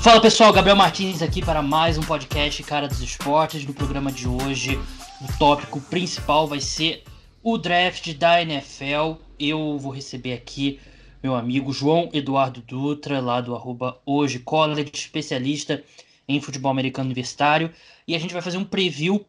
Fala 0.00 0.20
pessoal, 0.20 0.52
Gabriel 0.52 0.76
Martins 0.76 1.20
aqui 1.20 1.44
para 1.44 1.60
mais 1.60 1.98
um 1.98 2.02
podcast 2.02 2.62
Cara 2.62 2.86
dos 2.86 3.00
Esportes. 3.00 3.66
No 3.66 3.74
programa 3.74 4.12
de 4.12 4.28
hoje, 4.28 4.78
o 5.20 5.38
tópico 5.38 5.80
principal 5.80 6.46
vai 6.46 6.60
ser 6.60 7.02
o 7.42 7.58
draft 7.58 8.14
da 8.14 8.40
NFL. 8.40 9.14
Eu 9.36 9.76
vou 9.78 9.90
receber 9.90 10.32
aqui 10.32 10.78
meu 11.20 11.34
amigo 11.34 11.72
João 11.72 12.08
Eduardo 12.12 12.60
Dutra, 12.60 13.18
lá 13.18 13.40
do 13.40 13.56
arroba 13.56 14.00
Hoje 14.06 14.38
College, 14.38 14.92
especialista 14.94 15.82
em 16.28 16.40
futebol 16.40 16.70
americano 16.70 17.06
universitário. 17.06 17.72
E 18.06 18.14
a 18.14 18.18
gente 18.20 18.32
vai 18.32 18.42
fazer 18.42 18.58
um 18.58 18.64
preview 18.64 19.26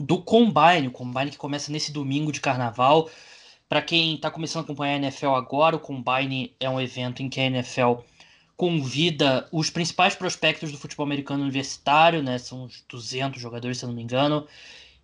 do 0.00 0.22
Combine, 0.22 0.88
o 0.88 0.90
Combine 0.90 1.30
que 1.32 1.36
começa 1.36 1.70
nesse 1.70 1.92
domingo 1.92 2.32
de 2.32 2.40
carnaval. 2.40 3.10
Para 3.68 3.82
quem 3.82 4.14
está 4.14 4.30
começando 4.30 4.62
a 4.62 4.64
acompanhar 4.64 4.94
a 4.94 4.98
NFL 4.98 5.30
agora, 5.30 5.76
o 5.76 5.80
Combine 5.80 6.54
é 6.60 6.68
um 6.68 6.80
evento 6.80 7.22
em 7.22 7.28
que 7.28 7.40
a 7.40 7.44
NFL 7.44 7.94
convida 8.56 9.48
os 9.50 9.70
principais 9.70 10.14
prospectos 10.14 10.70
do 10.70 10.78
futebol 10.78 11.04
americano 11.04 11.42
universitário, 11.42 12.22
né? 12.22 12.38
São 12.38 12.64
uns 12.64 12.84
200 12.88 13.40
jogadores, 13.40 13.78
se 13.78 13.84
eu 13.84 13.88
não 13.88 13.96
me 13.96 14.02
engano. 14.02 14.46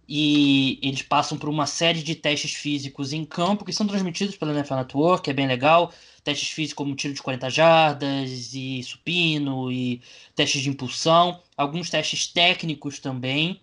E 0.09 0.79
eles 0.83 1.03
passam 1.03 1.39
por 1.39 1.48
uma 1.48 1.67
série 1.67 2.03
de 2.03 2.15
testes 2.17 2.53
físicos 2.53 3.12
em 3.12 3.25
campo 3.25 3.65
que 3.65 3.73
são 3.73 3.87
transmitidos 3.87 4.37
pela 4.37 4.53
NFL 4.53 4.75
Network, 4.75 5.23
que 5.25 5.31
é 5.31 5.33
bem 5.33 5.47
legal. 5.47 5.92
Testes 6.25 6.51
físicos 6.51 6.75
como 6.75 6.97
tiro 6.97 7.15
de 7.15 7.23
40 7.23 7.48
jardas 7.48 8.53
e 8.53 8.83
supino 8.83 9.70
e 9.70 10.03
testes 10.34 10.62
de 10.62 10.69
impulsão. 10.69 11.41
Alguns 11.56 11.91
testes 11.91 12.27
técnicos 12.27 12.98
também. 12.98 13.61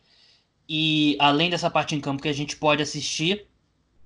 E 0.69 1.17
além 1.19 1.49
dessa 1.49 1.69
parte 1.69 1.95
em 1.95 1.99
campo 2.01 2.21
que 2.21 2.29
a 2.29 2.33
gente 2.33 2.55
pode 2.55 2.81
assistir, 2.81 3.45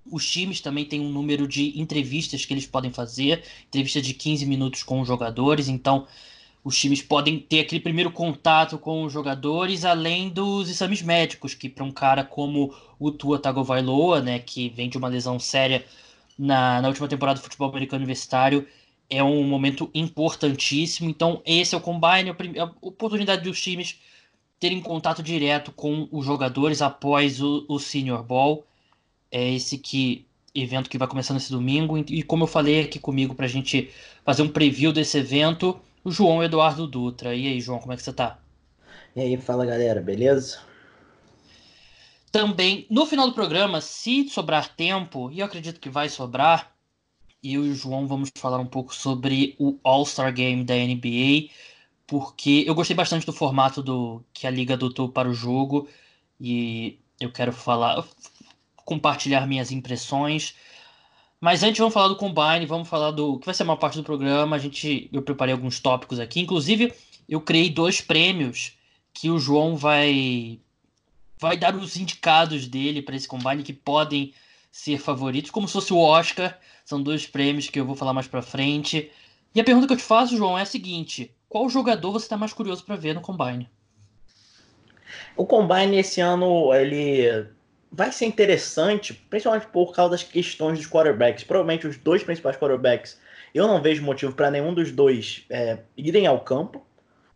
os 0.10 0.30
times 0.30 0.62
também 0.62 0.86
têm 0.86 1.00
um 1.00 1.10
número 1.10 1.48
de 1.48 1.80
entrevistas 1.80 2.46
que 2.46 2.54
eles 2.54 2.66
podem 2.66 2.92
fazer, 2.92 3.44
entrevista 3.68 4.02
de 4.02 4.14
15 4.14 4.46
minutos 4.46 4.84
com 4.84 5.02
os 5.02 5.08
jogadores, 5.08 5.68
então 5.68 6.08
os 6.64 6.78
times 6.78 7.02
podem 7.02 7.40
ter 7.40 7.62
aquele 7.62 7.82
primeiro 7.82 8.12
contato 8.12 8.78
com 8.78 9.04
os 9.04 9.12
jogadores, 9.12 9.84
além 9.84 10.30
dos 10.30 10.70
exames 10.70 11.02
médicos, 11.02 11.54
que 11.54 11.68
para 11.68 11.84
um 11.84 11.92
cara 11.92 12.24
como 12.24 12.74
o 13.00 13.12
Tua 13.12 13.40
Tagovailoa, 13.40 14.22
né, 14.22 14.40
que 14.40 14.70
vem 14.70 14.88
de 14.88 14.98
uma 14.98 15.08
lesão 15.08 15.40
séria 15.40 15.84
na, 16.38 16.82
na 16.82 16.88
última 16.88 17.08
temporada 17.08 17.40
do 17.40 17.44
futebol 17.44 17.70
americano 17.70 18.02
universitário, 18.02 18.68
é 19.10 19.24
um 19.24 19.44
momento 19.44 19.90
importantíssimo. 19.94 21.10
Então, 21.10 21.42
esse 21.46 21.74
é 21.76 21.78
o 21.78 21.82
combine, 21.82 22.30
a 22.30 22.72
oportunidade 22.82 23.44
dos 23.44 23.60
times 23.62 24.00
terem 24.60 24.80
contato 24.80 25.24
direto 25.24 25.72
com 25.72 26.08
os 26.12 26.24
jogadores 26.24 26.82
após 26.82 27.42
o, 27.42 27.66
o 27.68 27.80
Senior 27.80 28.24
Bowl 28.24 28.66
é 29.32 29.54
esse 29.54 29.78
que 29.78 30.28
evento 30.54 30.90
que 30.90 30.98
vai 30.98 31.08
começar 31.08 31.34
nesse 31.34 31.52
domingo. 31.52 31.98
E 31.98 32.22
como 32.22 32.44
eu 32.44 32.48
falei 32.48 32.82
aqui 32.82 33.00
comigo 33.00 33.34
para 33.34 33.46
a 33.46 33.50
gente 33.50 33.90
fazer 34.24 34.42
um 34.42 34.50
preview 34.50 34.92
desse 34.92 35.18
evento, 35.18 35.80
o 36.04 36.12
João 36.12 36.44
Eduardo 36.44 36.86
Dutra. 36.86 37.34
E 37.34 37.48
aí, 37.48 37.62
João, 37.62 37.80
como 37.80 37.94
é 37.94 37.96
que 37.96 38.04
você 38.04 38.14
tá? 38.14 38.40
E 39.16 39.22
aí, 39.22 39.38
fala 39.38 39.66
galera, 39.66 40.02
beleza? 40.02 40.60
Também, 42.32 42.86
no 42.90 43.06
final 43.06 43.28
do 43.28 43.34
programa, 43.34 43.82
se 43.82 44.30
sobrar 44.30 44.74
tempo, 44.76 45.30
e 45.32 45.40
eu 45.40 45.46
acredito 45.46 45.82
que 45.82 45.90
vai 45.90 46.08
sobrar, 46.08 46.74
eu 47.44 47.66
e 47.66 47.70
o 47.72 47.76
João 47.76 48.08
vamos 48.08 48.32
falar 48.36 48.58
um 48.58 48.66
pouco 48.66 48.96
sobre 48.96 49.54
o 49.60 49.78
All-Star 49.84 50.34
Game 50.34 50.64
da 50.64 50.76
NBA, 50.76 51.50
porque 52.08 52.64
eu 52.66 52.74
gostei 52.74 52.96
bastante 52.96 53.26
do 53.26 53.34
formato 53.34 53.84
do 53.84 54.24
que 54.34 54.48
a 54.48 54.50
liga 54.50 54.76
adotou 54.76 55.10
para 55.10 55.30
o 55.30 55.34
jogo, 55.34 55.90
e 56.40 57.00
eu 57.20 57.30
quero 57.30 57.52
falar, 57.52 58.02
compartilhar 58.86 59.48
minhas 59.48 59.72
impressões. 59.72 60.56
Mas 61.40 61.64
antes 61.64 61.80
vamos 61.80 61.94
falar 61.94 62.08
do 62.08 62.16
Combine, 62.16 62.66
vamos 62.66 62.88
falar 62.88 63.12
do 63.12 63.40
que 63.40 63.46
vai 63.46 63.56
ser 63.56 63.64
uma 63.64 63.78
parte 63.78 63.98
do 63.98 64.04
programa. 64.04 64.56
A 64.56 64.60
gente, 64.60 65.10
eu 65.12 65.22
preparei 65.22 65.54
alguns 65.54 65.80
tópicos 65.80 66.20
aqui, 66.20 66.40
inclusive 66.40 66.94
eu 67.28 67.42
criei 67.42 67.70
dois 67.70 68.02
prêmios 68.02 68.74
que 69.14 69.30
o 69.30 69.40
João 69.40 69.76
vai 69.76 70.60
vai 71.40 71.58
dar 71.58 71.76
os 71.76 71.98
indicados 71.98 72.68
dele 72.68 73.02
para 73.02 73.16
esse 73.16 73.28
Combine 73.28 73.64
que 73.64 73.74
podem 73.74 74.32
ser 74.72 75.00
favoritos, 75.00 75.50
como 75.50 75.68
se 75.68 75.74
fosse 75.74 75.92
o 75.92 75.98
Oscar. 75.98 76.60
São 76.86 77.02
dois 77.02 77.26
prêmios 77.26 77.68
que 77.68 77.80
eu 77.80 77.86
vou 77.86 77.96
falar 77.96 78.14
mais 78.14 78.28
para 78.28 78.44
frente. 78.44 79.12
E 79.56 79.60
a 79.60 79.64
pergunta 79.64 79.88
que 79.88 79.94
eu 79.94 79.98
te 79.98 80.04
faço, 80.04 80.38
João, 80.38 80.58
é 80.58 80.62
a 80.62 80.66
seguinte: 80.66 81.34
qual 81.50 81.68
jogador 81.70 82.12
você 82.12 82.26
está 82.26 82.38
mais 82.38 82.54
curioso 82.54 82.84
para 82.84 82.96
ver 82.96 83.16
no 83.16 83.22
Combine? 83.22 83.70
O 85.36 85.46
Combine 85.46 85.98
esse 85.98 86.22
ano 86.22 86.74
ele 86.74 87.48
vai 87.92 88.12
ser 88.12 88.26
interessante, 88.26 89.14
principalmente 89.14 89.68
por 89.68 89.94
causa 89.94 90.12
das 90.12 90.24
questões 90.24 90.80
dos 90.80 90.88
quarterbacks. 90.88 91.44
Provavelmente 91.44 91.86
os 91.86 91.98
dois 91.98 92.24
principais 92.24 92.56
quarterbacks, 92.56 93.20
eu 93.54 93.68
não 93.68 93.82
vejo 93.82 94.02
motivo 94.04 94.34
para 94.34 94.50
nenhum 94.50 94.74
dos 94.74 94.92
dois 94.92 95.46
é, 95.50 95.80
irem 95.98 96.26
ao 96.26 96.40
campo. 96.40 96.86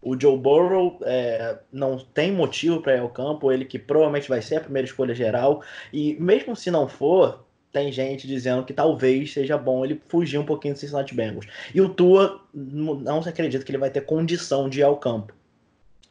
O 0.02 0.18
Joe 0.20 0.38
Burrow 0.38 1.00
é, 1.04 1.58
não 1.74 1.98
tem 1.98 2.32
motivo 2.32 2.80
para 2.80 2.96
ir 2.96 3.00
ao 3.00 3.10
campo, 3.10 3.52
ele 3.52 3.66
que 3.66 3.80
provavelmente 3.80 4.30
vai 4.30 4.42
ser 4.42 4.58
a 4.58 4.62
primeira 4.62 4.88
escolha 4.88 5.16
geral. 5.16 5.62
E 5.92 6.16
mesmo 6.20 6.56
se 6.56 6.72
não 6.72 6.88
for, 6.88 7.44
tem 7.74 7.92
gente 7.92 8.26
dizendo 8.26 8.64
que 8.64 8.72
talvez 8.72 9.34
seja 9.34 9.58
bom 9.58 9.84
ele 9.84 10.02
fugir 10.08 10.38
um 10.38 10.46
pouquinho 10.46 10.76
do 10.76 10.80
Cincinnati 10.80 11.14
Bengals. 11.14 11.48
E 11.74 11.82
o 11.82 11.90
Tua 11.90 12.40
não 12.54 13.22
se 13.22 13.28
acredita 13.28 13.66
que 13.66 13.72
ele 13.72 13.80
vai 13.80 13.90
ter 13.90 14.02
condição 14.02 14.70
de 14.70 14.80
ir 14.80 14.84
ao 14.84 14.96
campo. 14.96 15.34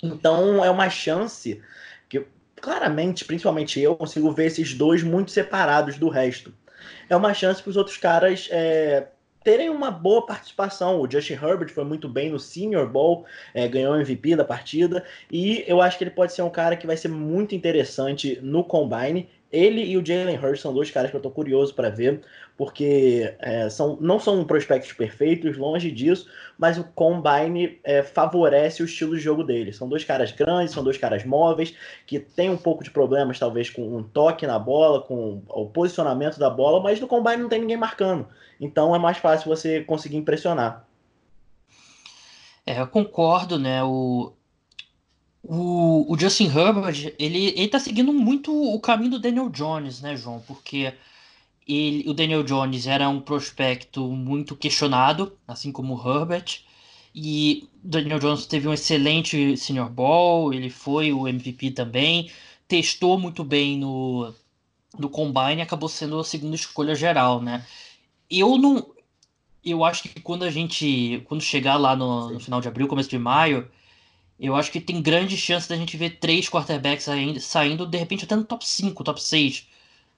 Então 0.02 0.62
é 0.62 0.70
uma 0.70 0.90
chance 0.90 1.62
claramente, 2.64 3.26
principalmente 3.26 3.78
eu, 3.78 3.94
consigo 3.94 4.32
ver 4.32 4.46
esses 4.46 4.72
dois 4.72 5.02
muito 5.02 5.30
separados 5.30 5.98
do 5.98 6.08
resto. 6.08 6.50
É 7.10 7.14
uma 7.14 7.34
chance 7.34 7.62
para 7.62 7.68
os 7.68 7.76
outros 7.76 7.98
caras 7.98 8.48
é, 8.50 9.08
terem 9.44 9.68
uma 9.68 9.90
boa 9.90 10.24
participação. 10.24 10.98
O 10.98 11.10
Justin 11.10 11.34
Herbert 11.34 11.68
foi 11.68 11.84
muito 11.84 12.08
bem 12.08 12.30
no 12.30 12.40
Senior 12.40 12.88
Bowl, 12.88 13.26
é, 13.52 13.68
ganhou 13.68 13.94
MVP 13.94 14.34
da 14.34 14.46
partida, 14.46 15.04
e 15.30 15.62
eu 15.68 15.82
acho 15.82 15.98
que 15.98 16.04
ele 16.04 16.10
pode 16.10 16.32
ser 16.32 16.40
um 16.40 16.48
cara 16.48 16.74
que 16.74 16.86
vai 16.86 16.96
ser 16.96 17.08
muito 17.08 17.54
interessante 17.54 18.38
no 18.42 18.64
Combine. 18.64 19.28
Ele 19.52 19.84
e 19.84 19.98
o 19.98 20.04
Jalen 20.04 20.38
Hurts 20.38 20.62
são 20.62 20.72
dois 20.72 20.90
caras 20.90 21.10
que 21.10 21.16
eu 21.16 21.18
estou 21.18 21.30
curioso 21.30 21.74
para 21.74 21.90
ver, 21.90 22.22
porque 22.56 23.34
é, 23.40 23.68
são, 23.68 23.98
não 24.00 24.20
são 24.20 24.44
prospectos 24.44 24.92
perfeitos, 24.92 25.56
longe 25.56 25.90
disso, 25.90 26.28
mas 26.56 26.78
o 26.78 26.84
Combine 26.84 27.80
é, 27.82 28.02
favorece 28.02 28.82
o 28.82 28.84
estilo 28.84 29.16
de 29.16 29.20
jogo 29.20 29.42
deles. 29.42 29.76
São 29.76 29.88
dois 29.88 30.04
caras 30.04 30.30
grandes, 30.30 30.72
são 30.72 30.84
dois 30.84 30.96
caras 30.96 31.24
móveis, 31.24 31.74
que 32.06 32.20
têm 32.20 32.50
um 32.50 32.56
pouco 32.56 32.84
de 32.84 32.90
problemas, 32.90 33.38
talvez, 33.38 33.70
com 33.70 33.96
um 33.96 34.02
toque 34.02 34.46
na 34.46 34.58
bola, 34.58 35.02
com 35.02 35.42
o 35.48 35.66
posicionamento 35.66 36.38
da 36.38 36.48
bola, 36.48 36.80
mas 36.80 37.00
no 37.00 37.08
Combine 37.08 37.42
não 37.42 37.48
tem 37.48 37.60
ninguém 37.60 37.76
marcando. 37.76 38.28
Então 38.60 38.94
é 38.94 38.98
mais 38.98 39.18
fácil 39.18 39.48
você 39.48 39.82
conseguir 39.82 40.16
impressionar. 40.16 40.86
É, 42.64 42.80
eu 42.80 42.86
concordo, 42.86 43.58
né? 43.58 43.82
O, 43.82 44.32
o, 45.42 46.12
o 46.12 46.18
Justin 46.18 46.46
Herbert, 46.46 47.12
ele, 47.18 47.48
ele 47.48 47.68
tá 47.68 47.80
seguindo 47.80 48.12
muito 48.12 48.52
o 48.52 48.80
caminho 48.80 49.10
do 49.10 49.18
Daniel 49.18 49.50
Jones, 49.50 50.00
né, 50.00 50.16
João? 50.16 50.40
Porque 50.46 50.94
ele, 51.66 52.08
o 52.08 52.14
Daniel 52.14 52.42
Jones 52.42 52.86
era 52.86 53.08
um 53.08 53.20
prospecto 53.20 54.06
muito 54.08 54.56
questionado, 54.56 55.36
assim 55.46 55.72
como 55.72 55.94
o 55.96 55.98
Herbert. 55.98 56.62
E 57.14 57.68
Daniel 57.82 58.18
Jones 58.18 58.46
teve 58.46 58.68
um 58.68 58.72
excelente 58.72 59.56
Senior 59.56 59.88
Ball, 59.88 60.52
ele 60.52 60.68
foi 60.70 61.12
o 61.12 61.28
MVP 61.28 61.70
também, 61.70 62.30
testou 62.66 63.18
muito 63.18 63.44
bem 63.44 63.78
no, 63.78 64.34
no 64.98 65.08
Combine 65.08 65.62
acabou 65.62 65.88
sendo 65.88 66.18
a 66.18 66.24
segunda 66.24 66.56
escolha 66.56 66.94
geral, 66.94 67.40
né? 67.40 67.64
Eu 68.30 68.58
não. 68.58 68.86
Eu 69.64 69.84
acho 69.84 70.02
que 70.02 70.20
quando 70.20 70.44
a 70.44 70.50
gente. 70.50 71.22
Quando 71.26 71.40
chegar 71.42 71.76
lá 71.76 71.96
no, 71.96 72.30
no 72.30 72.40
final 72.40 72.60
de 72.60 72.68
abril, 72.68 72.88
começo 72.88 73.10
de 73.10 73.18
maio 73.18 73.68
eu 74.38 74.54
acho 74.54 74.70
que 74.70 74.80
tem 74.80 75.00
grande 75.00 75.36
chance 75.36 75.68
da 75.68 75.76
gente 75.76 75.96
ver 75.96 76.18
três 76.18 76.48
quarterbacks 76.48 77.08
ainda, 77.08 77.40
saindo, 77.40 77.86
de 77.86 77.96
repente, 77.96 78.24
até 78.24 78.34
no 78.34 78.44
top 78.44 78.66
5, 78.66 79.04
top 79.04 79.22
6. 79.22 79.66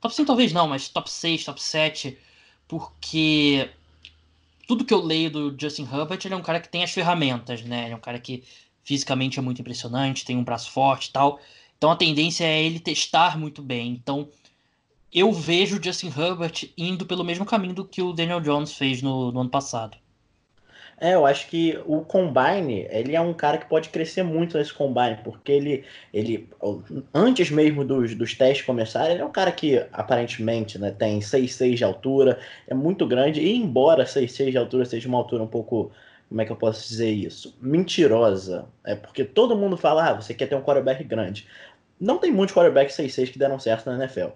Top 0.00 0.14
5 0.14 0.26
talvez 0.26 0.52
não, 0.52 0.68
mas 0.68 0.88
top 0.88 1.10
6, 1.10 1.44
top 1.44 1.62
7. 1.62 2.18
Porque 2.68 3.70
tudo 4.66 4.84
que 4.84 4.92
eu 4.92 5.00
leio 5.00 5.30
do 5.30 5.56
Justin 5.58 5.84
Herbert, 5.84 6.20
ele 6.24 6.34
é 6.34 6.36
um 6.36 6.42
cara 6.42 6.60
que 6.60 6.68
tem 6.68 6.82
as 6.82 6.90
ferramentas, 6.90 7.62
né? 7.62 7.84
Ele 7.84 7.94
é 7.94 7.96
um 7.96 8.00
cara 8.00 8.18
que 8.18 8.44
fisicamente 8.84 9.38
é 9.38 9.42
muito 9.42 9.60
impressionante, 9.60 10.24
tem 10.24 10.36
um 10.36 10.44
braço 10.44 10.70
forte 10.70 11.06
e 11.06 11.12
tal. 11.12 11.40
Então 11.76 11.90
a 11.90 11.96
tendência 11.96 12.44
é 12.44 12.62
ele 12.62 12.80
testar 12.80 13.38
muito 13.38 13.62
bem. 13.62 13.92
Então 13.92 14.28
eu 15.12 15.32
vejo 15.32 15.78
o 15.78 15.82
Justin 15.82 16.08
Herbert 16.08 16.70
indo 16.76 17.06
pelo 17.06 17.24
mesmo 17.24 17.44
caminho 17.44 17.74
do 17.74 17.84
que 17.84 18.02
o 18.02 18.12
Daniel 18.12 18.40
Jones 18.40 18.72
fez 18.72 19.02
no, 19.02 19.32
no 19.32 19.40
ano 19.40 19.50
passado. 19.50 19.96
É, 20.98 21.14
eu 21.14 21.26
acho 21.26 21.48
que 21.48 21.78
o 21.84 22.00
Combine, 22.00 22.86
ele 22.90 23.14
é 23.14 23.20
um 23.20 23.34
cara 23.34 23.58
que 23.58 23.68
pode 23.68 23.90
crescer 23.90 24.22
muito 24.22 24.56
nesse 24.56 24.72
Combine, 24.72 25.18
porque 25.22 25.52
ele, 25.52 25.84
ele 26.12 26.48
antes 27.12 27.50
mesmo 27.50 27.84
dos, 27.84 28.14
dos 28.14 28.34
testes 28.34 28.64
começarem, 28.64 29.12
ele 29.12 29.22
é 29.22 29.24
um 29.24 29.30
cara 29.30 29.52
que 29.52 29.76
aparentemente 29.92 30.78
né, 30.78 30.90
tem 30.90 31.20
6'6 31.20 31.74
de 31.74 31.84
altura, 31.84 32.38
é 32.66 32.72
muito 32.72 33.06
grande, 33.06 33.42
e 33.42 33.56
embora 33.56 34.04
6'6 34.04 34.50
de 34.50 34.56
altura 34.58 34.86
seja 34.86 35.06
uma 35.06 35.18
altura 35.18 35.42
um 35.42 35.46
pouco, 35.46 35.92
como 36.30 36.40
é 36.40 36.46
que 36.46 36.52
eu 36.52 36.56
posso 36.56 36.88
dizer 36.88 37.10
isso? 37.10 37.54
Mentirosa. 37.60 38.66
É 38.82 38.94
porque 38.94 39.22
todo 39.22 39.56
mundo 39.56 39.76
fala, 39.76 40.10
ah, 40.10 40.14
você 40.14 40.32
quer 40.32 40.46
ter 40.46 40.54
um 40.54 40.62
quarterback 40.62 41.04
grande. 41.04 41.46
Não 42.00 42.16
tem 42.18 42.32
muitos 42.32 42.54
quarterbacks 42.54 42.96
6'6 42.96 43.32
que 43.32 43.38
deram 43.38 43.58
certo 43.58 43.90
na 43.90 44.02
NFL. 44.02 44.30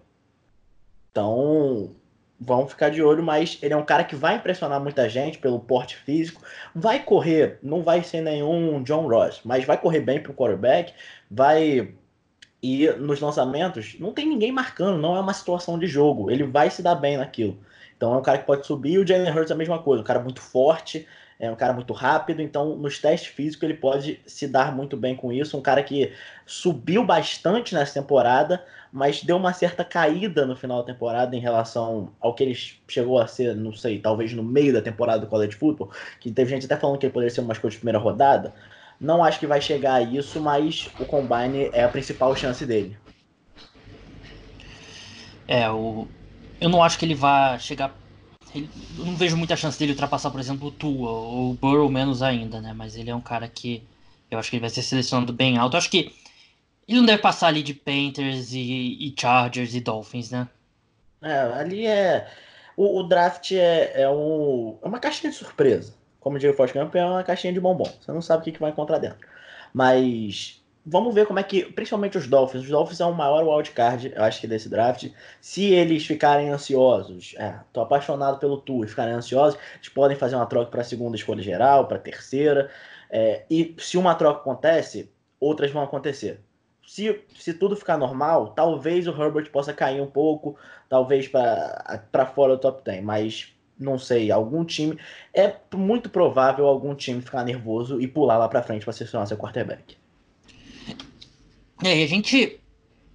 Então, 1.10 1.94
vão 2.40 2.66
ficar 2.66 2.88
de 2.88 3.02
olho, 3.02 3.22
mas 3.22 3.58
ele 3.60 3.74
é 3.74 3.76
um 3.76 3.84
cara 3.84 4.02
que 4.02 4.16
vai 4.16 4.36
impressionar 4.36 4.80
muita 4.80 5.08
gente 5.08 5.38
pelo 5.38 5.60
porte 5.60 5.96
físico, 5.96 6.40
vai 6.74 7.00
correr, 7.00 7.58
não 7.62 7.82
vai 7.82 8.02
ser 8.02 8.22
nenhum 8.22 8.82
John 8.82 9.06
Ross, 9.06 9.40
mas 9.44 9.64
vai 9.64 9.76
correr 9.76 10.00
bem 10.00 10.22
pro 10.22 10.32
quarterback, 10.32 10.94
vai 11.30 11.92
e 12.62 12.88
nos 12.92 13.20
lançamentos 13.20 13.96
não 13.98 14.12
tem 14.12 14.26
ninguém 14.26 14.52
marcando, 14.52 14.98
não 14.98 15.16
é 15.16 15.20
uma 15.20 15.34
situação 15.34 15.78
de 15.78 15.86
jogo, 15.86 16.30
ele 16.30 16.44
vai 16.44 16.70
se 16.70 16.82
dar 16.82 16.94
bem 16.94 17.16
naquilo. 17.16 17.58
Então 17.96 18.14
é 18.14 18.16
um 18.16 18.22
cara 18.22 18.38
que 18.38 18.46
pode 18.46 18.66
subir, 18.66 18.98
o 18.98 19.06
Jalen 19.06 19.30
Hurts 19.30 19.50
é 19.50 19.54
a 19.54 19.56
mesma 19.56 19.78
coisa, 19.78 20.02
um 20.02 20.06
cara 20.06 20.20
muito 20.20 20.40
forte, 20.40 21.06
é 21.38 21.50
um 21.50 21.56
cara 21.56 21.72
muito 21.72 21.92
rápido, 21.92 22.42
então 22.42 22.76
nos 22.76 22.98
testes 22.98 23.30
físicos 23.30 23.62
ele 23.62 23.78
pode 23.78 24.20
se 24.26 24.46
dar 24.46 24.74
muito 24.74 24.96
bem 24.96 25.16
com 25.16 25.32
isso. 25.32 25.56
Um 25.56 25.62
cara 25.62 25.82
que 25.82 26.12
subiu 26.44 27.02
bastante 27.02 27.74
nessa 27.74 27.94
temporada, 27.94 28.62
mas 28.92 29.22
deu 29.22 29.36
uma 29.36 29.52
certa 29.52 29.84
caída 29.84 30.44
no 30.44 30.56
final 30.56 30.78
da 30.78 30.92
temporada 30.92 31.36
em 31.36 31.40
relação 31.40 32.12
ao 32.20 32.34
que 32.34 32.42
ele 32.42 32.54
chegou 32.88 33.18
a 33.18 33.26
ser, 33.26 33.54
não 33.54 33.72
sei, 33.72 33.98
talvez 33.98 34.32
no 34.32 34.42
meio 34.42 34.72
da 34.72 34.82
temporada 34.82 35.20
do 35.20 35.26
college 35.26 35.56
football, 35.56 35.90
que 36.18 36.30
teve 36.30 36.50
gente 36.50 36.66
até 36.66 36.76
falando 36.76 36.98
que 36.98 37.06
ele 37.06 37.12
poderia 37.12 37.34
ser 37.34 37.40
uma 37.40 37.52
escolha 37.52 37.70
de 37.70 37.78
primeira 37.78 37.98
rodada. 37.98 38.52
Não 39.00 39.24
acho 39.24 39.38
que 39.38 39.46
vai 39.46 39.60
chegar 39.60 39.94
a 39.94 40.02
isso, 40.02 40.40
mas 40.40 40.88
o 40.98 41.04
Combine 41.04 41.70
é 41.72 41.84
a 41.84 41.88
principal 41.88 42.34
chance 42.36 42.66
dele. 42.66 42.96
É, 45.48 45.70
o... 45.70 46.06
eu 46.60 46.68
não 46.68 46.82
acho 46.82 46.98
que 46.98 47.04
ele 47.04 47.14
vai 47.14 47.58
chegar 47.58 47.94
eu 48.54 49.06
não 49.06 49.16
vejo 49.16 49.36
muita 49.36 49.56
chance 49.56 49.78
dele 49.78 49.92
ultrapassar, 49.92 50.30
por 50.30 50.40
exemplo, 50.40 50.68
o 50.68 50.70
Tua, 50.72 51.10
ou 51.10 51.50
o 51.52 51.54
Burrow 51.54 51.88
menos 51.88 52.20
ainda, 52.20 52.60
né? 52.60 52.72
Mas 52.72 52.96
ele 52.96 53.10
é 53.10 53.14
um 53.14 53.20
cara 53.20 53.46
que 53.46 53.82
eu 54.30 54.38
acho 54.38 54.50
que 54.50 54.56
ele 54.56 54.60
vai 54.60 54.70
ser 54.70 54.82
selecionado 54.82 55.32
bem 55.32 55.56
alto. 55.56 55.74
Eu 55.74 55.78
acho 55.78 55.90
que 55.90 56.12
ele 56.88 56.98
não 56.98 57.06
deve 57.06 57.22
passar 57.22 57.48
ali 57.48 57.62
de 57.62 57.74
Panthers 57.74 58.52
e, 58.52 58.96
e 59.00 59.14
Chargers 59.18 59.74
e 59.74 59.80
Dolphins, 59.80 60.30
né? 60.30 60.48
É, 61.22 61.38
ali 61.38 61.86
é. 61.86 62.28
O, 62.76 63.00
o 63.00 63.02
draft 63.02 63.52
é, 63.52 63.92
é, 63.94 64.02
é 64.02 64.08
uma 64.08 64.98
caixinha 64.98 65.30
de 65.30 65.36
surpresa. 65.36 65.94
Como 66.18 66.38
diria 66.38 66.54
o 66.54 66.68
Camp, 66.68 66.94
é 66.94 67.04
uma 67.04 67.22
caixinha 67.22 67.52
de 67.52 67.60
bombom. 67.60 67.90
Você 68.00 68.12
não 68.12 68.20
sabe 68.20 68.42
o 68.42 68.44
que, 68.44 68.52
que 68.52 68.60
vai 68.60 68.70
encontrar 68.70 68.98
dentro. 68.98 69.26
Mas 69.72 70.60
vamos 70.84 71.14
ver 71.14 71.26
como 71.26 71.38
é 71.38 71.42
que, 71.42 71.64
principalmente 71.64 72.18
os 72.18 72.26
Dolphins, 72.26 72.64
os 72.64 72.68
Dolphins 72.68 73.00
é 73.00 73.04
o 73.04 73.14
maior 73.14 73.46
wildcard, 73.46 74.12
eu 74.14 74.22
acho 74.22 74.40
que 74.40 74.46
desse 74.46 74.68
draft. 74.68 75.08
Se 75.40 75.64
eles 75.64 76.04
ficarem 76.04 76.50
ansiosos, 76.50 77.34
é, 77.38 77.60
tô 77.72 77.80
apaixonado 77.80 78.38
pelo 78.38 78.58
Tour, 78.58 78.86
ficarem 78.86 79.14
ansiosos, 79.14 79.58
eles 79.76 79.88
podem 79.88 80.16
fazer 80.16 80.36
uma 80.36 80.46
troca 80.46 80.70
para 80.70 80.84
segunda 80.84 81.16
escolha 81.16 81.42
geral, 81.42 81.86
para 81.86 81.98
terceira. 81.98 82.70
É, 83.10 83.44
e 83.50 83.74
se 83.78 83.96
uma 83.96 84.14
troca 84.14 84.40
acontece, 84.40 85.10
outras 85.38 85.70
vão 85.70 85.82
acontecer. 85.82 86.40
Se, 86.90 87.20
se 87.38 87.54
tudo 87.54 87.76
ficar 87.76 87.96
normal, 87.96 88.48
talvez 88.48 89.06
o 89.06 89.12
Herbert 89.12 89.48
possa 89.52 89.72
cair 89.72 90.02
um 90.02 90.10
pouco, 90.10 90.56
talvez 90.88 91.28
para 91.28 92.26
fora 92.34 92.56
do 92.56 92.60
top 92.60 92.82
10, 92.82 93.04
mas 93.04 93.52
não 93.78 93.96
sei, 93.96 94.32
algum 94.32 94.64
time. 94.64 94.98
É 95.32 95.54
muito 95.72 96.10
provável 96.10 96.66
algum 96.66 96.92
time 96.92 97.22
ficar 97.22 97.44
nervoso 97.44 98.00
e 98.00 98.08
pular 98.08 98.38
lá 98.38 98.48
para 98.48 98.60
frente 98.64 98.82
para 98.82 98.92
selecionar 98.92 99.28
seu 99.28 99.36
quarterback. 99.36 99.96
É, 101.84 101.96
e 101.96 102.02
a 102.02 102.08
gente, 102.08 102.58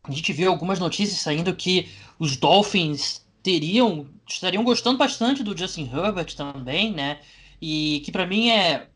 a 0.05 0.11
gente 0.11 0.31
viu 0.31 0.49
algumas 0.49 0.79
notícias 0.79 1.19
saindo 1.19 1.53
que 1.53 1.91
os 2.17 2.37
Dolphins 2.37 3.27
teriam, 3.43 4.07
estariam 4.25 4.63
gostando 4.63 4.97
bastante 4.97 5.43
do 5.43 5.55
Justin 5.55 5.91
Herbert 5.93 6.33
também, 6.33 6.93
né? 6.93 7.19
E 7.61 8.01
que 8.05 8.11
para 8.13 8.25
mim 8.25 8.51
é, 8.51 8.87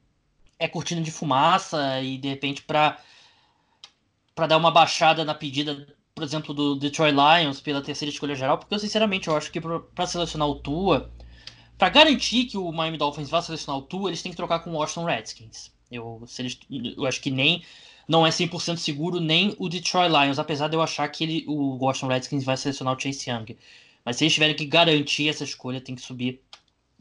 é 0.57 0.69
cortina 0.69 1.01
de 1.01 1.11
fumaça 1.11 1.99
e 1.99 2.17
de 2.17 2.29
repente 2.29 2.61
para 2.61 2.97
para 4.39 4.47
dar 4.47 4.57
uma 4.57 4.71
baixada 4.71 5.25
na 5.25 5.35
pedida, 5.35 5.85
por 6.15 6.23
exemplo, 6.23 6.53
do 6.53 6.75
Detroit 6.75 7.13
Lions 7.13 7.59
pela 7.59 7.81
terceira 7.81 8.09
escolha 8.09 8.33
geral, 8.33 8.57
porque 8.57 8.73
eu 8.73 8.79
sinceramente 8.79 9.27
eu 9.27 9.35
acho 9.35 9.51
que 9.51 9.59
para 9.59 10.07
selecionar 10.07 10.47
o 10.47 10.55
Tua, 10.55 11.11
para 11.77 11.89
garantir 11.89 12.45
que 12.45 12.57
o 12.57 12.71
Miami 12.71 12.97
Dolphins 12.97 13.29
vá 13.29 13.41
selecionar 13.41 13.77
o 13.77 13.83
Tua, 13.83 14.09
eles 14.09 14.21
têm 14.21 14.31
que 14.31 14.37
trocar 14.37 14.59
com 14.59 14.71
o 14.71 14.75
Washington 14.75 15.03
Redskins. 15.03 15.71
Eu, 15.91 16.23
eles, 16.37 16.57
eu 16.69 17.05
acho 17.05 17.19
que 17.19 17.29
nem 17.29 17.63
não 18.07 18.25
é 18.25 18.29
100% 18.29 18.77
seguro 18.77 19.19
nem 19.19 19.53
o 19.59 19.67
Detroit 19.67 20.09
Lions, 20.09 20.39
apesar 20.39 20.69
de 20.69 20.77
eu 20.77 20.81
achar 20.81 21.07
que 21.09 21.23
ele, 21.25 21.45
o 21.45 21.77
Washington 21.77 22.07
Redskins 22.07 22.45
vai 22.45 22.55
selecionar 22.55 22.95
o 22.95 22.99
Chase 22.99 23.29
Young. 23.29 23.57
Mas 24.05 24.15
se 24.15 24.23
eles 24.23 24.33
tiverem 24.33 24.55
que 24.55 24.65
garantir 24.65 25.27
essa 25.27 25.43
escolha, 25.43 25.81
tem 25.81 25.95
que 25.95 26.01
subir 26.01 26.41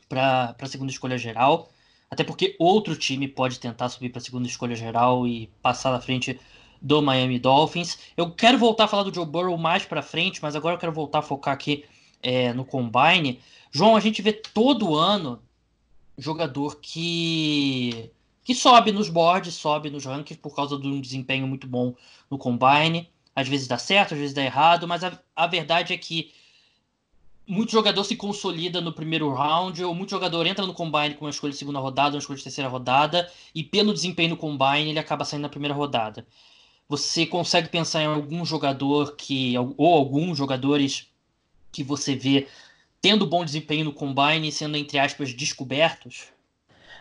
para 0.08 0.56
a 0.60 0.66
segunda 0.66 0.90
escolha 0.90 1.16
geral. 1.16 1.70
Até 2.10 2.24
porque 2.24 2.56
outro 2.58 2.96
time 2.96 3.28
pode 3.28 3.60
tentar 3.60 3.88
subir 3.90 4.08
para 4.08 4.18
a 4.18 4.24
segunda 4.24 4.48
escolha 4.48 4.74
geral 4.74 5.26
e 5.26 5.46
passar 5.62 5.92
na 5.92 6.00
frente 6.00 6.38
do 6.80 7.02
Miami 7.02 7.38
Dolphins. 7.38 7.98
Eu 8.16 8.30
quero 8.30 8.58
voltar 8.58 8.84
a 8.84 8.88
falar 8.88 9.02
do 9.02 9.14
Joe 9.14 9.26
Burrow 9.26 9.56
mais 9.58 9.84
para 9.84 10.02
frente, 10.02 10.40
mas 10.42 10.54
agora 10.54 10.74
eu 10.74 10.78
quero 10.78 10.92
voltar 10.92 11.20
a 11.20 11.22
focar 11.22 11.54
aqui 11.54 11.84
é, 12.22 12.52
no 12.52 12.64
Combine. 12.64 13.40
João, 13.70 13.96
a 13.96 14.00
gente 14.00 14.22
vê 14.22 14.32
todo 14.32 14.96
ano 14.96 15.40
jogador 16.16 16.78
que 16.80 18.10
que 18.48 18.54
sobe 18.54 18.92
nos 18.92 19.10
boards, 19.10 19.54
sobe 19.54 19.90
nos 19.90 20.06
rankings 20.06 20.40
por 20.40 20.56
causa 20.56 20.78
de 20.78 20.86
um 20.86 21.02
desempenho 21.02 21.46
muito 21.46 21.66
bom 21.66 21.94
no 22.30 22.38
combine. 22.38 23.06
Às 23.36 23.46
vezes 23.46 23.68
dá 23.68 23.76
certo, 23.76 24.14
às 24.14 24.20
vezes 24.20 24.34
dá 24.34 24.42
errado, 24.42 24.88
mas 24.88 25.04
a, 25.04 25.20
a 25.36 25.46
verdade 25.46 25.92
é 25.92 25.98
que 25.98 26.32
muito 27.46 27.72
jogador 27.72 28.02
se 28.04 28.16
consolida 28.16 28.80
no 28.80 28.90
primeiro 28.90 29.30
round, 29.34 29.84
ou 29.84 29.94
muito 29.94 30.08
jogador 30.08 30.46
entra 30.46 30.66
no 30.66 30.72
combine 30.72 31.14
com 31.14 31.26
uma 31.26 31.30
escolha 31.30 31.52
de 31.52 31.58
segunda 31.58 31.78
rodada, 31.78 32.16
uma 32.16 32.20
escolha 32.20 32.38
de 32.38 32.42
terceira 32.42 32.70
rodada, 32.70 33.30
e 33.54 33.62
pelo 33.62 33.92
desempenho 33.92 34.30
no 34.30 34.36
combine 34.38 34.88
ele 34.88 34.98
acaba 34.98 35.26
saindo 35.26 35.42
na 35.42 35.50
primeira 35.50 35.74
rodada. 35.74 36.26
Você 36.88 37.26
consegue 37.26 37.68
pensar 37.68 38.02
em 38.02 38.06
algum 38.06 38.44
jogador 38.44 39.14
que, 39.14 39.54
ou 39.58 39.94
alguns 39.94 40.38
jogadores 40.38 41.12
que 41.70 41.84
você 41.84 42.16
vê 42.16 42.48
tendo 43.00 43.26
bom 43.26 43.44
desempenho 43.44 43.84
no 43.84 43.92
combine, 43.92 44.50
sendo 44.50 44.76
entre 44.76 44.98
aspas 44.98 45.34
descobertos? 45.34 46.28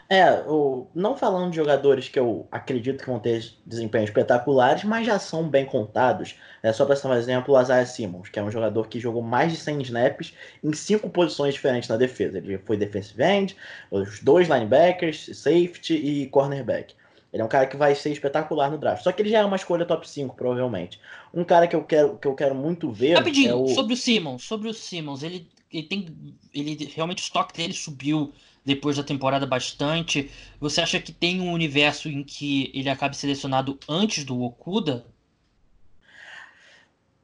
É, 0.09 0.41
o, 0.47 0.87
não 0.95 1.17
falando 1.17 1.51
de 1.51 1.57
jogadores 1.57 2.07
que 2.07 2.17
eu 2.17 2.47
acredito 2.49 3.03
que 3.03 3.09
vão 3.09 3.19
ter 3.19 3.53
desempenhos 3.65 4.09
espetaculares, 4.09 4.83
mas 4.85 5.05
já 5.05 5.19
são 5.19 5.49
bem 5.49 5.65
contados. 5.65 6.35
É, 6.63 6.71
só 6.71 6.85
para 6.85 6.95
citar 6.95 7.11
um 7.11 7.15
exemplo, 7.15 7.53
o 7.53 7.61
Isaiah 7.61 7.85
Simmons, 7.85 8.29
que 8.29 8.39
é 8.39 8.43
um 8.43 8.51
jogador 8.51 8.87
que 8.87 8.99
jogou 9.01 9.21
mais 9.21 9.51
de 9.51 9.57
100 9.57 9.81
snaps 9.81 10.33
em 10.63 10.71
cinco 10.71 11.09
posições 11.09 11.53
diferentes 11.53 11.89
na 11.89 11.97
defesa. 11.97 12.37
Ele 12.37 12.57
foi 12.59 12.77
defensive 12.77 13.21
end, 13.21 13.57
os 13.91 14.21
dois 14.21 14.47
linebackers, 14.47 15.29
safety 15.33 15.95
e 15.95 16.27
cornerback. 16.27 16.95
Ele 17.31 17.41
é 17.41 17.45
um 17.45 17.49
cara 17.49 17.67
que 17.67 17.75
vai 17.75 17.93
ser 17.93 18.11
espetacular 18.11 18.71
no 18.71 18.77
draft. 18.77 19.03
Só 19.03 19.11
que 19.11 19.21
ele 19.21 19.29
já 19.29 19.39
é 19.39 19.45
uma 19.45 19.55
escolha 19.55 19.85
top 19.85 20.09
5, 20.09 20.35
provavelmente. 20.35 20.99
Um 21.33 21.43
cara 21.43 21.67
que 21.67 21.75
eu 21.75 21.83
quero, 21.83 22.17
que 22.17 22.27
eu 22.27 22.35
quero 22.35 22.55
muito 22.55 22.91
ver. 22.91 23.15
Rapidinho, 23.15 23.51
é 23.51 23.55
o... 23.55 23.67
sobre 23.67 23.93
o 23.93 23.97
Simmons. 23.97 24.43
Sobre 24.43 24.69
o 24.69 24.73
Simmons, 24.73 25.23
ele, 25.23 25.47
ele 25.71 25.83
tem. 25.83 26.07
Ele 26.53 26.91
realmente 26.95 27.21
o 27.21 27.25
estoque 27.25 27.55
dele 27.55 27.73
subiu 27.73 28.33
depois 28.63 28.97
da 28.97 29.03
temporada 29.03 29.45
bastante. 29.45 30.29
Você 30.59 30.81
acha 30.81 30.99
que 30.99 31.11
tem 31.11 31.41
um 31.41 31.51
universo 31.51 32.09
em 32.09 32.23
que 32.23 32.71
ele 32.73 32.89
acabe 32.89 33.15
selecionado 33.15 33.77
antes 33.87 34.23
do 34.23 34.41
Okuda? 34.41 35.05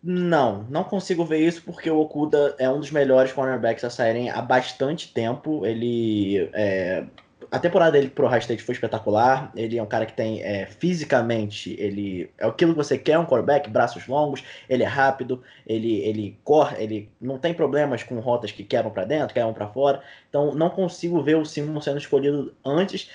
Não, 0.01 0.63
não 0.69 0.83
consigo 0.83 1.23
ver 1.23 1.39
isso 1.39 1.61
porque 1.63 1.89
o 1.89 1.97
Okuda 1.97 2.55
é 2.59 2.69
um 2.69 2.77
dos 2.77 2.91
melhores 2.91 3.31
cornerbacks 3.31 3.85
a 3.85 3.89
saírem 3.89 4.29
há 4.29 4.41
bastante 4.41 5.13
tempo. 5.13 5.65
Ele 5.65 6.49
é, 6.53 7.05
a 7.53 7.59
temporada 7.59 7.91
dele 7.91 8.09
pro 8.09 8.25
High 8.25 8.39
State 8.39 8.63
foi 8.63 8.73
espetacular. 8.73 9.51
Ele 9.55 9.77
é 9.77 9.83
um 9.83 9.85
cara 9.85 10.07
que 10.07 10.13
tem 10.13 10.41
é, 10.41 10.65
fisicamente, 10.65 11.75
ele 11.79 12.27
é 12.35 12.47
aquilo 12.47 12.71
que 12.71 12.77
você 12.77 12.97
quer 12.97 13.19
um 13.19 13.27
quarterback, 13.27 13.69
braços 13.69 14.07
longos, 14.07 14.43
ele 14.67 14.81
é 14.81 14.87
rápido, 14.87 15.43
ele 15.67 15.97
ele 15.99 16.39
corre, 16.43 16.83
ele 16.83 17.11
não 17.21 17.37
tem 17.37 17.53
problemas 17.53 18.01
com 18.01 18.19
rotas 18.19 18.51
que 18.51 18.63
quebram 18.63 18.89
para 18.89 19.05
dentro, 19.05 19.35
quebram 19.35 19.53
para 19.53 19.67
fora. 19.67 20.01
Então 20.27 20.55
não 20.55 20.67
consigo 20.67 21.21
ver 21.21 21.35
o 21.35 21.45
Simon 21.45 21.79
sendo 21.79 21.99
escolhido 21.99 22.55
antes, 22.65 23.11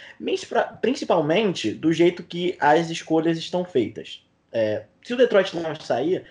principalmente 0.80 1.72
do 1.72 1.92
jeito 1.92 2.22
que 2.22 2.56
as 2.60 2.90
escolhas 2.90 3.38
estão 3.38 3.64
feitas. 3.64 4.24
É, 4.52 4.84
se 5.02 5.14
o 5.14 5.16
Detroit 5.16 5.52
Lions 5.52 5.84
sair, 5.84 6.24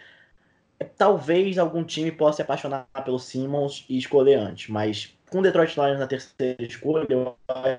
é, 0.79 0.85
talvez 0.85 1.57
algum 1.57 1.83
time 1.83 2.09
possa 2.13 2.37
se 2.37 2.41
apaixonar 2.41 2.87
pelo 3.03 3.19
Simmons 3.19 3.83
e 3.89 3.97
escolher 3.97 4.35
antes, 4.35 4.69
mas 4.69 5.16
com 5.29 5.39
o 5.39 5.41
Detroit 5.41 5.75
Lions 5.75 5.99
na 5.99 6.07
terceira 6.07 6.63
escolha, 6.63 7.05
eu 7.09 7.35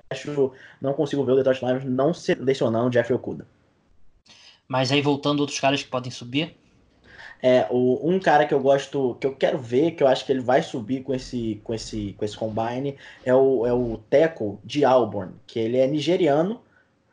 acho 0.09 0.53
não 0.81 0.93
consigo 0.93 1.23
ver 1.23 1.33
o 1.33 1.35
Detroit 1.35 1.63
Lions 1.63 1.83
não 1.85 2.13
selecionando 2.13 2.91
Jeffrey 2.91 3.15
Okuda. 3.15 3.45
Mas 4.67 4.91
aí 4.91 5.01
voltando 5.01 5.39
outros 5.39 5.59
caras 5.59 5.81
que 5.81 5.89
podem 5.89 6.11
subir? 6.11 6.55
É, 7.41 7.65
o, 7.69 7.99
um 8.03 8.19
cara 8.19 8.45
que 8.45 8.53
eu 8.53 8.59
gosto, 8.59 9.15
que 9.15 9.25
eu 9.25 9.33
quero 9.35 9.57
ver, 9.57 9.91
que 9.91 10.03
eu 10.03 10.07
acho 10.07 10.25
que 10.25 10.31
ele 10.31 10.41
vai 10.41 10.61
subir 10.61 11.03
com 11.03 11.13
esse, 11.13 11.59
com 11.63 11.73
esse, 11.73 12.13
com 12.17 12.25
esse 12.25 12.37
combine, 12.37 12.97
é 13.25 13.33
o, 13.33 13.65
é 13.65 13.73
o 13.73 13.97
Teco 14.09 14.59
de 14.63 14.83
Auburn, 14.83 15.33
que 15.47 15.57
ele 15.57 15.77
é 15.77 15.87
nigeriano, 15.87 16.61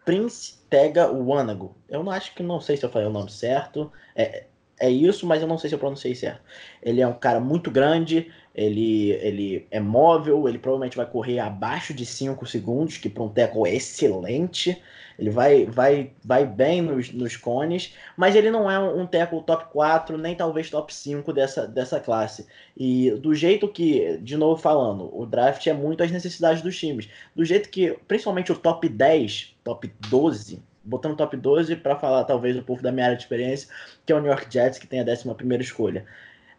Prince 0.05 0.59
Tega 0.69 1.11
Wanago. 1.11 1.77
Eu 1.89 2.03
não 2.03 2.13
acho 2.13 2.35
que 2.35 2.43
não 2.43 2.61
sei 2.61 2.77
se 2.77 2.85
eu 2.85 2.91
falei 2.91 3.09
o 3.09 3.13
nome 3.13 3.31
certo. 3.31 3.91
É, 4.15 4.45
é 4.79 4.91
isso, 4.91 5.27
mas 5.27 5.41
eu 5.41 5.49
não 5.49 5.59
sei 5.59 5.69
se 5.69 5.75
eu 5.75 5.79
pronunciei 5.79 6.15
certo. 6.15 6.41
Ele 6.83 7.01
é 7.01 7.07
um 7.07 7.15
cara 7.15 7.41
muito 7.41 7.71
grande, 7.71 8.31
Ele, 8.57 9.11
ele 9.11 9.67
é 9.71 9.79
móvel, 9.79 10.49
ele 10.49 10.59
provavelmente 10.59 10.97
vai 10.97 11.05
correr 11.05 11.39
abaixo 11.39 11.93
de 11.93 12.07
5 12.07 12.47
segundos, 12.47 12.97
que 12.97 13.11
para 13.11 13.23
um 13.23 13.29
tackle 13.29 13.69
é 13.69 13.75
excelente. 13.75 14.83
Ele 15.19 15.29
vai, 15.29 15.67
vai, 15.67 16.13
vai 16.25 16.47
bem 16.47 16.81
nos, 16.81 17.13
nos 17.13 17.37
cones, 17.37 17.95
mas 18.17 18.35
ele 18.35 18.51
não 18.51 18.71
é 18.71 18.79
um, 18.79 19.07
tackle 19.07 19.43
top 19.43 19.67
4, 19.71 20.17
nem 20.17 20.35
talvez 20.35 20.71
top 20.71 20.93
5 20.95 21.33
dessa, 21.35 21.67
dessa 21.67 22.01
classe. 22.01 22.47
E 22.75 23.11
do 23.11 23.35
jeito 23.35 23.69
que, 23.69 24.17
de 24.23 24.39
novo 24.39 24.61
falando, 24.61 25.15
o 25.15 25.27
draft 25.27 25.67
é 25.67 25.75
muito 25.75 26.03
as 26.03 26.11
necessidades 26.11 26.63
dos 26.63 26.79
times. 26.79 27.11
Do 27.35 27.45
jeito 27.45 27.69
que, 27.69 27.99
principalmente 28.09 28.53
o 28.53 28.57
top 28.57 28.89
10, 28.89 29.55
top 29.65 29.93
12, 30.09 30.63
botando 30.83 31.17
top 31.17 31.37
12 31.37 31.77
para 31.77 31.97
falar 31.97 32.25
talvez 32.25 32.57
um 32.57 32.63
pouco 32.63 32.83
da 32.83 32.91
minha 32.91 33.05
área 33.05 33.17
de 33.19 33.23
experiência, 33.23 33.69
que 34.07 34.13
é 34.13 34.17
o 34.17 34.21
New 34.21 34.31
York 34.31 34.47
Jets, 34.51 34.79
que 34.79 34.87
tem 34.87 35.01
a 35.01 35.05
11 35.05 35.35
primeira 35.35 35.63
escolha 35.63 36.07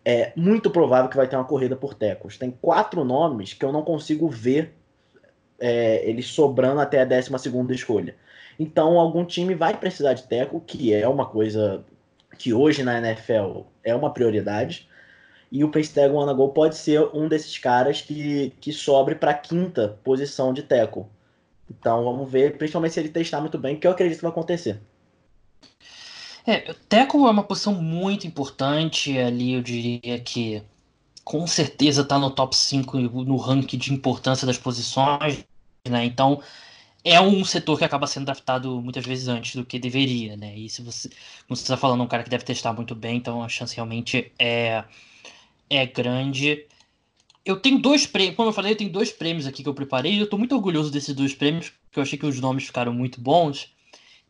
é 0.09 0.31
muito 0.37 0.71
provável 0.71 1.09
que 1.09 1.17
vai 1.17 1.27
ter 1.27 1.35
uma 1.35 1.43
corrida 1.43 1.75
por 1.75 1.93
tecos. 1.93 2.37
Tem 2.37 2.49
quatro 2.49 3.03
nomes 3.03 3.53
que 3.53 3.65
eu 3.65 3.73
não 3.73 3.81
consigo 3.81 4.29
ver 4.29 4.73
é, 5.59 6.09
eles 6.09 6.27
sobrando 6.27 6.79
até 6.79 7.01
a 7.01 7.05
12 7.05 7.29
escolha. 7.71 8.15
Então, 8.57 8.97
algum 8.97 9.25
time 9.25 9.53
vai 9.53 9.75
precisar 9.75 10.13
de 10.13 10.23
teco, 10.23 10.61
que 10.65 10.93
é 10.93 11.05
uma 11.05 11.25
coisa 11.25 11.83
que 12.37 12.53
hoje 12.53 12.83
na 12.83 12.99
NFL 12.99 13.63
é 13.83 13.93
uma 13.93 14.13
prioridade. 14.13 14.87
E 15.51 15.61
o 15.65 15.69
Pentagon 15.69 16.21
Anagol 16.21 16.53
pode 16.53 16.77
ser 16.77 17.01
um 17.13 17.27
desses 17.27 17.57
caras 17.57 18.01
que, 18.01 18.53
que 18.61 18.71
sobre 18.71 19.13
para 19.13 19.31
a 19.31 19.37
quinta 19.37 19.99
posição 20.05 20.53
de 20.53 20.63
teco. 20.63 21.09
Então, 21.69 22.05
vamos 22.05 22.31
ver, 22.31 22.57
principalmente 22.57 22.93
se 22.93 23.01
ele 23.01 23.09
testar 23.09 23.41
muito 23.41 23.57
bem, 23.57 23.77
que 23.77 23.85
eu 23.85 23.91
acredito 23.91 24.19
que 24.19 24.23
vai 24.23 24.31
acontecer. 24.31 24.79
É, 26.47 26.73
tackle 26.87 27.25
é 27.25 27.29
uma 27.29 27.43
posição 27.43 27.73
muito 27.75 28.25
importante 28.25 29.17
ali, 29.17 29.51
eu 29.51 29.61
diria 29.61 30.17
que 30.21 30.63
com 31.21 31.45
certeza 31.45 32.03
está 32.03 32.17
no 32.17 32.31
top 32.31 32.55
5 32.55 32.97
no 32.97 33.35
ranking 33.35 33.77
de 33.77 33.93
importância 33.93 34.47
das 34.47 34.57
posições, 34.57 35.43
né? 35.85 36.05
Então 36.05 36.41
é 37.03 37.19
um 37.19 37.43
setor 37.43 37.77
que 37.77 37.83
acaba 37.83 38.07
sendo 38.07 38.27
draftado 38.27 38.81
muitas 38.81 39.05
vezes 39.05 39.27
antes 39.27 39.55
do 39.55 39.65
que 39.65 39.77
deveria, 39.77 40.37
né? 40.37 40.57
E 40.57 40.69
se 40.69 40.81
você, 40.81 41.09
como 41.45 41.57
você 41.57 41.63
está 41.63 41.75
falando, 41.75 42.01
um 42.03 42.07
cara 42.07 42.23
que 42.23 42.29
deve 42.29 42.45
testar 42.45 42.71
muito 42.71 42.95
bem, 42.95 43.17
então 43.17 43.43
a 43.43 43.49
chance 43.49 43.75
realmente 43.75 44.31
é, 44.39 44.85
é 45.69 45.85
grande. 45.85 46.65
Eu 47.45 47.59
tenho 47.59 47.77
dois 47.77 48.07
prêmios, 48.07 48.37
como 48.37 48.49
eu 48.49 48.53
falei, 48.53 48.71
eu 48.71 48.77
tenho 48.77 48.91
dois 48.91 49.11
prêmios 49.11 49.47
aqui 49.47 49.63
que 49.63 49.69
eu 49.69 49.73
preparei, 49.73 50.13
e 50.13 50.19
eu 50.19 50.23
estou 50.25 50.39
muito 50.39 50.55
orgulhoso 50.55 50.91
desses 50.91 51.13
dois 51.13 51.35
prêmios, 51.35 51.73
porque 51.85 51.99
eu 51.99 52.03
achei 52.03 52.17
que 52.17 52.25
os 52.25 52.39
nomes 52.39 52.65
ficaram 52.65 52.93
muito 52.93 53.19
bons. 53.19 53.69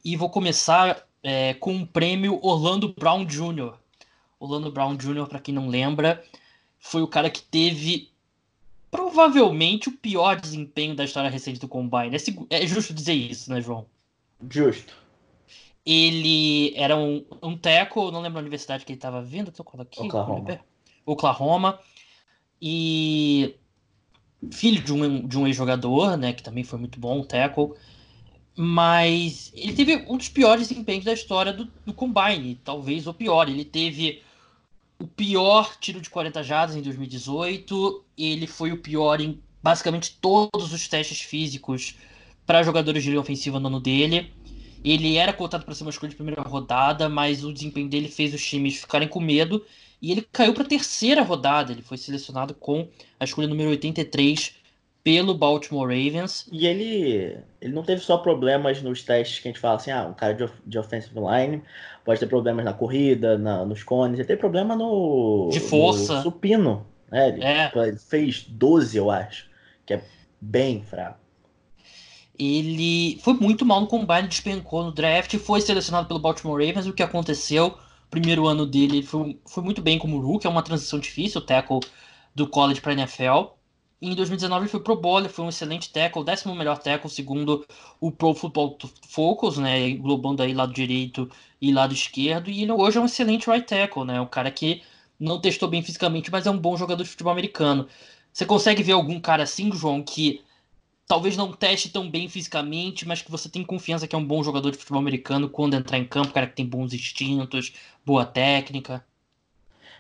E 0.03 0.15
vou 0.15 0.29
começar 0.29 1.06
é, 1.23 1.53
com 1.55 1.77
o 1.77 1.87
prêmio 1.87 2.39
Orlando 2.41 2.93
Brown 2.93 3.25
Jr. 3.25 3.73
Orlando 4.39 4.71
Brown 4.71 4.95
Jr., 4.95 5.27
para 5.27 5.39
quem 5.39 5.53
não 5.53 5.67
lembra, 5.67 6.23
foi 6.77 7.01
o 7.01 7.07
cara 7.07 7.29
que 7.29 7.41
teve 7.41 8.11
provavelmente 8.91 9.89
o 9.89 9.91
pior 9.91 10.39
desempenho 10.39 10.95
da 10.95 11.03
história 11.03 11.29
recente 11.29 11.59
do 11.59 11.67
Combine. 11.67 12.15
É, 12.49 12.63
é 12.63 12.67
justo 12.67 12.93
dizer 12.93 13.13
isso, 13.13 13.51
né, 13.51 13.61
João? 13.61 13.85
Justo. 14.49 14.93
Ele 15.85 16.73
era 16.75 16.95
um, 16.95 17.25
um 17.41 17.57
teco, 17.57 18.11
não 18.11 18.21
lembro 18.21 18.39
a 18.39 18.41
universidade 18.41 18.85
que 18.85 18.91
ele 18.91 18.97
estava 18.97 19.21
vindo, 19.21 19.51
tô 19.51 19.63
aqui. 19.79 20.01
Oklahoma. 20.01 20.59
Oklahoma. 21.05 21.79
E 22.61 23.55
filho 24.51 24.83
de 24.83 24.93
um, 24.93 25.27
de 25.27 25.37
um 25.37 25.47
ex-jogador, 25.47 26.17
né, 26.17 26.33
que 26.33 26.43
também 26.43 26.63
foi 26.63 26.77
muito 26.77 26.99
bom, 26.99 27.23
teco. 27.23 27.75
Mas 28.59 29.51
ele 29.53 29.73
teve 29.73 30.03
um 30.09 30.17
dos 30.17 30.29
piores 30.29 30.67
desempenhos 30.67 31.05
da 31.05 31.13
história 31.13 31.53
do, 31.53 31.65
do 31.85 31.93
Combine, 31.93 32.59
talvez 32.63 33.05
o 33.05 33.13
pior. 33.13 33.47
Ele 33.47 33.63
teve 33.63 34.23
o 34.97 35.05
pior 35.05 35.77
tiro 35.79 36.01
de 36.01 36.09
40 36.09 36.41
jardas 36.41 36.75
em 36.75 36.81
2018. 36.81 38.03
Ele 38.17 38.47
foi 38.47 38.71
o 38.71 38.81
pior 38.81 39.21
em 39.21 39.39
basicamente 39.61 40.17
todos 40.19 40.73
os 40.73 40.87
testes 40.87 41.21
físicos 41.21 41.95
para 42.47 42.63
jogadores 42.63 43.03
de 43.03 43.09
linha 43.09 43.21
ofensiva 43.21 43.59
no 43.59 43.67
ano 43.67 43.79
dele. 43.79 44.33
Ele 44.83 45.17
era 45.17 45.33
cotado 45.33 45.63
para 45.63 45.75
ser 45.75 45.83
uma 45.83 45.91
escolha 45.91 46.09
de 46.09 46.15
primeira 46.15 46.41
rodada, 46.41 47.07
mas 47.07 47.43
o 47.43 47.53
desempenho 47.53 47.87
dele 47.87 48.07
fez 48.07 48.33
os 48.33 48.43
times 48.43 48.77
ficarem 48.77 49.07
com 49.07 49.19
medo. 49.19 49.63
E 50.01 50.11
ele 50.11 50.27
caiu 50.31 50.53
para 50.55 50.63
a 50.63 50.67
terceira 50.67 51.21
rodada. 51.21 51.71
Ele 51.71 51.83
foi 51.83 51.97
selecionado 51.97 52.55
com 52.55 52.87
a 53.19 53.23
escolha 53.23 53.47
número 53.47 53.69
83 53.69 54.56
pelo 55.07 55.33
Baltimore 55.33 55.87
Ravens. 55.87 56.45
E 56.51 56.67
ele, 56.67 57.37
ele 57.61 57.73
não 57.73 57.81
teve 57.81 58.01
só 58.01 58.17
problemas 58.17 58.81
nos 58.81 59.03
testes 59.03 59.39
que 59.39 59.47
a 59.47 59.51
gente 59.51 59.61
fala 59.61 59.77
assim, 59.77 59.89
ah, 59.89 60.05
um 60.05 60.13
cara 60.13 60.33
de, 60.33 60.49
de 60.65 60.77
offensive 60.77 61.15
line 61.17 61.63
pode 62.03 62.19
ter 62.19 62.27
problemas 62.27 62.65
na 62.65 62.73
corrida, 62.73 63.37
na, 63.37 63.63
nos 63.63 63.83
cones, 63.83 64.19
ele 64.19 64.27
tem 64.27 64.35
problema 64.35 64.75
no... 64.75 65.47
De 65.49 65.61
força. 65.61 66.17
No 66.17 66.23
supino, 66.23 66.85
né? 67.09 67.29
Ele, 67.29 67.41
é. 67.41 67.71
ele 67.73 67.97
fez 67.97 68.43
12, 68.49 68.97
eu 68.97 69.09
acho, 69.09 69.49
que 69.85 69.93
é 69.93 70.03
bem 70.41 70.83
fraco. 70.83 71.19
Ele 72.37 73.17
foi 73.23 73.35
muito 73.35 73.65
mal 73.65 73.79
no 73.79 73.87
combine, 73.87 74.27
despencou 74.27 74.83
no 74.83 74.91
draft, 74.91 75.33
foi 75.37 75.61
selecionado 75.61 76.09
pelo 76.09 76.19
Baltimore 76.19 76.59
Ravens. 76.59 76.85
O 76.85 76.91
que 76.91 77.01
aconteceu? 77.01 77.77
Primeiro 78.11 78.45
ano 78.45 78.65
dele, 78.65 78.97
ele 78.97 79.07
foi, 79.07 79.39
foi 79.45 79.63
muito 79.63 79.81
bem 79.81 79.97
como 79.97 80.19
rookie, 80.19 80.47
é 80.47 80.49
uma 80.49 80.61
transição 80.61 80.99
difícil, 80.99 81.39
o 81.39 81.45
tackle 81.45 81.79
do 82.35 82.45
college 82.45 82.81
para 82.81 82.91
NFL. 82.91 83.56
Em 84.01 84.13
2019 84.13 84.63
ele 84.63 84.69
foi 84.71 84.79
pro 84.79 84.95
Bowl, 84.95 85.27
foi 85.27 85.45
um 85.45 85.49
excelente 85.49 85.91
tackle, 85.91 86.21
o 86.21 86.25
décimo 86.25 86.55
melhor 86.55 86.77
tackle, 86.77 87.09
segundo 87.09 87.65
o 87.99 88.11
Pro 88.11 88.33
Football 88.35 88.77
Focus, 89.07 89.57
né, 89.57 89.89
englobando 89.89 90.43
aí 90.43 90.53
lado 90.53 90.71
direito 90.73 91.29
e 91.59 91.71
lado 91.73 91.93
esquerdo, 91.93 92.49
e 92.49 92.61
ele 92.61 92.71
hoje 92.71 92.97
é 92.99 93.01
um 93.01 93.05
excelente 93.05 93.49
right 93.49 93.65
tackle, 93.65 94.05
né, 94.05 94.21
um 94.21 94.27
cara 94.27 94.51
que 94.51 94.83
não 95.19 95.41
testou 95.41 95.67
bem 95.67 95.81
fisicamente, 95.81 96.31
mas 96.31 96.45
é 96.45 96.51
um 96.51 96.59
bom 96.59 96.77
jogador 96.77 97.03
de 97.03 97.09
futebol 97.09 97.31
americano. 97.31 97.87
Você 98.31 98.45
consegue 98.45 98.83
ver 98.83 98.91
algum 98.93 99.19
cara 99.19 99.43
assim, 99.43 99.71
João, 99.71 100.03
que 100.03 100.43
talvez 101.07 101.37
não 101.37 101.53
teste 101.53 101.89
tão 101.89 102.11
bem 102.11 102.29
fisicamente, 102.29 103.07
mas 103.07 103.23
que 103.23 103.31
você 103.31 103.49
tem 103.49 103.65
confiança 103.65 104.07
que 104.07 104.15
é 104.15 104.19
um 104.19 104.27
bom 104.27 104.43
jogador 104.43 104.71
de 104.71 104.77
futebol 104.77 105.01
americano 105.01 105.49
quando 105.49 105.75
entrar 105.75 105.99
em 105.99 106.07
campo, 106.07 106.33
cara 106.33 106.47
que 106.47 106.55
tem 106.57 106.67
bons 106.67 106.93
instintos, 106.93 107.73
boa 108.05 108.25
técnica? 108.27 109.06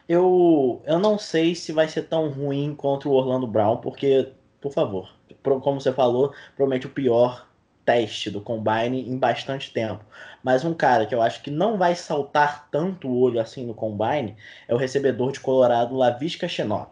Eu, 0.07 0.81
eu 0.85 0.99
não 0.99 1.17
sei 1.17 1.53
se 1.53 1.71
vai 1.71 1.87
ser 1.87 2.03
tão 2.03 2.29
ruim 2.29 2.73
contra 2.75 3.09
o 3.09 3.13
Orlando 3.13 3.45
Brown, 3.45 3.77
porque, 3.77 4.31
por 4.61 4.71
favor, 4.71 5.13
como 5.43 5.81
você 5.81 5.91
falou, 5.91 6.33
provavelmente 6.55 6.87
o 6.87 6.91
pior 6.91 7.47
teste 7.85 8.29
do 8.29 8.41
Combine 8.41 9.09
em 9.09 9.17
bastante 9.17 9.71
tempo. 9.71 10.03
Mas 10.43 10.65
um 10.65 10.73
cara 10.73 11.05
que 11.05 11.15
eu 11.15 11.21
acho 11.21 11.41
que 11.41 11.49
não 11.49 11.77
vai 11.77 11.95
saltar 11.95 12.67
tanto 12.69 13.07
o 13.07 13.17
olho 13.17 13.39
assim 13.39 13.65
no 13.65 13.73
Combine 13.73 14.35
é 14.67 14.73
o 14.75 14.77
recebedor 14.77 15.31
de 15.31 15.39
Colorado, 15.39 15.95
Lavisca 15.95 16.47
Chenó. 16.47 16.87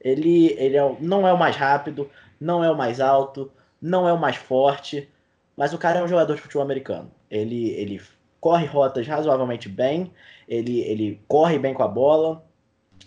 Ele, 0.00 0.54
ele 0.58 0.76
é, 0.76 0.96
não 1.00 1.28
é 1.28 1.32
o 1.32 1.38
mais 1.38 1.54
rápido, 1.54 2.10
não 2.40 2.64
é 2.64 2.70
o 2.70 2.76
mais 2.76 2.98
alto, 2.98 3.52
não 3.80 4.08
é 4.08 4.12
o 4.12 4.18
mais 4.18 4.36
forte, 4.36 5.08
mas 5.56 5.72
o 5.74 5.78
cara 5.78 6.00
é 6.00 6.02
um 6.02 6.08
jogador 6.08 6.34
de 6.34 6.40
futebol 6.40 6.62
americano. 6.62 7.10
Ele, 7.30 7.70
ele 7.70 8.00
corre 8.40 8.66
rotas 8.66 9.06
razoavelmente 9.06 9.68
bem, 9.68 10.10
ele, 10.48 10.80
ele 10.80 11.20
corre 11.28 11.58
bem 11.58 11.74
com 11.74 11.82
a 11.82 11.88
bola, 11.88 12.44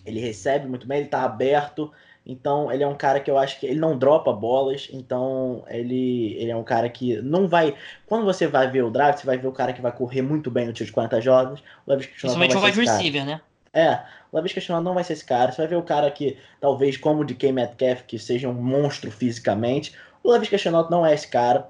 ele 0.05 0.19
recebe 0.19 0.67
muito 0.67 0.87
bem, 0.87 0.99
ele 0.99 1.07
está 1.07 1.23
aberto. 1.23 1.91
Então, 2.25 2.71
ele 2.71 2.83
é 2.83 2.87
um 2.87 2.95
cara 2.95 3.19
que 3.19 3.29
eu 3.29 3.37
acho 3.37 3.59
que 3.59 3.67
ele 3.67 3.79
não 3.79 3.97
dropa 3.97 4.33
bolas, 4.33 4.89
então 4.91 5.63
ele, 5.67 6.33
ele 6.39 6.49
é 6.49 6.55
um 6.55 6.63
cara 6.63 6.89
que 6.89 7.21
não 7.21 7.47
vai. 7.47 7.75
Quando 8.07 8.25
você 8.25 8.47
vai 8.47 8.69
ver 8.69 8.83
o 8.83 8.89
draft, 8.89 9.19
você 9.19 9.27
vai 9.27 9.37
ver 9.37 9.47
o 9.47 9.51
cara 9.51 9.73
que 9.73 9.81
vai 9.81 9.91
correr 9.91 10.23
muito 10.23 10.49
bem 10.49 10.65
no 10.65 10.73
tiro 10.73 10.87
de 10.87 10.91
40 10.91 11.21
jogos. 11.21 11.63
Principalmente 11.85 12.57
o 12.57 12.61
wide 12.61 12.79
receiver, 12.79 13.25
né? 13.25 13.41
É, 13.75 13.99
o 14.31 14.37
Levis 14.37 14.53
Cristiano 14.53 14.81
não 14.81 14.93
vai 14.93 15.03
ser 15.03 15.13
esse 15.13 15.25
cara. 15.25 15.51
Você 15.51 15.57
vai 15.57 15.67
ver 15.67 15.75
o 15.75 15.83
cara 15.83 16.09
que, 16.09 16.37
talvez, 16.61 16.95
como 16.95 17.21
o 17.21 17.25
DK 17.25 17.51
Metcalf, 17.51 18.03
que 18.07 18.17
seja 18.17 18.47
um 18.47 18.53
monstro 18.53 19.11
fisicamente. 19.11 19.93
O 20.23 20.31
Levis 20.31 20.47
Cristiano 20.47 20.87
não 20.89 21.05
é 21.05 21.13
esse 21.13 21.27
cara, 21.27 21.69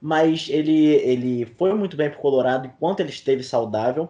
mas 0.00 0.48
ele, 0.48 0.94
ele 0.94 1.44
foi 1.58 1.74
muito 1.74 1.94
bem 1.94 2.08
pro 2.08 2.20
Colorado 2.20 2.66
enquanto 2.66 3.00
ele 3.00 3.10
esteve 3.10 3.42
saudável. 3.42 4.08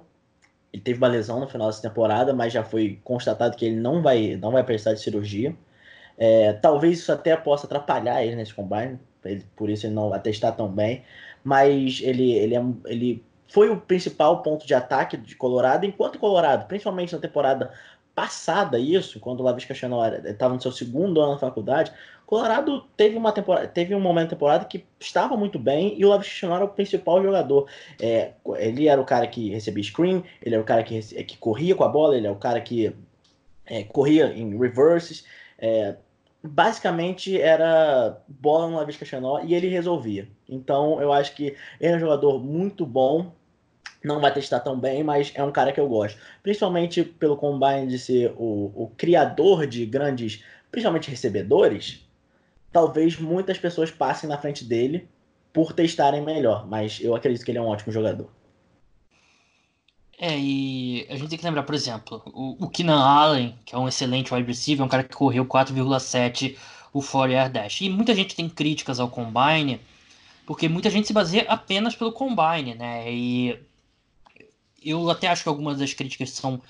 Ele 0.72 0.82
teve 0.82 0.98
uma 0.98 1.08
lesão 1.08 1.40
no 1.40 1.48
final 1.48 1.68
dessa 1.68 1.82
temporada, 1.82 2.32
mas 2.32 2.52
já 2.52 2.64
foi 2.64 2.98
constatado 3.04 3.56
que 3.56 3.66
ele 3.66 3.76
não 3.76 4.02
vai, 4.02 4.36
não 4.36 4.52
vai 4.52 4.64
precisar 4.64 4.94
de 4.94 5.00
cirurgia. 5.00 5.54
É, 6.16 6.52
talvez 6.54 7.00
isso 7.00 7.12
até 7.12 7.36
possa 7.36 7.66
atrapalhar 7.66 8.24
ele 8.24 8.36
nesse 8.36 8.54
combine, 8.54 8.98
ele, 9.24 9.44
por 9.56 9.68
isso 9.68 9.86
ele 9.86 9.94
não 9.94 10.08
vai 10.08 10.20
testar 10.20 10.52
tão 10.52 10.68
bem. 10.68 11.04
Mas 11.44 12.00
ele, 12.02 12.32
ele, 12.32 12.54
é, 12.54 12.64
ele 12.86 13.24
foi 13.48 13.68
o 13.68 13.76
principal 13.76 14.42
ponto 14.42 14.66
de 14.66 14.74
ataque 14.74 15.16
de 15.16 15.36
Colorado, 15.36 15.84
enquanto 15.84 16.18
Colorado, 16.18 16.66
principalmente 16.66 17.12
na 17.12 17.20
temporada 17.20 17.72
passada, 18.14 18.78
isso, 18.78 19.20
quando 19.20 19.40
o 19.40 19.42
Lavisca 19.42 19.74
Chanel 19.74 20.00
estava 20.24 20.54
no 20.54 20.60
seu 20.60 20.72
segundo 20.72 21.20
ano 21.20 21.32
na 21.32 21.38
faculdade, 21.38 21.92
Colorado 22.32 22.82
teve 22.96 23.14
uma 23.14 23.30
temporada, 23.30 23.68
teve 23.68 23.94
um 23.94 24.00
momento 24.00 24.28
da 24.28 24.30
temporada 24.30 24.64
que 24.64 24.86
estava 24.98 25.36
muito 25.36 25.58
bem 25.58 25.94
e 25.98 26.02
o 26.06 26.08
Lavish 26.08 26.28
Chanel 26.28 26.56
era 26.56 26.64
o 26.64 26.68
principal 26.68 27.22
jogador. 27.22 27.68
É, 28.00 28.30
ele 28.56 28.88
era 28.88 28.98
o 28.98 29.04
cara 29.04 29.26
que 29.26 29.50
recebia 29.50 29.84
screen, 29.84 30.24
ele 30.40 30.54
era 30.54 30.62
o 30.62 30.64
cara 30.64 30.82
que, 30.82 30.98
que 31.24 31.36
corria 31.36 31.74
com 31.74 31.84
a 31.84 31.88
bola, 31.88 32.16
ele 32.16 32.26
é 32.26 32.30
o 32.30 32.36
cara 32.36 32.58
que 32.62 32.96
é, 33.66 33.84
corria 33.84 34.32
em 34.32 34.58
reverses. 34.58 35.26
É, 35.58 35.96
basicamente 36.42 37.38
era 37.38 38.18
bola 38.26 38.66
no 38.66 38.76
Lavish 38.78 38.96
Chanel 39.04 39.42
e 39.44 39.54
ele 39.54 39.68
resolvia. 39.68 40.26
Então 40.48 41.02
eu 41.02 41.12
acho 41.12 41.34
que 41.34 41.54
ele 41.78 41.92
é 41.92 41.96
um 41.96 42.00
jogador 42.00 42.42
muito 42.42 42.86
bom. 42.86 43.30
Não 44.02 44.22
vai 44.22 44.32
testar 44.32 44.60
tão 44.60 44.80
bem, 44.80 45.04
mas 45.04 45.32
é 45.34 45.44
um 45.44 45.52
cara 45.52 45.70
que 45.70 45.78
eu 45.78 45.86
gosto. 45.86 46.18
Principalmente 46.42 47.04
pelo 47.04 47.36
combine 47.36 47.88
de 47.88 47.98
ser 47.98 48.32
o, 48.38 48.72
o 48.74 48.90
criador 48.96 49.66
de 49.66 49.84
grandes 49.84 50.42
principalmente 50.70 51.10
recebedores, 51.10 52.02
talvez 52.72 53.18
muitas 53.18 53.58
pessoas 53.58 53.90
passem 53.90 54.28
na 54.28 54.38
frente 54.38 54.64
dele 54.64 55.08
por 55.52 55.72
testarem 55.72 56.22
melhor, 56.22 56.66
mas 56.66 56.98
eu 57.00 57.14
acredito 57.14 57.44
que 57.44 57.50
ele 57.50 57.58
é 57.58 57.62
um 57.62 57.66
ótimo 57.66 57.92
jogador. 57.92 58.30
É, 60.18 60.38
e 60.38 61.06
a 61.10 61.16
gente 61.16 61.30
tem 61.30 61.38
que 61.38 61.44
lembrar, 61.44 61.64
por 61.64 61.74
exemplo, 61.74 62.22
o, 62.26 62.64
o 62.64 62.68
Keenan 62.68 63.02
Allen, 63.02 63.58
que 63.64 63.74
é 63.74 63.78
um 63.78 63.88
excelente 63.88 64.32
wide 64.32 64.46
receiver, 64.46 64.82
é 64.82 64.86
um 64.86 64.88
cara 64.88 65.02
que 65.02 65.14
correu 65.14 65.44
4,7 65.44 66.56
o 66.92 67.02
4 67.02 67.52
dash. 67.52 67.80
E 67.80 67.90
muita 67.90 68.14
gente 68.14 68.36
tem 68.36 68.48
críticas 68.48 69.00
ao 69.00 69.08
Combine, 69.08 69.80
porque 70.46 70.68
muita 70.68 70.90
gente 70.90 71.06
se 71.06 71.12
baseia 71.12 71.44
apenas 71.48 71.96
pelo 71.96 72.12
Combine, 72.12 72.74
né? 72.74 73.12
E 73.12 73.58
eu 74.84 75.10
até 75.10 75.28
acho 75.28 75.42
que 75.42 75.48
algumas 75.48 75.78
das 75.78 75.92
críticas 75.92 76.30
são 76.30 76.60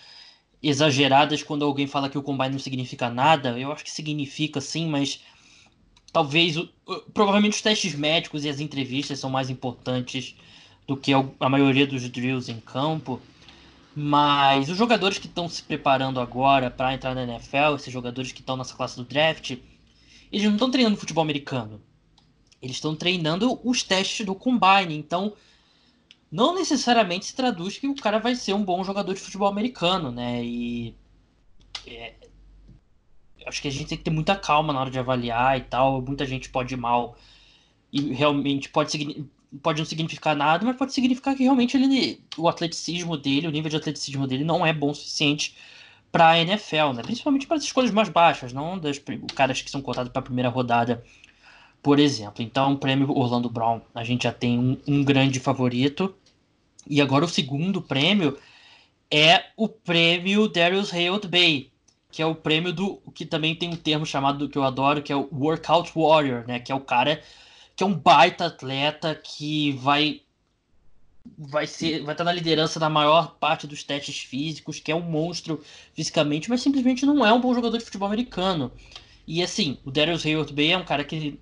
exageradas 0.62 1.42
quando 1.42 1.64
alguém 1.64 1.86
fala 1.86 2.08
que 2.08 2.16
o 2.16 2.22
Combine 2.22 2.52
não 2.52 2.58
significa 2.58 3.10
nada. 3.10 3.58
Eu 3.58 3.72
acho 3.72 3.84
que 3.84 3.90
significa 3.90 4.60
sim, 4.60 4.86
mas 4.86 5.20
talvez, 6.12 6.56
provavelmente 7.14 7.54
os 7.54 7.62
testes 7.62 7.94
médicos 7.94 8.44
e 8.44 8.48
as 8.48 8.60
entrevistas 8.60 9.18
são 9.18 9.30
mais 9.30 9.48
importantes 9.48 10.36
do 10.86 10.96
que 10.96 11.12
a 11.12 11.48
maioria 11.48 11.86
dos 11.86 12.08
drills 12.08 12.50
em 12.50 12.60
campo. 12.60 13.20
Mas 13.94 14.68
os 14.68 14.76
jogadores 14.76 15.18
que 15.18 15.26
estão 15.26 15.48
se 15.48 15.62
preparando 15.62 16.20
agora 16.20 16.70
para 16.70 16.94
entrar 16.94 17.14
na 17.14 17.24
NFL, 17.24 17.74
esses 17.76 17.92
jogadores 17.92 18.32
que 18.32 18.40
estão 18.40 18.56
nessa 18.56 18.74
classe 18.74 18.96
do 18.96 19.04
draft, 19.04 19.56
eles 20.30 20.46
não 20.46 20.54
estão 20.54 20.70
treinando 20.70 20.96
futebol 20.96 21.22
americano. 21.22 21.80
Eles 22.60 22.76
estão 22.76 22.94
treinando 22.94 23.60
os 23.62 23.82
testes 23.82 24.24
do 24.24 24.34
combine. 24.34 24.96
Então, 24.96 25.34
não 26.30 26.54
necessariamente 26.54 27.26
se 27.26 27.34
traduz 27.34 27.76
que 27.76 27.86
o 27.86 27.94
cara 27.94 28.18
vai 28.18 28.34
ser 28.34 28.54
um 28.54 28.64
bom 28.64 28.82
jogador 28.82 29.12
de 29.12 29.20
futebol 29.20 29.48
americano, 29.48 30.10
né? 30.10 30.42
E 30.42 30.94
é, 31.86 32.14
acho 33.46 33.62
que 33.62 33.68
a 33.68 33.70
gente 33.70 33.86
tem 33.86 33.98
que 33.98 34.04
ter 34.04 34.10
muita 34.10 34.36
calma 34.36 34.72
na 34.72 34.80
hora 34.80 34.90
de 34.90 34.98
avaliar 34.98 35.58
e 35.58 35.62
tal. 35.62 36.02
Muita 36.02 36.26
gente 36.26 36.48
pode 36.50 36.74
ir 36.74 36.76
mal 36.76 37.16
e 37.92 38.12
realmente 38.12 38.68
pode, 38.68 39.26
pode 39.62 39.78
não 39.78 39.86
significar 39.86 40.34
nada, 40.34 40.64
mas 40.64 40.76
pode 40.76 40.92
significar 40.92 41.34
que 41.34 41.42
realmente 41.42 41.76
ele, 41.76 42.20
o 42.38 42.48
atleticismo 42.48 43.16
dele, 43.16 43.46
o 43.46 43.50
nível 43.50 43.70
de 43.70 43.76
atleticismo 43.76 44.26
dele 44.26 44.44
não 44.44 44.64
é 44.64 44.72
bom 44.72 44.90
o 44.90 44.94
suficiente 44.94 45.56
para 46.10 46.30
a 46.30 46.38
NFL, 46.38 46.92
né? 46.94 47.02
Principalmente 47.02 47.46
para 47.46 47.56
as 47.56 47.64
escolhas 47.64 47.90
mais 47.90 48.08
baixas, 48.10 48.52
não 48.52 48.78
das 48.78 49.00
caras 49.34 49.62
que 49.62 49.70
são 49.70 49.80
cotados 49.80 50.12
para 50.12 50.20
a 50.20 50.24
primeira 50.24 50.50
rodada, 50.50 51.02
por 51.82 51.98
exemplo. 51.98 52.42
Então, 52.44 52.74
o 52.74 52.78
prêmio 52.78 53.10
Orlando 53.10 53.48
Brown, 53.48 53.80
a 53.94 54.04
gente 54.04 54.24
já 54.24 54.32
tem 54.32 54.58
um, 54.58 54.78
um 54.86 55.02
grande 55.02 55.40
favorito. 55.40 56.14
E 56.86 57.00
agora 57.00 57.24
o 57.24 57.28
segundo 57.28 57.80
prêmio 57.80 58.36
é 59.10 59.44
o 59.56 59.68
prêmio 59.68 60.48
Darius 60.48 60.92
Hayward 60.92 61.28
Bay, 61.28 61.71
que 62.12 62.20
é 62.20 62.26
o 62.26 62.34
prêmio 62.34 62.72
do 62.72 62.98
que 63.14 63.24
também 63.24 63.56
tem 63.56 63.70
um 63.70 63.76
termo 63.76 64.04
chamado 64.04 64.48
que 64.48 64.58
eu 64.58 64.62
adoro, 64.62 65.02
que 65.02 65.12
é 65.12 65.16
o 65.16 65.28
Workout 65.32 65.92
Warrior, 65.96 66.46
né? 66.46 66.60
Que 66.60 66.70
é 66.70 66.74
o 66.74 66.80
cara 66.80 67.22
que 67.74 67.82
é 67.82 67.86
um 67.86 67.94
baita 67.94 68.46
atleta 68.46 69.14
que 69.14 69.72
vai 69.72 70.20
vai 71.38 71.66
ser 71.66 72.02
vai 72.02 72.12
estar 72.12 72.24
na 72.24 72.32
liderança 72.32 72.78
da 72.78 72.90
maior 72.90 73.36
parte 73.36 73.66
dos 73.66 73.82
testes 73.82 74.18
físicos, 74.18 74.78
que 74.78 74.92
é 74.92 74.94
um 74.94 75.00
monstro 75.00 75.62
fisicamente, 75.94 76.50
mas 76.50 76.60
simplesmente 76.60 77.06
não 77.06 77.24
é 77.24 77.32
um 77.32 77.40
bom 77.40 77.54
jogador 77.54 77.78
de 77.78 77.84
futebol 77.84 78.08
americano. 78.08 78.70
E 79.26 79.42
assim, 79.42 79.78
o 79.84 79.90
Darius 79.90 80.26
Hayward 80.26 80.52
Bay 80.52 80.72
é 80.72 80.78
um 80.78 80.84
cara 80.84 81.04
que 81.04 81.40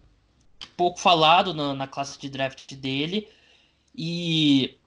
pouco 0.76 1.00
falado 1.00 1.52
na, 1.52 1.74
na 1.74 1.86
classe 1.88 2.18
de 2.18 2.28
draft 2.28 2.74
dele 2.74 3.28
e 3.96 4.78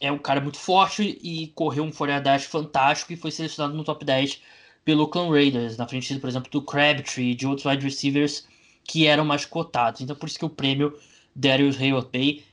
é 0.00 0.10
um 0.10 0.18
cara 0.18 0.40
muito 0.40 0.58
forte 0.58 1.18
e 1.22 1.48
correu 1.48 1.84
um 1.84 1.92
Fourier 1.92 2.22
Dash 2.22 2.44
fantástico 2.44 3.12
e 3.12 3.16
foi 3.16 3.30
selecionado 3.30 3.74
no 3.74 3.84
top 3.84 4.04
10 4.04 4.42
pelo 4.86 5.02
Oakland 5.02 5.32
Raiders, 5.32 5.76
na 5.76 5.86
frente, 5.88 6.16
por 6.20 6.28
exemplo, 6.28 6.48
do 6.48 6.62
Crabtree 6.62 7.32
e 7.32 7.34
de 7.34 7.44
outros 7.44 7.66
wide 7.66 7.84
receivers 7.84 8.46
que 8.84 9.04
eram 9.04 9.24
mais 9.24 9.44
cotados. 9.44 10.00
Então, 10.00 10.14
por 10.14 10.28
isso 10.28 10.38
que 10.38 10.44
o 10.44 10.48
prêmio 10.48 10.96
Darius 11.34 11.76
Hayward 11.76 12.08
Bay 12.12 12.44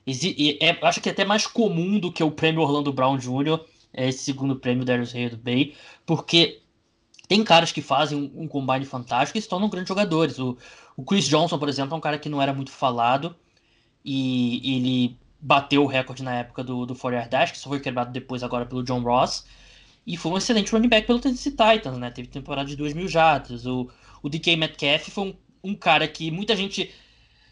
é, 0.60 0.86
acho 0.86 1.00
que 1.00 1.10
é 1.10 1.12
até 1.12 1.24
mais 1.24 1.46
comum 1.46 2.00
do 2.00 2.12
que 2.12 2.24
o 2.24 2.32
prêmio 2.32 2.64
Orlando 2.64 2.92
Brown 2.92 3.18
Jr., 3.18 3.60
é 3.94 4.10
esse 4.10 4.24
segundo 4.24 4.56
prêmio 4.56 4.84
Darius 4.84 5.14
Hayward 5.14 5.38
Bay, 5.38 5.76
porque 6.08 6.60
tem 7.28 7.44
caras 7.44 7.72
que 7.72 7.84
fazem 7.84 8.18
um, 8.18 8.44
um 8.44 8.48
combine 8.48 8.84
fantástico 8.84 9.38
e 9.38 9.42
se 9.42 9.48
tornam 9.48 9.70
grandes 9.70 9.90
jogadores. 9.90 10.40
O, 10.40 10.58
o 10.98 11.04
Chris 11.04 11.26
Johnson, 11.26 11.60
por 11.60 11.70
exemplo, 11.70 11.94
é 11.94 11.98
um 11.98 12.02
cara 12.02 12.18
que 12.18 12.30
não 12.30 12.42
era 12.42 12.52
muito 12.52 12.72
falado 12.72 13.36
e 14.04 14.76
ele 14.76 15.18
bateu 15.40 15.84
o 15.84 15.88
recorde 15.88 16.24
na 16.24 16.34
época 16.34 16.64
do, 16.64 16.84
do 16.88 16.96
4 16.96 17.30
Dash, 17.30 17.52
que 17.52 17.60
só 17.60 17.70
foi 17.70 17.80
quebrado 17.80 18.12
depois 18.12 18.42
agora 18.42 18.66
pelo 18.66 18.82
John 18.82 19.04
Ross. 19.04 19.46
E 20.06 20.18
foi 20.18 20.32
um 20.32 20.38
excelente 20.38 20.72
running 20.72 20.90
back 20.90 21.08
pelo 21.08 21.20
Tennessee 21.20 21.52
Titans, 21.52 21.98
né? 21.98 22.12
Teve 22.12 22.28
temporada 22.28 22.68
de 22.68 22.76
2 22.76 22.94
mil 22.94 23.08
jardas. 23.08 23.66
O, 23.66 23.90
o 24.22 24.30
DK 24.30 24.56
Metcalf 24.58 25.10
foi 25.10 25.30
um, 25.30 25.36
um 25.72 25.76
cara 25.76 26.08
que 26.08 26.30
muita 26.30 26.56
gente 26.56 26.94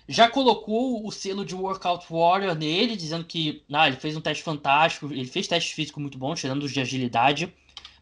já 0.07 0.29
colocou 0.29 1.05
o 1.05 1.11
selo 1.11 1.45
de 1.45 1.55
workout 1.55 2.05
warrior 2.09 2.55
nele, 2.55 2.97
dizendo 2.97 3.23
que 3.23 3.63
ah, 3.71 3.87
ele 3.87 3.95
fez 3.95 4.17
um 4.17 4.21
teste 4.21 4.43
fantástico, 4.43 5.05
ele 5.11 5.25
fez 5.25 5.47
teste 5.47 5.73
físico 5.73 5.99
muito 6.01 6.17
bom, 6.17 6.35
tirando 6.35 6.63
os 6.63 6.73
de 6.73 6.81
agilidade, 6.81 7.53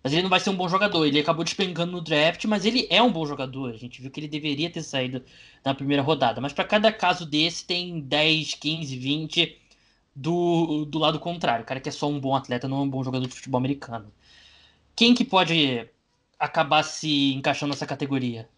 mas 0.03 0.13
ele 0.13 0.23
não 0.23 0.29
vai 0.29 0.39
ser 0.39 0.49
um 0.49 0.55
bom 0.55 0.67
jogador. 0.67 1.05
Ele 1.05 1.19
acabou 1.19 1.43
despencando 1.43 1.91
no 1.91 2.01
draft, 2.01 2.45
mas 2.45 2.65
ele 2.65 2.87
é 2.89 3.01
um 3.01 3.11
bom 3.11 3.25
jogador. 3.25 3.71
A 3.73 3.77
gente 3.77 4.01
viu 4.01 4.09
que 4.09 4.19
ele 4.19 4.27
deveria 4.27 4.69
ter 4.69 4.81
saído 4.81 5.23
na 5.63 5.75
primeira 5.75 6.01
rodada. 6.01 6.41
Mas 6.41 6.53
para 6.53 6.63
cada 6.63 6.91
caso 6.91 7.25
desse 7.25 7.65
tem 7.65 7.99
10, 7.99 8.55
15, 8.55 8.97
20 8.97 9.57
do, 10.15 10.85
do 10.85 10.99
lado 10.99 11.19
contrário. 11.19 11.63
O 11.63 11.67
cara 11.67 11.79
que 11.79 11.89
é 11.89 11.91
só 11.91 12.09
um 12.09 12.19
bom 12.19 12.35
atleta, 12.35 12.67
não 12.67 12.79
é 12.79 12.81
um 12.81 12.89
bom 12.89 13.03
jogador 13.03 13.27
de 13.27 13.35
futebol 13.35 13.59
americano. 13.59 14.11
Quem 14.99 15.15
que 15.15 15.23
pode 15.23 15.89
acabar 16.37 16.83
se 16.83 17.33
encaixando 17.33 17.71
nessa 17.71 17.85
categoria? 17.85 18.49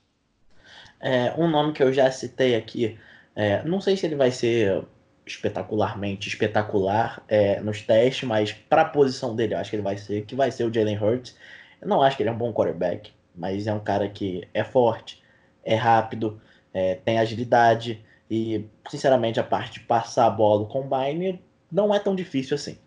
É, 0.99 1.31
um 1.37 1.47
nome 1.47 1.71
que 1.71 1.83
eu 1.83 1.93
já 1.93 2.09
citei 2.09 2.55
aqui, 2.55 2.97
é, 3.35 3.61
não 3.63 3.79
sei 3.79 3.95
se 3.95 4.07
ele 4.07 4.15
vai 4.15 4.31
ser 4.31 4.83
espetacularmente 5.23 6.27
espetacular 6.27 7.21
é, 7.27 7.61
nos 7.61 7.83
testes, 7.83 8.27
mas 8.27 8.51
para 8.53 8.81
a 8.81 8.85
posição 8.85 9.35
dele, 9.35 9.53
eu 9.53 9.59
acho 9.59 9.69
que 9.69 9.75
ele 9.75 9.83
vai 9.83 9.99
ser, 9.99 10.25
que 10.25 10.33
vai 10.33 10.49
ser 10.49 10.63
o 10.63 10.73
Jalen 10.73 10.97
Hurts. 10.97 11.37
Eu 11.79 11.87
não 11.87 12.01
acho 12.01 12.17
que 12.17 12.23
ele 12.23 12.31
é 12.31 12.33
um 12.33 12.37
bom 12.39 12.51
quarterback, 12.51 13.13
mas 13.35 13.67
é 13.67 13.73
um 13.75 13.79
cara 13.79 14.09
que 14.09 14.47
é 14.51 14.63
forte, 14.63 15.21
é 15.63 15.75
rápido, 15.75 16.41
é, 16.73 16.95
tem 16.95 17.19
agilidade 17.19 18.03
e, 18.31 18.65
sinceramente, 18.89 19.39
a 19.39 19.43
parte 19.43 19.73
de 19.73 19.81
passar 19.81 20.25
a 20.25 20.31
bola 20.31 20.61
do 20.61 20.65
combine 20.65 21.39
não 21.71 21.93
é 21.93 21.99
tão 21.99 22.15
difícil 22.15 22.55
assim. 22.55 22.79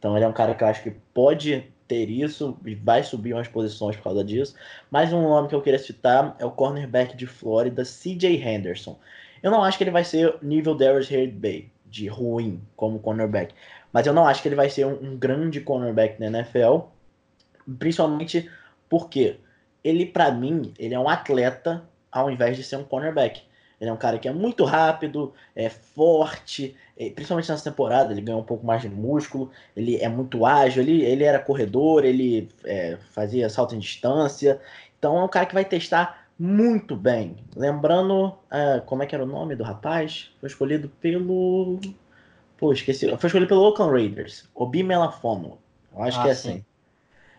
Então 0.00 0.16
ele 0.16 0.24
é 0.24 0.28
um 0.28 0.32
cara 0.32 0.52
que 0.52 0.64
eu 0.64 0.66
acho 0.66 0.82
que 0.82 0.90
pode 1.14 1.72
ter 1.88 2.10
isso 2.10 2.56
e 2.64 2.74
vai 2.74 3.02
subir 3.02 3.32
umas 3.32 3.48
posições 3.48 3.96
por 3.96 4.04
causa 4.04 4.22
disso. 4.22 4.54
Mas 4.90 5.12
um 5.12 5.22
nome 5.22 5.48
que 5.48 5.54
eu 5.54 5.62
queria 5.62 5.78
citar 5.78 6.36
é 6.38 6.44
o 6.44 6.50
cornerback 6.50 7.16
de 7.16 7.26
Flórida, 7.26 7.82
CJ 7.82 8.36
Henderson. 8.36 8.98
Eu 9.42 9.50
não 9.50 9.64
acho 9.64 9.78
que 9.78 9.84
ele 9.84 9.90
vai 9.90 10.04
ser 10.04 10.36
nível 10.42 10.74
Darius 10.74 11.08
Bay, 11.08 11.70
de 11.86 12.06
ruim 12.06 12.60
como 12.76 12.98
cornerback. 12.98 13.54
Mas 13.92 14.06
eu 14.06 14.12
não 14.12 14.26
acho 14.26 14.42
que 14.42 14.48
ele 14.48 14.54
vai 14.54 14.68
ser 14.68 14.86
um, 14.86 15.12
um 15.12 15.16
grande 15.16 15.60
cornerback 15.60 16.20
na 16.20 16.26
NFL, 16.26 16.80
principalmente 17.78 18.50
porque 18.88 19.38
ele, 19.82 20.04
para 20.04 20.30
mim, 20.30 20.72
ele 20.78 20.94
é 20.94 20.98
um 20.98 21.08
atleta 21.08 21.82
ao 22.10 22.30
invés 22.30 22.56
de 22.56 22.62
ser 22.62 22.76
um 22.76 22.84
cornerback. 22.84 23.42
Ele 23.80 23.90
é 23.90 23.92
um 23.92 23.96
cara 23.96 24.18
que 24.18 24.26
é 24.26 24.32
muito 24.32 24.64
rápido, 24.64 25.32
é 25.54 25.68
forte, 25.68 26.74
principalmente 27.14 27.48
nessa 27.48 27.70
temporada, 27.70 28.12
ele 28.12 28.20
ganhou 28.20 28.40
um 28.40 28.44
pouco 28.44 28.66
mais 28.66 28.82
de 28.82 28.88
músculo, 28.88 29.50
ele 29.76 29.96
é 29.96 30.08
muito 30.08 30.44
ágil, 30.44 30.82
ele, 30.82 31.04
ele 31.04 31.22
era 31.22 31.38
corredor, 31.38 32.04
ele 32.04 32.48
é, 32.64 32.96
fazia 33.10 33.48
salto 33.48 33.74
em 33.74 33.78
distância. 33.78 34.60
Então 34.98 35.16
é 35.16 35.22
um 35.22 35.28
cara 35.28 35.46
que 35.46 35.54
vai 35.54 35.64
testar 35.64 36.26
muito 36.38 36.96
bem. 36.96 37.36
Lembrando, 37.56 38.28
uh, 38.28 38.80
como 38.86 39.02
é 39.02 39.06
que 39.06 39.14
era 39.14 39.24
o 39.24 39.26
nome 39.26 39.56
do 39.56 39.64
rapaz? 39.64 40.32
Foi 40.40 40.48
escolhido 40.48 40.88
pelo. 41.00 41.80
Pô, 42.56 42.72
esqueci. 42.72 43.06
Foi 43.16 43.26
escolhido 43.26 43.48
pelo 43.48 43.62
Oakland 43.62 43.92
Raiders, 43.92 44.48
Obi 44.54 44.82
Melafono. 44.82 45.58
Eu 45.94 46.02
acho 46.02 46.20
ah, 46.20 46.22
que 46.22 46.28
é 46.28 46.34
sim. 46.34 46.48
assim. 46.50 46.64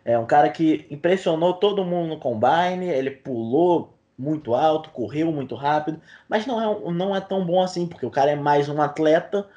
É 0.03 0.17
um 0.17 0.25
cara 0.25 0.49
que 0.49 0.87
impressionou 0.89 1.53
todo 1.53 1.85
mundo 1.85 2.09
no 2.09 2.19
combine, 2.19 2.87
ele 2.87 3.11
pulou 3.11 3.93
muito 4.19 4.53
alto, 4.53 4.89
correu 4.89 5.31
muito 5.31 5.55
rápido, 5.55 6.01
mas 6.27 6.45
não 6.45 6.61
é, 6.61 6.91
não 6.91 7.15
é 7.15 7.21
tão 7.21 7.45
bom 7.45 7.63
assim, 7.63 7.87
porque 7.87 8.05
o 8.05 8.11
cara 8.11 8.31
é 8.31 8.35
mais 8.35 8.67
um 8.67 8.81
atleta 8.81 9.47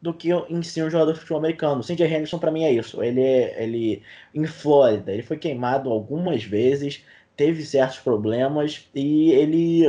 do 0.00 0.12
que 0.12 0.30
em 0.50 0.62
si 0.62 0.82
um 0.82 0.90
jogador 0.90 1.14
de 1.14 1.18
futebol 1.18 1.38
americano. 1.38 1.80
O 1.80 1.82
Cindy 1.82 2.02
Henderson 2.02 2.38
para 2.38 2.50
mim 2.50 2.64
é 2.64 2.72
isso. 2.72 3.02
Ele, 3.02 3.22
é, 3.22 3.62
ele 3.62 4.02
em 4.34 4.46
Flórida, 4.46 5.12
ele 5.12 5.22
foi 5.22 5.38
queimado 5.38 5.90
algumas 5.90 6.44
vezes, 6.44 7.02
teve 7.34 7.64
certos 7.64 8.00
problemas 8.00 8.86
e 8.94 9.30
ele, 9.30 9.86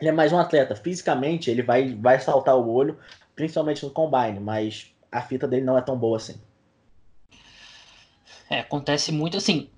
ele 0.00 0.08
é 0.08 0.12
mais 0.12 0.32
um 0.32 0.38
atleta. 0.38 0.74
Fisicamente 0.74 1.48
ele 1.48 1.62
vai, 1.62 1.94
vai 1.94 2.18
saltar 2.18 2.56
o 2.56 2.68
olho, 2.68 2.98
principalmente 3.36 3.84
no 3.84 3.92
combine, 3.92 4.40
mas 4.40 4.92
a 5.12 5.22
fita 5.22 5.46
dele 5.46 5.64
não 5.64 5.78
é 5.78 5.82
tão 5.82 5.96
boa 5.96 6.16
assim. 6.16 6.34
É, 8.50 8.60
acontece 8.60 9.12
muito 9.12 9.36
assim. 9.36 9.68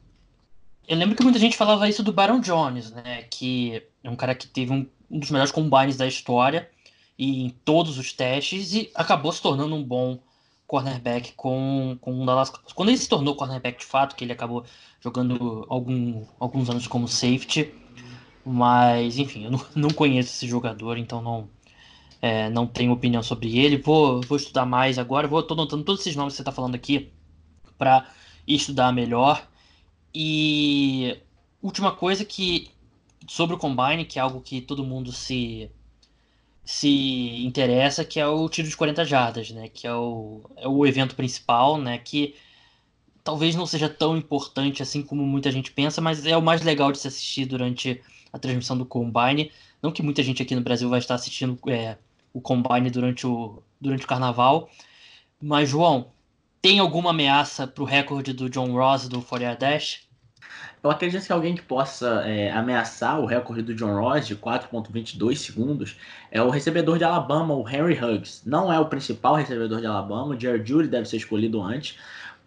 Eu 0.89 0.97
lembro 0.97 1.15
que 1.15 1.23
muita 1.23 1.39
gente 1.39 1.57
falava 1.57 1.87
isso 1.87 2.03
do 2.03 2.13
Baron 2.13 2.41
Jones, 2.41 2.91
né? 2.93 3.25
Que 3.31 3.83
é 4.03 4.09
um 4.09 4.17
cara 4.17 4.35
que 4.35 4.47
teve 4.47 4.73
um, 4.73 4.87
um 5.11 5.19
dos 5.19 5.31
melhores 5.31 5.53
combines 5.53 5.99
da 5.99 6.07
história 6.07 6.71
e 7.19 7.45
em 7.45 7.51
todos 7.51 7.99
os 7.99 8.13
testes 8.13 8.73
e 8.73 8.91
acabou 8.95 9.31
se 9.31 9.43
tornando 9.43 9.75
um 9.75 9.85
bom 9.85 10.19
cornerback 10.67 11.33
com, 11.35 11.99
com 12.01 12.23
o 12.23 12.27
Dallas 12.27 12.51
Quando 12.75 12.91
ele 12.91 12.99
se 12.99 13.09
tornou 13.09 13.35
cornerback 13.35 13.81
de 13.81 13.85
fato, 13.87 14.17
que 14.17 14.25
ele 14.25 14.33
acabou 14.33 14.65
jogando 15.01 15.67
algum, 15.69 16.25
alguns 16.39 16.71
anos 16.71 16.87
como 16.87 17.09
safety, 17.09 17.73
Mas, 18.45 19.19
enfim, 19.19 19.45
eu 19.45 19.51
não, 19.51 19.67
não 19.77 19.91
conheço 19.91 20.31
esse 20.31 20.47
jogador, 20.47 20.97
então 20.99 21.23
não, 21.23 21.49
é, 22.23 22.49
não 22.51 22.67
tenho 22.67 22.93
opinião 22.93 23.23
sobre 23.23 23.59
ele. 23.59 23.79
Vou, 23.79 24.21
vou 24.23 24.37
estudar 24.37 24.67
mais 24.67 24.99
agora. 24.99 25.29
Vou, 25.29 25.43
tô 25.43 25.55
notando 25.55 25.85
todos 25.85 26.01
esses 26.03 26.17
nomes 26.17 26.35
que 26.35 26.37
você 26.37 26.43
está 26.43 26.53
falando 26.53 26.75
aqui 26.75 27.11
para 27.79 28.07
estudar 28.47 28.93
melhor. 28.93 29.48
E 30.21 31.17
última 31.63 31.95
coisa 31.95 32.25
que 32.25 32.73
sobre 33.29 33.55
o 33.55 33.59
Combine, 33.59 34.05
que 34.05 34.19
é 34.19 34.23
algo 34.23 34.41
que 34.41 34.61
todo 34.61 34.85
mundo 34.85 35.13
se 35.13 35.71
se 36.65 37.47
interessa, 37.47 38.05
que 38.05 38.19
é 38.19 38.27
o 38.27 38.49
tiro 38.49 38.69
de 38.69 38.77
40 38.77 39.05
jardas, 39.05 39.51
né? 39.53 39.69
Que 39.69 39.87
é 39.87 39.95
o, 39.95 40.43
é 40.57 40.67
o 40.67 40.85
evento 40.85 41.15
principal, 41.15 41.79
né? 41.79 41.99
Que 41.99 42.35
talvez 43.23 43.55
não 43.55 43.65
seja 43.65 43.89
tão 43.89 44.17
importante 44.17 44.83
assim 44.83 45.03
como 45.03 45.25
muita 45.25 45.53
gente 45.53 45.71
pensa, 45.71 46.01
mas 46.01 46.27
é 46.27 46.37
o 46.37 46.43
mais 46.43 46.63
legal 46.63 46.91
de 46.91 46.99
se 46.99 47.07
assistir 47.07 47.47
durante 47.47 48.03
a 48.33 48.41
transmissão 48.41 48.77
do 48.77 48.85
Combine. 48.85 49.53
Não 49.81 49.93
que 49.93 50.03
muita 50.03 50.23
gente 50.25 50.43
aqui 50.43 50.55
no 50.57 50.63
Brasil 50.63 50.89
vai 50.89 50.99
estar 50.99 51.15
assistindo 51.15 51.57
é, 51.69 51.97
o 52.33 52.41
Combine 52.41 52.91
durante 52.91 53.25
o, 53.25 53.63
durante 53.81 54.05
o 54.05 54.09
carnaval. 54.09 54.69
Mas, 55.41 55.69
João, 55.69 56.11
tem 56.61 56.81
alguma 56.81 57.11
ameaça 57.11 57.69
para 57.69 57.85
o 57.85 57.87
recorde 57.87 58.33
do 58.33 58.51
John 58.51 58.73
Ross 58.73 59.09
do 59.09 59.23
40 59.23 59.55
Dash? 59.55 60.08
Eu 60.83 60.91
acredito 60.91 61.27
que 61.27 61.33
alguém 61.33 61.55
que 61.57 61.63
possa 61.63 62.23
é, 62.25 62.51
ameaçar 62.53 63.21
o 63.21 63.27
recorde 63.27 63.63
do 63.63 63.75
John 63.75 63.99
Ross 64.01 64.27
de 64.27 64.37
4.22 64.37 65.37
segundos 65.37 65.97
é 66.31 66.41
o 66.41 66.51
recebedor 66.51 66.99
de 66.99 67.05
Alabama, 67.05 67.55
o 67.55 67.69
Henry 67.69 67.99
Huggs. 67.99 68.43
Não 68.47 68.73
é 68.73 68.79
o 68.79 68.87
principal 68.87 69.35
recebedor 69.35 69.81
de 69.81 69.87
Alabama, 69.87 70.35
o 70.35 70.41
Jared 70.41 70.69
Judy 70.69 70.89
deve 70.89 71.09
ser 71.09 71.17
escolhido 71.17 71.61
antes, 71.61 71.99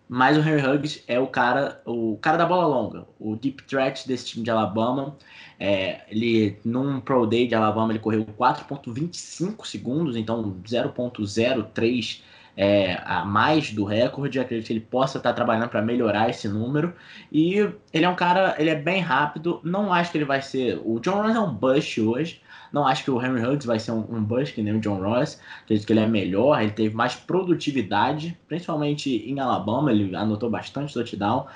mas 0.08 0.38
o 0.38 0.42
Henry 0.42 0.66
Huggs 0.66 1.04
é 1.08 1.20
o 1.20 1.28
cara, 1.28 1.82
o 1.86 2.18
cara 2.22 2.38
da 2.38 2.46
bola 2.46 2.66
longa, 2.66 3.06
o 3.20 3.36
deep 3.36 3.64
threat 3.64 4.08
desse 4.08 4.28
time 4.28 4.44
de 4.44 4.52
Alabama. 4.52 5.16
É, 5.60 6.02
ele, 6.10 6.58
num 6.66 7.00
Pro 7.00 7.28
Day 7.28 7.48
de 7.48 7.54
Alabama, 7.54 7.92
ele 7.92 8.00
correu 8.00 8.26
4.25 8.26 9.66
segundos, 9.66 10.16
então 10.16 10.56
0.03 10.64 12.22
é, 12.56 13.02
a 13.06 13.26
mais 13.26 13.72
do 13.72 13.84
recorde. 13.84 14.40
Acredito 14.40 14.68
que 14.68 14.74
ele 14.74 14.80
possa 14.80 15.18
estar 15.18 15.34
trabalhando 15.34 15.70
para 15.70 15.82
melhorar 15.82 16.30
esse 16.30 16.48
número. 16.48 16.94
E 17.32 17.56
ele 17.94 18.06
é 18.06 18.10
um 18.10 18.16
cara, 18.16 18.56
ele 18.58 18.70
é 18.70 18.76
bem 18.76 19.02
rápido. 19.02 19.60
Não 19.64 19.94
acho 19.94 20.12
que 20.12 20.18
ele 20.18 20.26
vai 20.26 20.42
ser. 20.42 20.82
O 20.84 21.00
John 21.00 21.22
Ross 21.22 21.36
é 21.36 21.40
um 21.40 21.54
bust 21.54 22.02
hoje. 22.02 22.42
Não 22.72 22.88
acho 22.88 23.04
que 23.04 23.12
o 23.12 23.22
Henry 23.22 23.46
Huggs 23.46 23.68
vai 23.68 23.80
ser 23.80 23.92
um, 23.92 24.06
um 24.10 24.24
bust 24.24 24.56
que 24.56 24.62
nem 24.62 24.76
o 24.76 24.80
John 24.80 25.02
Ross. 25.02 25.40
Acredito 25.64 25.86
que 25.86 25.94
ele 25.94 26.00
é 26.00 26.08
melhor, 26.08 26.62
ele 26.62 26.72
teve 26.72 26.96
mais 26.96 27.16
produtividade, 27.16 28.38
principalmente 28.48 29.10
em 29.10 29.40
Alabama. 29.40 29.92
Ele 29.92 30.16
anotou 30.16 30.50
bastante 30.50 30.94
touchdown 30.94 31.48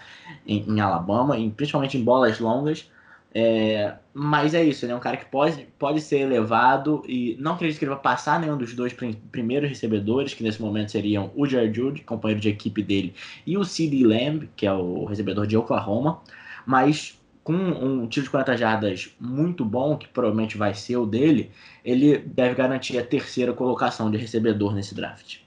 em, 0.46 0.66
em 0.68 0.80
Alabama, 0.82 1.38
em, 1.38 1.50
principalmente 1.50 1.98
em 1.98 2.04
bolas 2.04 2.40
longas. 2.40 2.90
É, 3.38 3.98
mas 4.14 4.54
é 4.54 4.64
isso, 4.64 4.86
ele 4.86 4.94
é 4.94 4.96
um 4.96 5.00
cara 5.02 5.18
que 5.18 5.26
pode, 5.26 5.68
pode 5.78 6.00
ser 6.00 6.20
elevado 6.22 7.04
e 7.06 7.36
não 7.38 7.56
acredito 7.56 7.78
que 7.78 7.84
ele 7.84 7.94
vai 7.94 8.02
passar 8.02 8.40
nenhum 8.40 8.58
dos 8.58 8.74
dois 8.74 8.96
primeiros 9.30 9.68
recebedores, 9.68 10.34
que 10.34 10.42
nesse 10.42 10.62
momento 10.62 10.94
seriam 10.94 11.30
o 11.36 11.46
Jared 11.46 11.76
Judy, 11.76 12.02
companheiro 12.04 12.40
de 12.40 12.48
equipe 12.48 12.82
dele, 12.82 13.14
e 13.46 13.58
o 13.58 13.66
C.D. 13.66 14.06
Lamb, 14.06 14.50
que 14.56 14.66
é 14.66 14.72
o 14.72 15.04
recebedor 15.04 15.46
de 15.46 15.58
Oklahoma. 15.58 16.22
Mas 16.66 17.20
com 17.44 17.54
um 17.54 18.08
tiro 18.08 18.24
de 18.24 18.30
40 18.30 18.56
jardas 18.56 19.10
muito 19.20 19.66
bom, 19.66 19.98
que 19.98 20.08
provavelmente 20.08 20.58
vai 20.58 20.74
ser 20.74 20.96
o 20.96 21.06
dele, 21.06 21.52
ele 21.84 22.18
deve 22.18 22.56
garantir 22.56 22.98
a 22.98 23.06
terceira 23.06 23.52
colocação 23.52 24.10
de 24.10 24.18
recebedor 24.18 24.74
nesse 24.74 24.96
draft. 24.96 25.40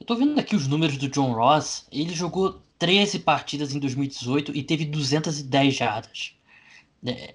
Eu 0.00 0.06
tô 0.06 0.16
vendo 0.16 0.40
aqui 0.40 0.56
os 0.56 0.66
números 0.66 0.96
do 0.96 1.06
John 1.08 1.34
Ross. 1.34 1.86
Ele 1.92 2.14
jogou 2.14 2.62
13 2.80 3.20
partidas 3.20 3.74
em 3.74 3.78
2018 3.78 4.56
e 4.56 4.62
teve 4.62 4.86
210 4.86 5.76
jardas. 5.76 6.34
É, 7.06 7.34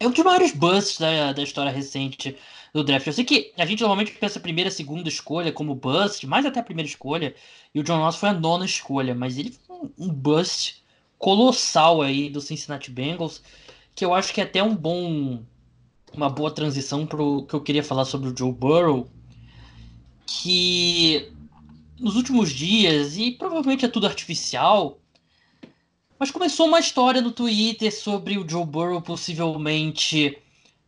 é 0.00 0.08
um 0.08 0.10
dos 0.10 0.24
maiores 0.24 0.52
busts 0.52 0.98
da, 0.98 1.32
da 1.34 1.42
história 1.42 1.70
recente 1.70 2.36
do 2.72 2.82
draft. 2.82 3.06
Eu 3.06 3.12
sei 3.12 3.24
que 3.24 3.52
a 3.58 3.66
gente 3.66 3.80
normalmente 3.80 4.12
pensa 4.12 4.38
a 4.38 4.42
primeira, 4.42 4.70
segunda 4.70 5.08
escolha 5.08 5.52
como 5.52 5.74
bust, 5.74 6.26
mais 6.26 6.46
até 6.46 6.60
a 6.60 6.64
primeira 6.64 6.88
escolha, 6.88 7.34
e 7.74 7.78
o 7.78 7.82
John 7.84 7.98
Ross 7.98 8.16
foi 8.16 8.30
a 8.30 8.34
nona 8.34 8.64
escolha, 8.64 9.14
mas 9.14 9.38
ele 9.38 9.54
foi 9.66 9.76
um, 9.76 9.90
um 9.98 10.08
bust 10.08 10.82
colossal 11.18 12.00
aí 12.00 12.30
do 12.30 12.40
Cincinnati 12.40 12.90
Bengals, 12.90 13.42
que 13.94 14.04
eu 14.04 14.14
acho 14.14 14.32
que 14.32 14.40
é 14.40 14.44
até 14.44 14.62
um 14.62 14.74
bom 14.74 15.44
uma 16.12 16.30
boa 16.30 16.50
transição 16.50 17.06
para 17.06 17.22
o 17.22 17.44
que 17.44 17.54
eu 17.54 17.60
queria 17.60 17.82
falar 17.82 18.04
sobre 18.04 18.28
o 18.30 18.36
Joe 18.36 18.52
Burrow, 18.52 19.08
que 20.26 21.30
nos 21.98 22.16
últimos 22.16 22.50
dias, 22.52 23.16
e 23.16 23.30
provavelmente 23.30 23.84
é 23.84 23.88
tudo 23.88 24.06
artificial, 24.06 24.98
mas 26.18 26.30
começou 26.30 26.66
uma 26.66 26.80
história 26.80 27.20
no 27.20 27.32
Twitter 27.32 27.94
sobre 27.94 28.38
o 28.38 28.48
Joe 28.48 28.64
Burrow 28.64 29.00
possivelmente 29.02 30.38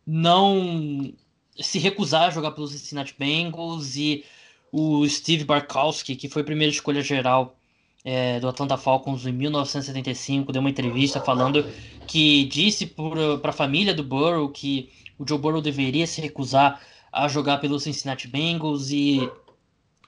não 0.05 1.13
se 1.59 1.79
recusar 1.79 2.23
a 2.23 2.29
jogar 2.29 2.51
pelos 2.51 2.71
Cincinnati 2.71 3.15
Bengals 3.17 3.95
e 3.95 4.23
o 4.71 5.07
Steve 5.07 5.43
Barkowski, 5.43 6.15
que 6.15 6.29
foi 6.29 6.41
a 6.41 6.45
primeira 6.45 6.71
escolha 6.71 7.01
geral 7.01 7.55
é, 8.03 8.39
do 8.39 8.47
Atlanta 8.47 8.77
Falcons 8.77 9.25
em 9.25 9.31
1975, 9.31 10.51
deu 10.51 10.61
uma 10.61 10.69
entrevista 10.69 11.19
falando 11.19 11.65
que 12.07 12.45
disse 12.45 12.85
para 12.85 13.49
a 13.49 13.53
família 13.53 13.93
do 13.93 14.03
Burrow 14.03 14.49
que 14.49 14.89
o 15.17 15.27
Joe 15.27 15.37
Burrow 15.37 15.61
deveria 15.61 16.07
se 16.07 16.21
recusar 16.21 16.81
a 17.11 17.27
jogar 17.27 17.57
pelos 17.57 17.83
Cincinnati 17.83 18.27
Bengals 18.27 18.91
e 18.91 19.29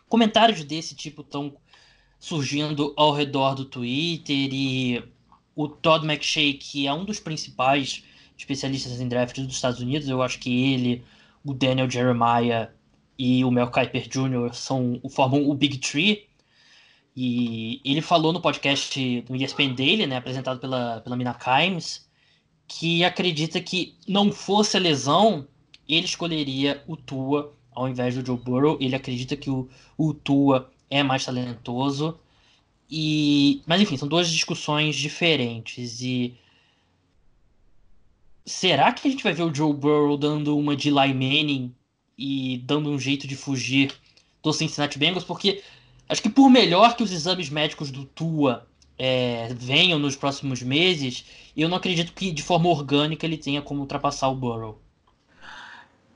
comentários 0.09 0.63
desse 0.63 0.95
tipo 0.95 1.21
estão 1.21 1.55
surgindo 2.19 2.93
ao 2.97 3.13
redor 3.13 3.55
do 3.55 3.63
Twitter 3.63 4.49
e 4.51 5.03
o 5.55 5.69
Todd 5.69 6.05
McShay, 6.05 6.53
que 6.53 6.87
é 6.87 6.93
um 6.93 7.05
dos 7.05 7.19
principais 7.19 8.03
especialistas 8.37 8.99
em 8.99 9.07
draft 9.07 9.39
dos 9.39 9.55
Estados 9.55 9.79
Unidos, 9.79 10.07
eu 10.07 10.21
acho 10.21 10.39
que 10.39 10.73
ele, 10.73 11.03
o 11.43 11.53
Daniel 11.53 11.89
Jeremiah 11.89 12.71
e 13.17 13.43
o 13.43 13.51
Mel 13.51 13.69
Kiper 13.69 14.07
Jr. 14.07 14.53
São, 14.53 15.01
formam 15.09 15.49
o 15.49 15.53
Big 15.53 15.77
Tree. 15.77 16.27
E 17.15 17.81
ele 17.83 18.01
falou 18.01 18.31
no 18.31 18.39
podcast 18.39 19.21
do 19.21 19.35
ESPN 19.35 19.73
Daily, 19.75 20.07
né, 20.07 20.15
apresentado 20.15 20.59
pela, 20.59 21.01
pela 21.01 21.17
Mina 21.17 21.33
Kimes, 21.33 22.09
que 22.65 23.03
acredita 23.03 23.59
que 23.59 23.97
não 24.07 24.31
fosse 24.31 24.77
a 24.77 24.79
lesão, 24.79 25.45
ele 25.87 26.05
escolheria 26.05 26.81
o 26.87 26.95
Tua 26.95 27.53
ao 27.79 27.87
invés 27.87 28.13
do 28.15 28.25
Joe 28.25 28.37
Burrow. 28.37 28.77
Ele 28.81 28.95
acredita 28.95 29.37
que 29.37 29.49
o, 29.49 29.69
o 29.97 30.13
Tua 30.13 30.69
é 30.89 31.01
mais 31.01 31.23
talentoso. 31.23 32.19
E, 32.91 33.61
mas 33.65 33.81
enfim, 33.81 33.95
são 33.95 34.07
duas 34.07 34.29
discussões 34.29 34.95
diferentes. 34.95 36.01
E 36.01 36.35
será 38.45 38.91
que 38.91 39.07
a 39.07 39.11
gente 39.11 39.23
vai 39.23 39.33
ver 39.33 39.43
o 39.43 39.53
Joe 39.53 39.73
Burrow 39.73 40.17
dando 40.17 40.57
uma 40.57 40.75
de 40.75 40.89
Eli 40.89 41.13
Manning 41.13 41.73
e 42.17 42.57
dando 42.65 42.89
um 42.89 42.99
jeito 42.99 43.27
de 43.27 43.35
fugir 43.35 43.93
do 44.43 44.51
Cincinnati 44.51 44.99
Bengals? 44.99 45.23
Porque 45.23 45.63
acho 46.09 46.21
que 46.21 46.29
por 46.29 46.49
melhor 46.49 46.97
que 46.97 47.03
os 47.03 47.11
exames 47.11 47.49
médicos 47.49 47.91
do 47.91 48.03
Tua 48.03 48.67
é, 48.97 49.53
venham 49.53 49.97
nos 49.97 50.17
próximos 50.17 50.61
meses, 50.61 51.23
eu 51.55 51.69
não 51.69 51.77
acredito 51.77 52.11
que 52.11 52.31
de 52.31 52.43
forma 52.43 52.67
orgânica 52.67 53.25
ele 53.25 53.37
tenha 53.37 53.61
como 53.61 53.81
ultrapassar 53.81 54.27
o 54.27 54.35
Burrow. 54.35 54.81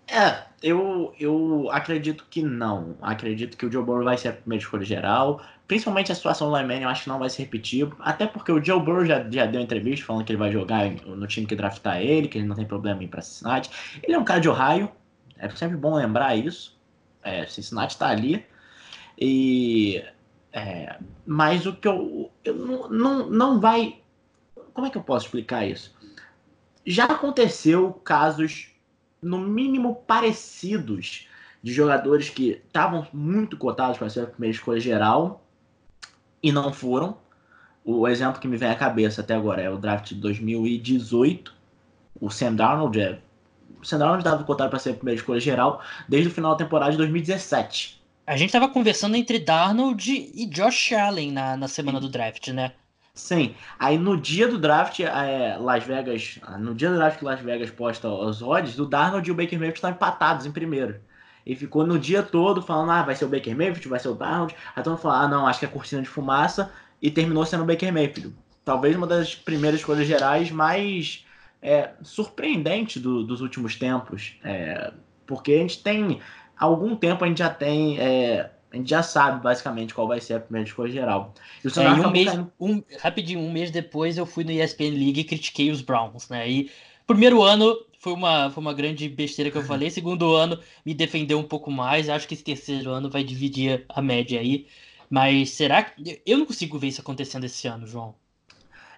É, 0.08 0.44
eu, 0.62 1.14
eu 1.20 1.70
acredito 1.72 2.26
que 2.30 2.42
não. 2.42 2.96
Acredito 3.02 3.58
que 3.58 3.66
o 3.66 3.72
Joe 3.72 3.84
Burrow 3.84 4.04
vai 4.04 4.18
ser 4.18 4.30
a 4.30 4.34
primeira 4.34 4.64
escolha 4.64 4.86
geral. 4.86 5.42
Principalmente 5.68 6.12
a 6.12 6.16
situação 6.16 6.50
do 6.50 6.58
Lyman, 6.58 6.82
eu 6.82 6.90
acho 6.90 7.04
que 7.04 7.10
não 7.10 7.20
vai 7.20 7.30
se 7.30 7.42
repetir. 7.42 7.90
Até 8.00 8.28
porque 8.28 8.52
o 8.52 8.64
Joe 8.64 8.82
Burrow 8.82 9.06
já, 9.06 9.30
já 9.30 9.46
deu 9.46 9.62
entrevista 9.62 10.06
falando 10.06 10.26
que 10.26 10.32
ele 10.32 10.40
vai 10.40 10.52
jogar 10.52 10.90
no 10.90 11.26
time 11.28 11.48
que 11.48 11.56
draftar 11.56 12.02
ele, 12.02 12.28
que 12.28 12.38
ele 12.38 12.48
não 12.48 12.56
tem 12.56 12.66
problema 12.66 13.02
em 13.02 13.06
ir 13.06 13.10
pra 13.10 13.22
Cincinnati. 13.22 13.70
Ele 14.02 14.14
é 14.14 14.20
um 14.20 14.24
cara 14.24 14.40
de 14.40 14.50
Ohio, 14.50 14.92
é 15.38 15.50
sempre 15.50 15.78
bom 15.78 15.96
lembrar 15.96 16.36
isso. 16.36 16.78
É, 17.24 17.46
Cincinnati 17.46 17.98
tá 17.98 18.10
ali. 18.10 18.46
E. 19.18 20.04
É, 20.52 20.98
mas 21.26 21.66
o 21.66 21.74
que 21.74 21.88
eu. 21.88 22.30
eu 22.44 22.56
não, 22.56 22.90
não, 22.90 23.30
não 23.30 23.60
vai. 23.60 24.02
Como 24.74 24.88
é 24.88 24.90
que 24.90 24.98
eu 24.98 25.04
posso 25.04 25.26
explicar 25.26 25.66
isso? 25.66 25.96
Já 26.86 27.06
aconteceu 27.06 27.94
casos 28.04 28.73
no 29.24 29.40
mínimo 29.40 29.96
parecidos 30.08 31.28
de 31.64 31.72
jogadores 31.72 32.30
que 32.30 32.62
estavam 32.68 33.08
muito 33.14 33.58
cotados 33.58 33.98
para 33.98 34.10
ser 34.10 34.22
a 34.22 34.28
primeira 34.28 34.56
escolha 34.56 34.80
geral 34.80 35.44
e 36.42 36.52
não 36.52 36.74
foram. 36.74 37.18
O 37.86 38.08
exemplo 38.08 38.40
que 38.40 38.48
me 38.48 38.58
vem 38.58 38.70
à 38.70 38.76
cabeça 38.76 39.22
até 39.22 39.34
agora 39.34 39.62
é 39.62 39.70
o 39.70 39.78
draft 39.78 40.10
de 40.10 40.16
2018. 40.16 41.54
O 42.20 42.30
Sam 42.30 42.56
Darnold 42.56 43.00
é. 43.00 43.20
O 43.82 43.86
Sam 43.86 44.00
Darnold 44.00 44.22
estava 44.22 44.44
cotado 44.44 44.70
para 44.70 44.80
ser 44.80 44.92
a 44.92 44.94
primeira 44.94 45.20
escolha 45.20 45.40
geral 45.40 45.82
desde 46.08 46.30
o 46.30 46.32
final 46.32 46.52
da 46.52 46.64
temporada 46.64 46.92
de 46.92 46.98
2017. 46.98 48.02
A 48.26 48.38
gente 48.38 48.50
estava 48.50 48.70
conversando 48.70 49.16
entre 49.16 49.40
Darnold 49.40 50.10
e 50.12 50.46
Josh 50.46 50.94
Allen 50.94 51.32
na, 51.32 51.58
na 51.58 51.68
semana 51.68 52.00
do 52.00 52.10
draft, 52.10 52.48
né? 52.50 52.74
Sim. 53.16 53.56
Aí 53.78 53.98
no 53.98 54.18
dia 54.18 54.48
do 54.48 54.58
draft, 54.58 55.00
é, 55.00 55.56
Las 55.60 55.84
Vegas. 55.84 56.40
No 56.60 56.74
dia 56.74 56.90
do 56.90 56.96
draft 56.96 57.20
que 57.20 57.26
Las 57.26 57.40
Vegas 57.40 57.70
posta 57.70 58.10
os 58.10 58.42
odds, 58.42 58.80
o 58.80 58.86
Darnold 58.86 59.28
e 59.28 59.32
o 59.32 59.36
Baker 59.36 59.60
Mayfield 59.60 59.78
estão 59.78 59.92
empatados 59.92 60.46
em 60.46 60.52
primeiro. 60.52 61.00
E 61.46 61.56
ficou 61.56 61.86
no 61.86 62.00
dia 62.00 62.24
todo 62.24 62.62
falando, 62.62 62.92
ah, 62.92 63.04
vai 63.04 63.16
ser 63.16 63.26
o 63.26 63.30
Baker 63.30 63.56
Mayfield, 63.56 63.88
vai 63.88 64.00
ser 64.00 64.08
o 64.10 64.16
Darnold. 64.16 64.56
Aí 64.76 64.84
todo 64.84 64.94
mundo 64.94 65.02
falou, 65.02 65.18
ah, 65.18 65.28
não, 65.28 65.46
acho 65.48 65.60
que 65.60 65.66
é 65.66 65.68
cortina 65.70 66.02
de 66.02 66.10
fumaça. 66.10 66.72
E 67.02 67.12
terminou 67.12 67.46
sendo 67.46 67.64
o 67.64 67.66
Baker 67.66 67.94
Mayfield. 67.94 68.36
Talvez 68.66 68.96
uma 68.96 69.06
das 69.06 69.36
primeiras 69.36 69.80
escolhas 69.82 70.08
gerais 70.08 70.50
mais 70.50 71.26
é, 71.62 71.92
surpreendente 72.02 73.00
do, 73.00 73.24
dos 73.24 73.42
últimos 73.42 73.76
tempos, 73.76 74.38
é, 74.44 74.92
porque 75.26 75.54
a 75.54 75.58
gente 75.58 75.84
tem 75.84 76.20
algum 76.58 76.96
tempo 76.96 77.24
a 77.24 77.28
gente 77.28 77.40
já 77.40 77.50
tem 77.50 78.00
é, 78.00 78.52
a 78.74 78.78
gente 78.78 78.90
já 78.90 79.04
sabe 79.04 79.42
basicamente 79.44 79.94
qual 79.94 80.08
vai 80.08 80.20
ser 80.20 80.34
a 80.34 80.40
primeira 80.40 80.68
escolha 80.68 80.92
geral. 80.92 81.34
E 81.64 81.68
o 81.68 81.80
é, 81.80 81.92
um 81.92 82.10
mês, 82.10 82.28
caindo... 82.28 82.52
um, 82.60 82.84
rapidinho, 83.00 83.40
um 83.40 83.52
mês 83.52 83.70
depois 83.70 84.18
eu 84.18 84.26
fui 84.26 84.44
no 84.44 84.52
ESPN 84.52 84.98
League 84.98 85.20
e 85.20 85.24
critiquei 85.24 85.70
os 85.70 85.82
Browns, 85.82 86.28
né? 86.28 86.50
E 86.50 86.72
primeiro 87.06 87.44
ano 87.44 87.78
foi 88.00 88.14
uma, 88.14 88.50
foi 88.50 88.62
uma 88.62 88.74
grande 88.74 89.08
besteira 89.08 89.52
que 89.52 89.58
eu 89.58 89.64
falei. 89.64 89.92
Segundo 89.92 90.34
ano 90.34 90.60
me 90.84 90.96
defendeu 90.96 91.38
um 91.38 91.44
pouco 91.44 91.70
mais. 91.70 92.10
Acho 92.10 92.28
que 92.28 92.34
esse 92.34 92.44
terceiro 92.44 92.90
ano 92.90 93.12
vai 93.12 93.24
dividir 93.24 93.86
a 93.88 94.02
média 94.02 94.40
aí. 94.40 94.66
Mas 95.08 95.52
será 95.52 95.84
que. 95.84 96.20
Eu 96.26 96.40
não 96.40 96.46
consigo 96.48 96.80
ver 96.80 96.88
isso 96.88 97.02
acontecendo 97.02 97.44
esse 97.44 97.68
ano, 97.68 97.86
João. 97.86 98.16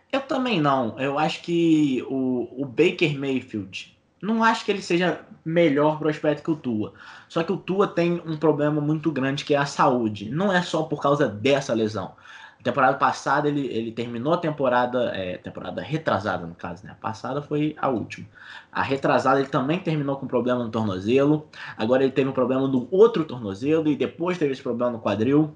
Eu 0.10 0.22
também 0.22 0.62
não. 0.62 0.98
Eu 0.98 1.20
acho 1.20 1.42
que 1.42 2.02
o, 2.08 2.48
o 2.58 2.66
Baker 2.66 3.20
Mayfield. 3.20 3.94
Não 4.26 4.44
acho 4.44 4.66
que 4.66 4.72
ele 4.72 4.82
seja 4.82 5.22
melhor 5.46 6.00
prospecto 6.00 6.42
que 6.42 6.50
o 6.50 6.56
Tua. 6.56 6.94
Só 7.30 7.44
que 7.44 7.52
o 7.52 7.58
Tua 7.58 7.88
tem 7.88 8.20
um 8.26 8.36
problema 8.36 8.82
muito 8.82 9.12
grande 9.12 9.46
que 9.46 9.54
é 9.54 9.58
a 9.58 9.68
saúde. 9.68 10.32
Não 10.32 10.52
é 10.52 10.64
só 10.64 10.82
por 10.82 11.00
causa 11.00 11.28
dessa 11.28 11.76
lesão. 11.76 12.14
temporada 12.64 12.98
passada 12.98 13.48
ele, 13.48 13.68
ele 13.68 13.92
terminou 13.92 14.34
a 14.34 14.38
temporada, 14.38 15.12
é, 15.16 15.38
temporada 15.38 15.80
retrasada 15.80 16.48
no 16.48 16.56
caso, 16.56 16.84
né? 16.84 16.94
A 16.94 16.96
passada 16.96 17.40
foi 17.40 17.76
a 17.78 17.88
última. 17.88 18.26
A 18.72 18.82
retrasada 18.82 19.40
ele 19.40 19.50
também 19.50 19.78
terminou 19.78 20.18
com 20.18 20.26
problema 20.26 20.64
no 20.64 20.72
tornozelo. 20.72 21.48
Agora 21.78 22.02
ele 22.04 22.12
teve 22.12 22.28
um 22.28 22.34
problema 22.34 22.68
no 22.68 22.88
outro 22.90 23.26
tornozelo 23.26 23.88
e 23.92 23.96
depois 23.96 24.40
teve 24.40 24.54
esse 24.54 24.64
problema 24.64 24.92
no 24.92 25.00
quadril. 25.00 25.56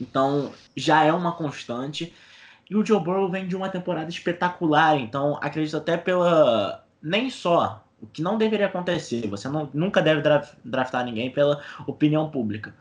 Então 0.00 0.50
já 0.76 1.04
é 1.04 1.12
uma 1.12 1.30
constante. 1.30 2.12
E 2.68 2.74
o 2.74 2.84
Joe 2.84 2.98
Burrow 2.98 3.30
vem 3.30 3.46
de 3.46 3.54
uma 3.54 3.68
temporada 3.68 4.10
espetacular, 4.10 4.98
então 4.98 5.38
acredito 5.40 5.76
até 5.76 5.96
pela. 5.96 6.82
Nem 7.00 7.28
só 7.28 7.83
o 8.04 8.06
que 8.12 8.22
não 8.22 8.38
deveria 8.38 8.66
acontecer. 8.66 9.26
Você 9.28 9.48
não, 9.48 9.68
nunca 9.74 10.00
deve 10.00 10.22
draftar 10.64 11.04
ninguém 11.04 11.30
pela 11.30 11.60
opinião 11.86 12.30
pública. 12.30 12.74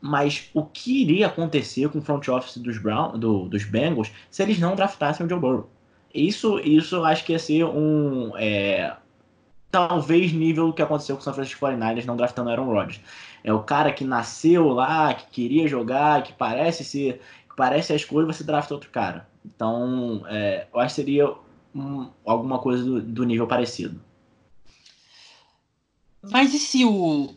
Mas 0.00 0.50
o 0.54 0.64
que 0.64 1.02
iria 1.02 1.26
acontecer 1.26 1.88
com 1.90 1.98
o 1.98 2.02
front 2.02 2.26
office 2.28 2.56
dos, 2.56 2.78
Brown, 2.78 3.18
do, 3.18 3.48
dos 3.48 3.64
Bengals 3.64 4.10
se 4.30 4.42
eles 4.42 4.58
não 4.58 4.74
draftassem 4.74 5.26
o 5.26 5.28
Joe 5.28 5.38
Burrow? 5.38 5.68
Isso, 6.12 6.58
isso 6.60 7.04
acho 7.04 7.24
que 7.24 7.32
ia 7.32 7.38
ser 7.38 7.64
um. 7.64 8.32
É, 8.36 8.96
talvez 9.70 10.32
nível 10.32 10.72
que 10.72 10.82
aconteceu 10.82 11.16
com 11.16 11.20
o 11.20 11.24
San 11.24 11.32
Francisco 11.32 11.64
49ers 11.64 12.04
não 12.04 12.16
draftando 12.16 12.50
Aaron 12.50 12.66
Rodgers. 12.66 13.00
É 13.44 13.52
o 13.52 13.62
cara 13.62 13.92
que 13.92 14.04
nasceu 14.04 14.68
lá, 14.68 15.14
que 15.14 15.26
queria 15.30 15.68
jogar, 15.68 16.22
que 16.22 16.32
parece 16.32 16.82
ser. 16.82 17.20
Que 17.48 17.56
parece 17.56 17.92
a 17.92 17.96
escolha, 17.96 18.26
você 18.26 18.42
drafta 18.42 18.74
outro 18.74 18.90
cara. 18.90 19.28
Então, 19.44 20.22
é, 20.28 20.66
eu 20.72 20.80
acho 20.80 20.94
que 20.94 21.00
seria 21.02 21.32
um, 21.74 22.08
alguma 22.24 22.58
coisa 22.58 22.82
do, 22.82 23.00
do, 23.00 23.24
nível 23.24 23.46
parecido. 23.46 24.00
Mas 26.22 26.52
e 26.52 26.58
se 26.58 26.84
o, 26.84 27.34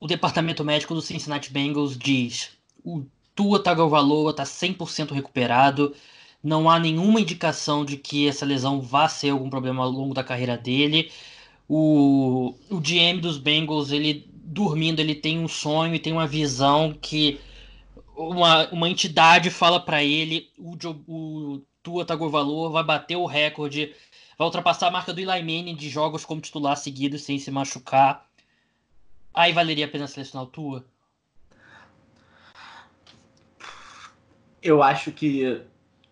o 0.00 0.06
departamento 0.06 0.64
médico 0.64 0.94
do 0.94 1.02
Cincinnati 1.02 1.52
Bengals 1.52 1.96
diz 1.96 2.50
o 2.84 3.04
Tua 3.34 3.62
Tagovailoa 3.62 4.30
está 4.30 4.42
100% 4.44 5.12
recuperado, 5.12 5.94
não 6.42 6.68
há 6.68 6.78
nenhuma 6.78 7.20
indicação 7.20 7.84
de 7.84 7.96
que 7.96 8.28
essa 8.28 8.44
lesão 8.44 8.80
vá 8.80 9.08
ser 9.08 9.30
algum 9.30 9.48
problema 9.48 9.84
ao 9.84 9.90
longo 9.90 10.12
da 10.12 10.24
carreira 10.24 10.56
dele. 10.56 11.10
O, 11.68 12.54
o 12.68 12.80
GM 12.80 13.20
dos 13.20 13.38
Bengals, 13.38 13.92
ele 13.92 14.28
dormindo, 14.32 15.00
ele 15.00 15.14
tem 15.14 15.38
um 15.38 15.48
sonho 15.48 15.94
e 15.94 15.98
tem 15.98 16.12
uma 16.12 16.26
visão 16.26 16.92
que 17.00 17.40
uma, 18.16 18.68
uma 18.70 18.88
entidade 18.88 19.48
fala 19.50 19.80
para 19.80 20.02
ele, 20.02 20.50
o, 20.58 20.76
o 21.06 21.62
Tua 21.82 22.04
Tagovailoa 22.04 22.70
vai 22.70 22.84
bater 22.84 23.16
o 23.16 23.24
recorde, 23.24 23.94
vai 24.42 24.46
ultrapassar 24.46 24.88
a 24.88 24.90
marca 24.90 25.12
do 25.12 25.20
Eli 25.20 25.40
Manning 25.40 25.76
de 25.76 25.88
jogos 25.88 26.24
como 26.24 26.40
titular 26.40 26.76
seguidos 26.76 27.22
sem 27.22 27.38
se 27.38 27.48
machucar. 27.48 28.26
Aí 29.32 29.52
valeria 29.52 29.86
a 29.86 29.88
pena 29.88 30.08
selecionar 30.08 30.48
o 30.48 30.50
Tua? 30.50 30.84
Eu 34.60 34.82
acho 34.82 35.12
que 35.12 35.62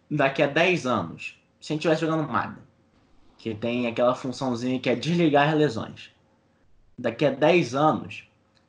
daqui 0.09 0.43
a 0.43 0.47
10 0.47 0.87
anos, 0.87 1.41
se 1.61 1.73
a 1.73 1.75
gente 1.75 1.81
estivesse 1.81 2.03
jogando 2.03 2.31
Madden, 2.31 2.63
que 3.37 3.53
tem 3.53 3.89
aquela 3.89 4.15
funçãozinha 4.15 4.79
que 4.79 4.89
é 4.89 4.95
desligar 4.95 5.49
as 5.49 5.55
lesões. 5.57 6.11
Daqui 6.97 7.27
a 7.27 7.31
10 7.31 7.75
anos, 7.75 8.29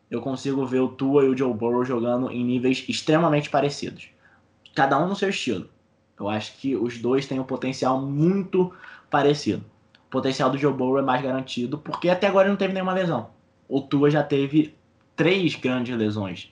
eu 0.09 0.21
consigo 0.21 0.65
ver 0.65 0.79
o 0.79 0.89
Tua 0.89 1.23
e 1.23 1.29
o 1.29 1.37
Joe 1.37 1.53
Burrow 1.53 1.85
jogando 1.85 2.31
em 2.31 2.43
níveis 2.43 2.83
extremamente 2.89 3.49
parecidos. 3.49 4.09
Cada 4.73 4.97
um 4.97 5.07
no 5.07 5.15
seu 5.15 5.29
estilo. 5.29 5.69
Eu 6.19 6.29
acho 6.29 6.57
que 6.57 6.75
os 6.75 6.97
dois 6.97 7.27
têm 7.27 7.39
um 7.39 7.43
potencial 7.43 8.01
muito 8.01 8.73
parecido. 9.11 9.63
O 10.07 10.09
potencial 10.09 10.49
do 10.49 10.57
Joe 10.57 10.73
Burrow 10.73 10.97
é 10.97 11.01
mais 11.03 11.21
garantido, 11.21 11.77
porque 11.77 12.09
até 12.09 12.27
agora 12.27 12.49
não 12.49 12.55
teve 12.55 12.73
nenhuma 12.73 12.93
lesão. 12.93 13.29
O 13.69 13.81
Tua 13.81 14.09
já 14.09 14.23
teve 14.23 14.75
três 15.15 15.55
grandes 15.55 15.95
lesões. 15.95 16.51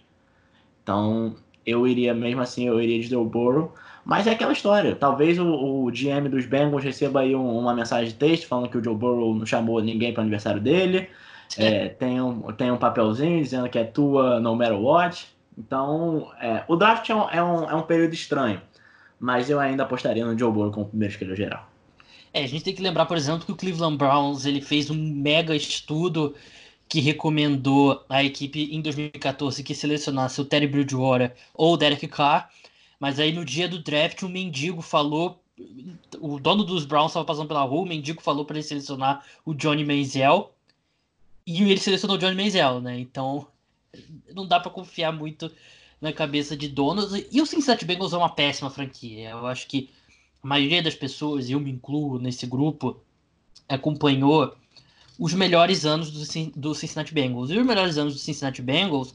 Então, 0.84 1.36
eu 1.66 1.88
iria, 1.88 2.14
mesmo 2.14 2.42
assim, 2.42 2.68
eu 2.68 2.80
iria 2.80 3.00
de 3.00 3.08
Joe 3.08 3.26
Burrow. 3.26 3.74
Mas 4.06 4.28
é 4.28 4.32
aquela 4.32 4.54
história. 4.54 4.96
Talvez 4.96 5.38
o, 5.38 5.46
o 5.46 5.92
GM 5.92 6.30
dos 6.30 6.46
Bengals 6.46 6.84
receba 6.84 7.22
aí 7.22 7.36
um, 7.36 7.60
uma 7.60 7.74
mensagem 7.74 8.10
de 8.10 8.16
texto 8.16 8.48
falando 8.48 8.70
que 8.70 8.78
o 8.78 8.84
Joe 8.84 8.96
Burrow 8.96 9.36
não 9.36 9.46
chamou 9.46 9.82
ninguém 9.82 10.14
para 10.14 10.22
o 10.22 10.24
aniversário 10.24 10.62
dele. 10.62 11.10
É, 11.58 11.90
tem, 11.90 12.22
um, 12.22 12.42
tem 12.54 12.72
um 12.72 12.78
papelzinho 12.78 13.42
dizendo 13.42 13.70
que 13.70 13.78
é 13.78 13.84
tua 13.84 14.40
no 14.40 14.56
matter 14.56 14.80
what. 14.80 15.28
Então, 15.58 16.32
é, 16.40 16.64
o 16.68 16.76
draft 16.76 17.10
é 17.10 17.16
um, 17.16 17.30
é, 17.30 17.44
um, 17.44 17.70
é 17.70 17.76
um 17.76 17.82
período 17.84 18.14
estranho. 18.14 18.62
Mas 19.20 19.50
eu 19.50 19.60
ainda 19.60 19.84
apostaria 19.84 20.26
no 20.26 20.38
Joe 20.38 20.52
Burrow 20.52 20.72
como 20.72 20.88
primeiro 20.88 21.14
escolha 21.14 21.36
geral. 21.36 21.69
É, 22.34 22.44
a 22.44 22.48
gente 22.48 22.64
tem 22.64 22.76
que 22.76 22.82
lembrar, 22.82 23.06
por 23.06 23.18
exemplo, 23.18 23.46
que 23.46 23.52
o 23.52 23.56
Cleveland 23.56 23.98
Browns 23.98 24.46
ele 24.46 24.62
fez 24.62 24.90
um 24.90 24.96
mega 24.96 25.56
estudo 25.56 26.36
que 26.88 27.00
recomendou 27.00 28.04
à 28.10 28.24
equipe 28.24 28.64
em 28.76 28.82
2014 28.82 29.64
que 29.64 29.76
selecionasse 29.76 30.42
o 30.42 30.46
Terry 30.46 30.68
Bridgewater 30.68 31.36
ou 31.54 31.74
o 31.74 31.78
Derek 31.78 32.08
Carr. 32.08 32.50
Mas 33.00 33.20
aí 33.20 33.32
no 33.32 33.46
dia 33.46 33.70
do 33.70 33.80
draft, 33.80 34.24
um 34.24 34.30
mendigo 34.30 34.82
falou. 34.82 35.42
O 36.20 36.40
dono 36.40 36.64
dos 36.64 36.86
Browns 36.86 37.12
estava 37.12 37.26
passando 37.26 37.48
pela 37.48 37.64
rua, 37.64 37.82
o 37.82 37.86
mendigo 37.86 38.22
falou 38.22 38.46
para 38.46 38.58
ele 38.58 38.64
selecionar 38.64 39.26
o 39.46 39.54
Johnny 39.54 39.86
Manziel. 39.86 40.54
E 41.46 41.62
ele 41.64 41.80
selecionou 41.80 42.18
o 42.18 42.20
Johnny 42.20 42.36
Manziel, 42.36 42.82
né? 42.82 43.00
Então 43.00 43.48
não 44.34 44.48
dá 44.48 44.60
para 44.60 44.72
confiar 44.72 45.12
muito 45.12 45.52
na 46.02 46.14
cabeça 46.14 46.56
de 46.56 46.68
donos. 46.68 47.12
E 47.32 47.42
o 47.42 47.46
Cincinnati 47.46 47.86
Bengals 47.86 48.14
é 48.14 48.18
uma 48.18 48.30
péssima 48.30 48.70
franquia. 48.70 49.30
Eu 49.30 49.46
acho 49.48 49.68
que 49.68 49.90
a 50.44 50.48
maioria 50.48 50.82
das 50.82 50.96
pessoas, 50.96 51.50
e 51.50 51.54
eu 51.54 51.60
me 51.60 51.72
incluo 51.72 52.20
nesse 52.20 52.46
grupo, 52.46 53.02
acompanhou 53.68 54.56
os 55.18 55.34
melhores 55.34 55.86
anos 55.86 56.12
do, 56.12 56.52
do 56.56 56.74
Cincinnati 56.74 57.14
Bengals. 57.14 57.50
E 57.50 57.58
os 57.58 57.66
melhores 57.66 57.98
anos 57.98 58.14
do 58.14 58.20
Cincinnati 58.20 58.62
Bengals 58.62 59.14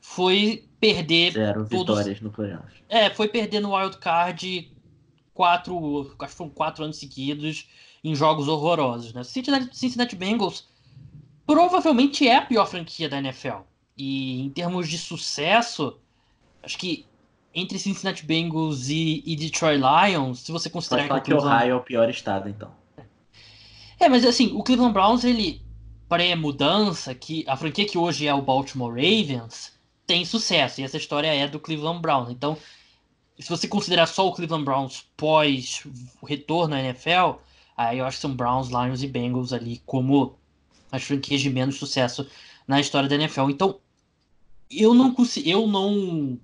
foi 0.00 0.64
perder. 0.78 1.32
Zero 1.32 1.66
todos... 1.66 1.80
vitórias 1.80 2.20
no 2.20 2.30
playoff. 2.30 2.82
É, 2.88 3.10
foi 3.10 3.28
perder 3.28 3.60
no 3.60 3.74
Wild 3.74 3.98
Card 3.98 4.70
quatro, 5.32 6.14
acho 6.18 6.32
que 6.32 6.36
foram 6.38 6.50
quatro 6.50 6.84
anos 6.84 6.96
seguidos 6.96 7.68
em 8.04 8.14
jogos 8.14 8.48
horrorosos. 8.48 9.12
Né? 9.12 9.24
Cincinnati, 9.24 9.76
Cincinnati 9.76 10.14
Bengals 10.14 10.68
provavelmente 11.46 12.26
é 12.26 12.36
a 12.36 12.42
pior 12.42 12.66
franquia 12.66 13.08
da 13.08 13.18
NFL. 13.18 13.62
E 13.96 14.42
em 14.42 14.50
termos 14.50 14.88
de 14.88 14.98
sucesso, 14.98 15.98
acho 16.62 16.76
que 16.76 17.06
entre 17.56 17.78
Cincinnati 17.78 18.24
Bengals 18.24 18.90
e, 18.90 19.22
e 19.24 19.34
Detroit 19.34 19.80
Lions, 19.80 20.40
se 20.40 20.52
você 20.52 20.68
considerar 20.68 21.08
Pode 21.08 21.24
que, 21.24 21.32
o 21.32 21.38
Ohio 21.38 21.70
é 21.70 21.74
o 21.74 21.80
pior 21.80 22.10
estado, 22.10 22.50
então. 22.50 22.70
É, 23.98 24.10
mas 24.10 24.26
assim, 24.26 24.52
o 24.54 24.62
Cleveland 24.62 24.92
Browns, 24.92 25.24
ele 25.24 25.62
pré-mudança, 26.06 27.14
que 27.14 27.44
a 27.48 27.56
franquia 27.56 27.86
que 27.86 27.96
hoje 27.96 28.26
é 28.26 28.34
o 28.34 28.42
Baltimore 28.42 28.90
Ravens, 28.90 29.72
tem 30.06 30.22
sucesso. 30.22 30.82
E 30.82 30.84
essa 30.84 30.98
história 30.98 31.34
é 31.34 31.48
do 31.48 31.58
Cleveland 31.58 32.00
Browns. 32.00 32.30
Então, 32.30 32.58
se 33.38 33.48
você 33.48 33.66
considerar 33.66 34.06
só 34.06 34.28
o 34.28 34.32
Cleveland 34.32 34.64
Browns 34.64 35.08
pós 35.16 35.82
o 36.20 36.26
retorno 36.26 36.74
à 36.74 36.80
NFL, 36.80 37.40
aí 37.74 37.98
eu 37.98 38.04
acho 38.04 38.18
que 38.18 38.20
são 38.20 38.36
Browns, 38.36 38.68
Lions 38.68 39.02
e 39.02 39.06
Bengals 39.06 39.54
ali 39.54 39.80
como 39.86 40.38
as 40.92 41.02
franquias 41.02 41.40
de 41.40 41.48
menos 41.48 41.76
sucesso 41.76 42.28
na 42.68 42.78
história 42.80 43.08
da 43.08 43.14
NFL. 43.14 43.48
Então, 43.48 43.80
eu 44.70 44.92
não 44.92 45.14
consigo, 45.14 45.48
eu 45.48 45.66
não 45.66 46.38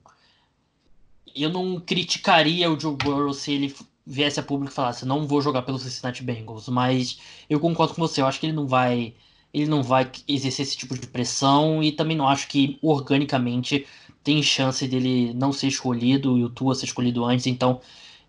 eu 1.34 1.50
não 1.50 1.80
criticaria 1.80 2.70
o 2.70 2.78
Joe 2.78 2.96
Burrow 2.96 3.32
se 3.32 3.52
ele 3.52 3.74
viesse 4.06 4.40
a 4.40 4.42
público 4.42 4.72
e 4.72 4.74
falasse 4.74 5.06
não 5.06 5.26
vou 5.26 5.40
jogar 5.40 5.62
pelo 5.62 5.78
Cincinnati 5.78 6.22
Bengals, 6.22 6.68
mas 6.68 7.18
eu 7.48 7.60
concordo 7.60 7.94
com 7.94 8.00
você, 8.00 8.20
eu 8.20 8.26
acho 8.26 8.40
que 8.40 8.46
ele 8.46 8.52
não 8.52 8.66
vai 8.66 9.14
ele 9.54 9.66
não 9.66 9.82
vai 9.82 10.10
exercer 10.26 10.64
esse 10.64 10.76
tipo 10.76 10.98
de 10.98 11.06
pressão 11.06 11.82
e 11.82 11.92
também 11.92 12.16
não 12.16 12.26
acho 12.26 12.48
que 12.48 12.78
organicamente 12.82 13.86
tem 14.24 14.42
chance 14.42 14.86
dele 14.88 15.34
não 15.34 15.52
ser 15.52 15.68
escolhido 15.68 16.38
e 16.38 16.44
o 16.44 16.50
Tua 16.50 16.74
ser 16.74 16.86
escolhido 16.86 17.24
antes, 17.24 17.46
então 17.46 17.80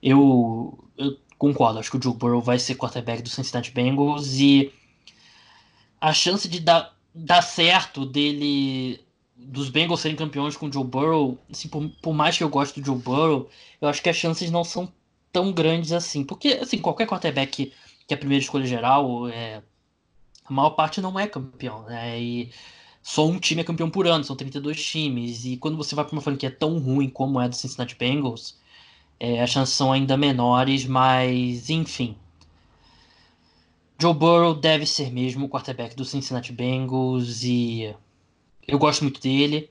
eu, 0.02 0.78
eu 0.98 1.18
concordo, 1.38 1.80
acho 1.80 1.92
que 1.92 1.98
o 1.98 2.02
Joe 2.04 2.14
Burrow 2.14 2.42
vai 2.42 2.60
ser 2.60 2.76
quarterback 2.76 3.22
do 3.22 3.30
Cincinnati 3.30 3.72
Bengals 3.72 4.34
e 4.36 4.72
a 6.02 6.14
chance 6.14 6.48
de 6.50 6.60
dar, 6.60 6.94
dar 7.16 7.42
certo 7.42 8.06
dele 8.06 9.00
dos 9.36 9.70
Bengals 9.70 10.02
serem 10.02 10.16
campeões 10.16 10.56
com 10.56 10.68
o 10.68 10.72
Joe 10.72 10.84
Burrow, 10.84 11.38
assim, 11.52 11.68
por, 11.68 11.90
por, 12.02 12.14
mais 12.14 12.38
que 12.38 12.44
eu 12.44 12.50
goste 12.50 12.80
do 12.80 12.86
Joe 12.86 12.98
Burrow, 12.98 13.50
eu 13.82 13.88
acho 13.88 14.02
que 14.02 14.10
as 14.10 14.16
chances 14.16 14.52
não 14.52 14.64
são 14.64 14.92
tão 15.32 15.52
grandes 15.52 15.92
assim. 15.92 16.24
Porque, 16.24 16.60
assim, 16.62 16.78
qualquer 16.78 17.08
quarterback 17.08 17.52
que, 17.52 17.74
que 18.08 18.14
é 18.14 18.16
a 18.16 18.20
primeira 18.20 18.44
escolha 18.44 18.66
geral, 18.66 19.28
é, 19.30 19.62
a 20.46 20.54
maior 20.54 20.72
parte 20.72 21.02
não 21.02 21.20
é 21.20 21.28
campeão, 21.28 21.84
né? 21.84 22.20
E 22.22 22.52
só 23.02 23.28
um 23.28 23.40
time 23.40 23.62
é 23.62 23.64
campeão 23.66 23.90
por 23.90 24.08
ano, 24.08 24.24
são 24.24 24.36
32 24.36 24.84
times. 24.84 25.46
E 25.46 25.58
quando 25.58 25.78
você 25.78 25.96
vai 25.96 26.06
para 26.06 26.14
uma 26.14 26.22
franquia 26.22 26.52
tão 26.52 26.78
ruim 26.80 27.10
como 27.10 27.42
é 27.42 27.50
do 27.50 27.56
Cincinnati 27.56 27.96
Bengals, 27.96 28.58
é, 29.20 29.42
as 29.42 29.50
chances 29.50 29.76
são 29.76 29.92
ainda 29.92 30.18
menores, 30.18 30.86
mas 30.86 31.70
enfim. 31.70 32.16
Joe 34.00 34.14
Burrow 34.14 34.54
deve 34.54 34.86
ser 34.86 35.12
mesmo 35.12 35.46
o 35.46 35.50
quarterback 35.50 35.96
do 35.96 36.06
Cincinnati 36.06 36.52
Bengals 36.52 37.44
e 37.44 37.96
eu 38.68 38.78
gosto 38.78 39.04
muito 39.04 39.22
dele. 39.22 39.70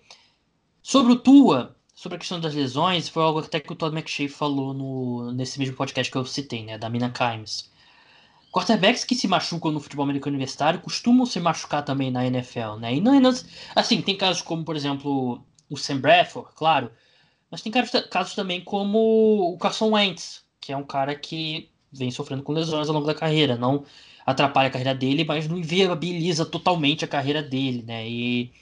Sobre 0.83 1.13
o 1.13 1.17
Tua, 1.17 1.77
sobre 1.95 2.17
a 2.17 2.19
questão 2.19 2.41
das 2.41 2.55
lesões, 2.55 3.09
foi 3.09 3.23
algo 3.23 3.39
até 3.39 3.61
que 3.61 3.73
o 3.73 3.77
Todd 3.77 3.95
McShay 3.95 4.29
falou 4.29 4.75
no, 4.75 5.33
nesse 5.33 5.59
mesmo 5.59 5.77
podcast 5.77 6.11
que 6.11 6.19
eu 6.19 6.25
citei, 6.25 6.65
né, 6.65 6.77
da 6.79 6.91
Mina 6.91 7.11
Kimes. 7.11 7.71
Quarterbacks 8.53 9.05
que 9.05 9.15
se 9.15 9.27
machucam 9.27 9.73
no 9.73 9.81
futebol 9.81 10.05
americano 10.05 10.35
universitário 10.35 10.81
costumam 10.81 11.25
se 11.25 11.41
machucar 11.41 11.83
também 11.83 12.11
na 12.11 12.27
NFL, 12.27 12.77
né? 12.79 12.97
E 12.97 13.01
não, 13.01 13.15
é 13.15 13.21
assim, 13.75 14.03
tem 14.03 14.15
casos 14.15 14.43
como, 14.43 14.63
por 14.63 14.77
exemplo, 14.77 15.43
o 15.71 15.77
Sam 15.77 16.01
Bradford, 16.01 16.51
claro, 16.55 16.91
mas 17.51 17.63
tem 17.63 17.73
casos 17.73 18.35
também 18.35 18.61
como 18.61 19.53
o 19.53 19.59
Carson 19.59 19.91
Wentz, 19.91 20.45
que 20.61 20.73
é 20.73 20.77
um 20.77 20.85
cara 20.85 21.15
que 21.15 21.71
vem 21.93 22.11
sofrendo 22.11 22.43
com 22.43 22.53
lesões 22.53 22.89
ao 22.89 22.95
longo 22.95 23.07
da 23.07 23.15
carreira, 23.15 23.57
não 23.57 23.85
atrapalha 24.25 24.69
a 24.69 24.71
carreira 24.71 24.95
dele, 24.95 25.25
mas 25.25 25.49
não 25.49 25.59
inviabiliza 25.59 26.47
totalmente 26.47 27.05
a 27.05 27.09
carreira 27.09 27.43
dele, 27.43 27.83
né? 27.83 28.09
E, 28.09 28.53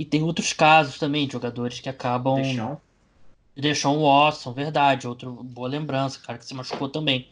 e 0.00 0.04
tem 0.06 0.22
outros 0.22 0.54
casos 0.54 0.98
também 0.98 1.26
de 1.26 1.34
jogadores 1.34 1.78
que 1.78 1.86
acabam. 1.86 2.36
Deixam. 2.36 2.80
Deixam 3.54 4.00
Watson, 4.00 4.54
verdade, 4.54 5.06
outro 5.06 5.30
boa 5.30 5.68
lembrança, 5.68 6.18
cara 6.20 6.38
que 6.38 6.46
se 6.46 6.54
machucou 6.54 6.88
também. 6.88 7.28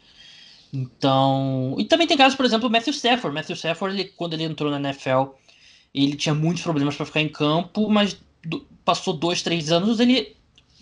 Então. 0.71 1.75
E 1.79 1.87
também 1.87 2.07
tem 2.07 2.19
casos, 2.19 2.37
por 2.37 2.45
exemplo, 2.45 2.69
o 2.69 2.71
Matthew 2.71 2.93
Stafford. 2.93 3.35
Matthew 3.35 3.57
Stafford, 3.57 3.99
ele, 3.99 4.11
quando 4.11 4.35
ele 4.35 4.45
entrou 4.45 4.71
na 4.71 4.79
NFL, 4.79 5.31
ele 5.95 6.15
tinha 6.15 6.35
muitos 6.35 6.63
problemas 6.63 6.95
para 6.95 7.07
ficar 7.07 7.23
em 7.23 7.31
campo, 7.31 7.89
mas 7.89 8.21
do, 8.45 8.61
passou 8.85 9.15
dois, 9.15 9.41
três 9.41 9.73
anos, 9.73 9.99
ele 9.99 10.37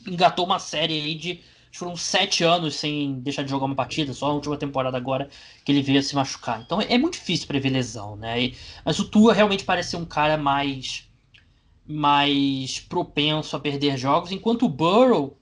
engatou 0.09 0.45
uma 0.45 0.59
série 0.59 0.95
aí 0.95 1.15
de. 1.15 1.41
Foram 1.71 1.95
sete 1.95 2.43
anos 2.43 2.75
sem 2.75 3.21
deixar 3.21 3.45
de 3.45 3.51
jogar 3.51 3.67
uma 3.67 3.77
partida, 3.77 4.13
só 4.13 4.27
a 4.27 4.33
última 4.33 4.57
temporada 4.57 4.97
agora 4.97 5.29
que 5.65 5.71
ele 5.71 5.83
veio 5.83 6.01
a 6.01 6.03
se 6.03 6.17
machucar. 6.17 6.63
Então 6.63 6.81
é 6.81 6.99
muito 6.99 7.15
difícil 7.15 7.47
prever 7.47 7.69
lesão, 7.69 8.17
né? 8.17 8.43
E, 8.43 8.57
mas 8.85 8.99
o 8.99 9.05
Tua 9.05 9.33
realmente 9.33 9.63
parece 9.63 9.91
ser 9.91 9.99
um 9.99 10.05
cara 10.05 10.37
mais 10.37 11.06
mais 11.87 12.81
propenso 12.81 13.57
a 13.57 13.61
perder 13.61 13.97
jogos, 13.97 14.33
enquanto 14.33 14.67
o 14.67 14.69
Burrow, 14.69 15.37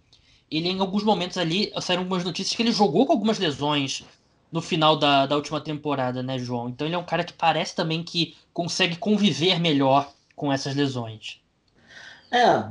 ele 0.51 0.69
em 0.69 0.81
alguns 0.81 1.03
momentos 1.03 1.39
ali, 1.39 1.73
saíram 1.81 2.03
algumas 2.03 2.25
notícias 2.25 2.55
que 2.55 2.63
ele 2.63 2.73
jogou 2.73 3.07
com 3.07 3.13
algumas 3.13 3.39
lesões 3.39 4.05
no 4.53 4.61
final 4.61 4.97
da, 4.97 5.27
da 5.27 5.35
última 5.35 5.61
temporada, 5.61 6.23
né, 6.23 6.39
João? 6.39 6.69
Então 6.69 6.87
ele 6.87 6.95
é 6.95 6.99
um 6.99 7.05
cara 7.05 7.25
que 7.25 7.33
parece 7.33 7.75
também 7.75 8.03
que 8.03 8.37
consegue 8.53 8.97
conviver 8.97 9.59
melhor 9.59 10.09
com 10.37 10.53
essas 10.53 10.75
lesões. 10.75 11.41
É, 12.31 12.65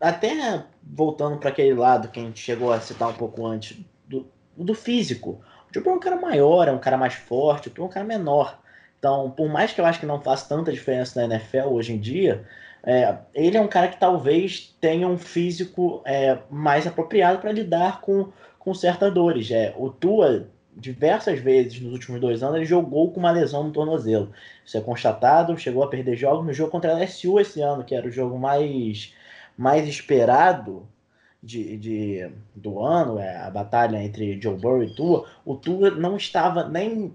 até 0.00 0.64
voltando 0.82 1.38
para 1.38 1.50
aquele 1.50 1.74
lado 1.74 2.08
que 2.08 2.18
a 2.18 2.22
gente 2.22 2.40
chegou 2.40 2.72
a 2.72 2.80
citar 2.80 3.08
um 3.08 3.14
pouco 3.14 3.46
antes, 3.46 3.76
do, 4.06 4.26
do 4.56 4.74
físico. 4.74 5.40
O 5.70 5.74
Joe 5.74 5.86
é 5.86 5.92
um 5.92 6.00
cara 6.00 6.16
maior, 6.16 6.66
é 6.66 6.72
um 6.72 6.78
cara 6.78 6.96
mais 6.96 7.14
forte, 7.14 7.68
o 7.68 7.72
Joe 7.74 7.84
é 7.84 7.88
um 7.88 7.92
cara 7.92 8.06
menor. 8.06 8.58
Então, 8.98 9.30
por 9.30 9.48
mais 9.48 9.72
que 9.72 9.80
eu 9.80 9.86
acho 9.86 10.00
que 10.00 10.06
não 10.06 10.20
faça 10.20 10.48
tanta 10.48 10.72
diferença 10.72 11.20
na 11.20 11.34
NFL 11.34 11.68
hoje 11.68 11.92
em 11.92 12.00
dia, 12.00 12.44
é, 12.84 13.16
ele 13.34 13.56
é 13.56 13.60
um 13.60 13.68
cara 13.68 13.88
que 13.88 13.98
talvez 13.98 14.74
tenha 14.80 15.08
um 15.08 15.18
físico 15.18 16.02
é, 16.04 16.38
mais 16.50 16.86
apropriado 16.86 17.38
para 17.38 17.52
lidar 17.52 18.00
com, 18.00 18.28
com 18.58 18.74
certas 18.74 19.12
dores. 19.12 19.50
É, 19.50 19.74
o 19.76 19.90
Tua 19.90 20.48
diversas 20.78 21.40
vezes 21.40 21.80
nos 21.80 21.92
últimos 21.92 22.20
dois 22.20 22.42
anos, 22.42 22.56
ele 22.56 22.64
jogou 22.64 23.10
com 23.10 23.18
uma 23.18 23.32
lesão 23.32 23.64
no 23.64 23.72
tornozelo. 23.72 24.30
Isso 24.64 24.76
é 24.78 24.80
constatado, 24.80 25.58
chegou 25.58 25.82
a 25.82 25.88
perder 25.88 26.16
jogos 26.16 26.46
no 26.46 26.52
jogo 26.52 26.70
contra 26.70 26.92
a 26.92 26.98
LSU 26.98 27.40
esse 27.40 27.60
ano, 27.60 27.84
que 27.84 27.94
era 27.94 28.06
o 28.06 28.10
jogo 28.10 28.38
mais, 28.38 29.12
mais 29.56 29.88
esperado 29.88 30.88
de, 31.42 31.76
de, 31.76 32.30
do 32.54 32.80
ano, 32.80 33.18
é 33.18 33.36
a 33.38 33.50
batalha 33.50 34.02
entre 34.02 34.40
Joe 34.40 34.56
Burrow 34.56 34.84
e 34.84 34.94
Tua. 34.94 35.26
O 35.44 35.56
Tua 35.56 35.90
não 35.90 36.16
estava 36.16 36.68
nem 36.68 37.12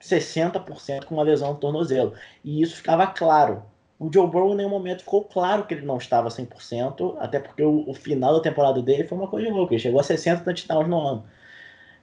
60% 0.00 1.04
com 1.04 1.14
uma 1.14 1.24
lesão 1.24 1.52
no 1.52 1.58
tornozelo. 1.58 2.14
E 2.44 2.62
isso 2.62 2.76
ficava 2.76 3.06
claro. 3.06 3.62
O 3.98 4.10
Joe 4.12 4.26
Burrow 4.26 4.52
em 4.52 4.56
nenhum 4.56 4.68
momento 4.68 5.00
ficou 5.00 5.24
claro 5.24 5.64
que 5.64 5.72
ele 5.72 5.86
não 5.86 5.96
estava 5.96 6.28
100%, 6.28 7.16
até 7.18 7.40
porque 7.40 7.62
o, 7.62 7.88
o 7.88 7.94
final 7.94 8.34
da 8.34 8.40
temporada 8.40 8.82
dele 8.82 9.04
foi 9.04 9.16
uma 9.16 9.26
coisa 9.26 9.48
louca. 9.48 9.74
Ele 9.74 9.82
chegou 9.82 10.00
a 10.00 10.02
60 10.02 10.44
touchdowns 10.44 10.88
no 10.88 11.00
ano. 11.00 11.24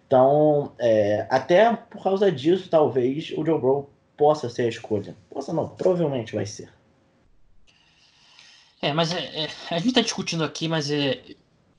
Então, 0.07 0.73
é, 0.79 1.27
até 1.29 1.71
por 1.75 2.03
causa 2.03 2.31
disso, 2.31 2.67
talvez 2.69 3.31
o 3.31 3.45
Joe 3.45 3.59
Burrow 3.59 3.89
possa 4.17 4.49
ser 4.49 4.63
a 4.63 4.69
escolha. 4.69 5.15
Possa 5.29 5.53
não, 5.53 5.69
provavelmente 5.69 6.33
vai 6.33 6.45
ser. 6.45 6.69
É, 8.81 8.91
mas 8.91 9.13
é, 9.13 9.45
é, 9.45 9.49
a 9.69 9.77
gente 9.77 9.89
está 9.89 10.01
discutindo 10.01 10.43
aqui, 10.43 10.67
mas 10.67 10.91
é, 10.91 11.21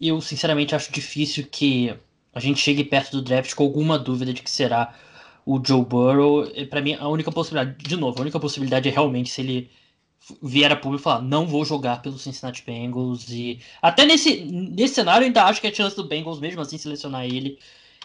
eu 0.01 0.21
sinceramente 0.21 0.75
acho 0.75 0.93
difícil 0.93 1.47
que 1.51 1.95
a 2.33 2.41
gente 2.41 2.61
chegue 2.61 2.83
perto 2.83 3.13
do 3.13 3.23
draft 3.23 3.55
com 3.55 3.65
alguma 3.65 3.99
dúvida 3.99 4.33
de 4.33 4.43
que 4.43 4.51
será 4.51 4.95
o 5.45 5.61
Joe 5.65 5.85
Burrow. 5.85 6.47
Para 6.71 6.81
mim, 6.81 6.95
a 6.95 7.09
única 7.09 7.31
possibilidade, 7.31 7.77
de 7.77 7.97
novo, 7.97 8.19
a 8.19 8.23
única 8.23 8.41
possibilidade 8.41 8.89
é 8.89 8.93
realmente 8.93 9.31
se 9.31 9.41
ele 9.41 9.71
vier 10.43 10.73
a 10.73 10.77
público 10.77 11.03
e 11.03 11.05
falar, 11.05 11.23
não 11.23 11.47
vou 11.47 11.65
jogar 11.65 12.01
pelo 12.03 12.19
Cincinnati 12.19 12.63
Bengals. 12.65 13.29
E 13.31 13.61
até 13.83 14.07
nesse, 14.07 14.45
nesse 14.45 14.95
cenário, 14.95 15.25
eu 15.25 15.27
ainda 15.27 15.45
acho 15.45 15.61
que 15.61 15.67
a 15.67 15.75
chance 15.75 15.95
do 15.97 16.05
Bengals, 16.05 16.41
mesmo 16.41 16.61
assim, 16.61 16.79
selecionar 16.79 17.25
ele 17.25 17.59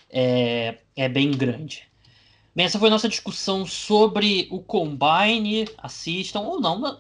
é, 0.10 0.80
é 0.96 1.08
bem 1.08 1.32
grande. 1.32 1.88
Bem, 2.56 2.66
essa 2.66 2.80
foi 2.80 2.90
nossa 2.90 3.08
discussão 3.08 3.66
sobre 3.66 4.48
o 4.52 4.60
Combine. 4.60 5.68
Assistam 5.78 6.42
ou 6.42 6.60
não. 6.60 6.86
A 6.86 7.00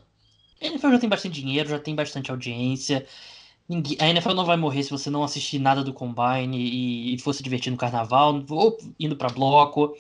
NFL 0.61 0.91
já 0.91 0.99
tem 0.99 1.09
bastante 1.09 1.41
dinheiro, 1.41 1.69
já 1.69 1.79
tem 1.79 1.95
bastante 1.95 2.31
audiência. 2.31 3.05
A 3.99 4.07
NFL 4.07 4.33
não 4.33 4.45
vai 4.45 4.57
morrer 4.57 4.83
se 4.83 4.89
você 4.89 5.09
não 5.09 5.23
assistir 5.23 5.59
nada 5.59 5.83
do 5.83 5.93
Combine 5.93 7.13
e 7.13 7.19
for 7.19 7.33
se 7.33 7.43
divertir 7.43 7.71
no 7.71 7.77
carnaval, 7.77 8.43
ou 8.49 8.77
indo 8.99 9.15
para 9.15 9.29
bloco, 9.29 9.95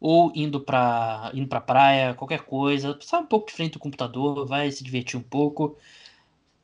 ou 0.00 0.32
indo 0.34 0.60
para 0.60 1.30
indo 1.34 1.48
pra 1.48 1.60
praia, 1.60 2.14
qualquer 2.14 2.42
coisa. 2.42 2.98
Sai 3.00 3.20
um 3.20 3.26
pouco 3.26 3.48
de 3.48 3.54
frente 3.54 3.72
do 3.74 3.78
computador, 3.78 4.46
vai 4.46 4.70
se 4.70 4.84
divertir 4.84 5.18
um 5.18 5.22
pouco. 5.22 5.76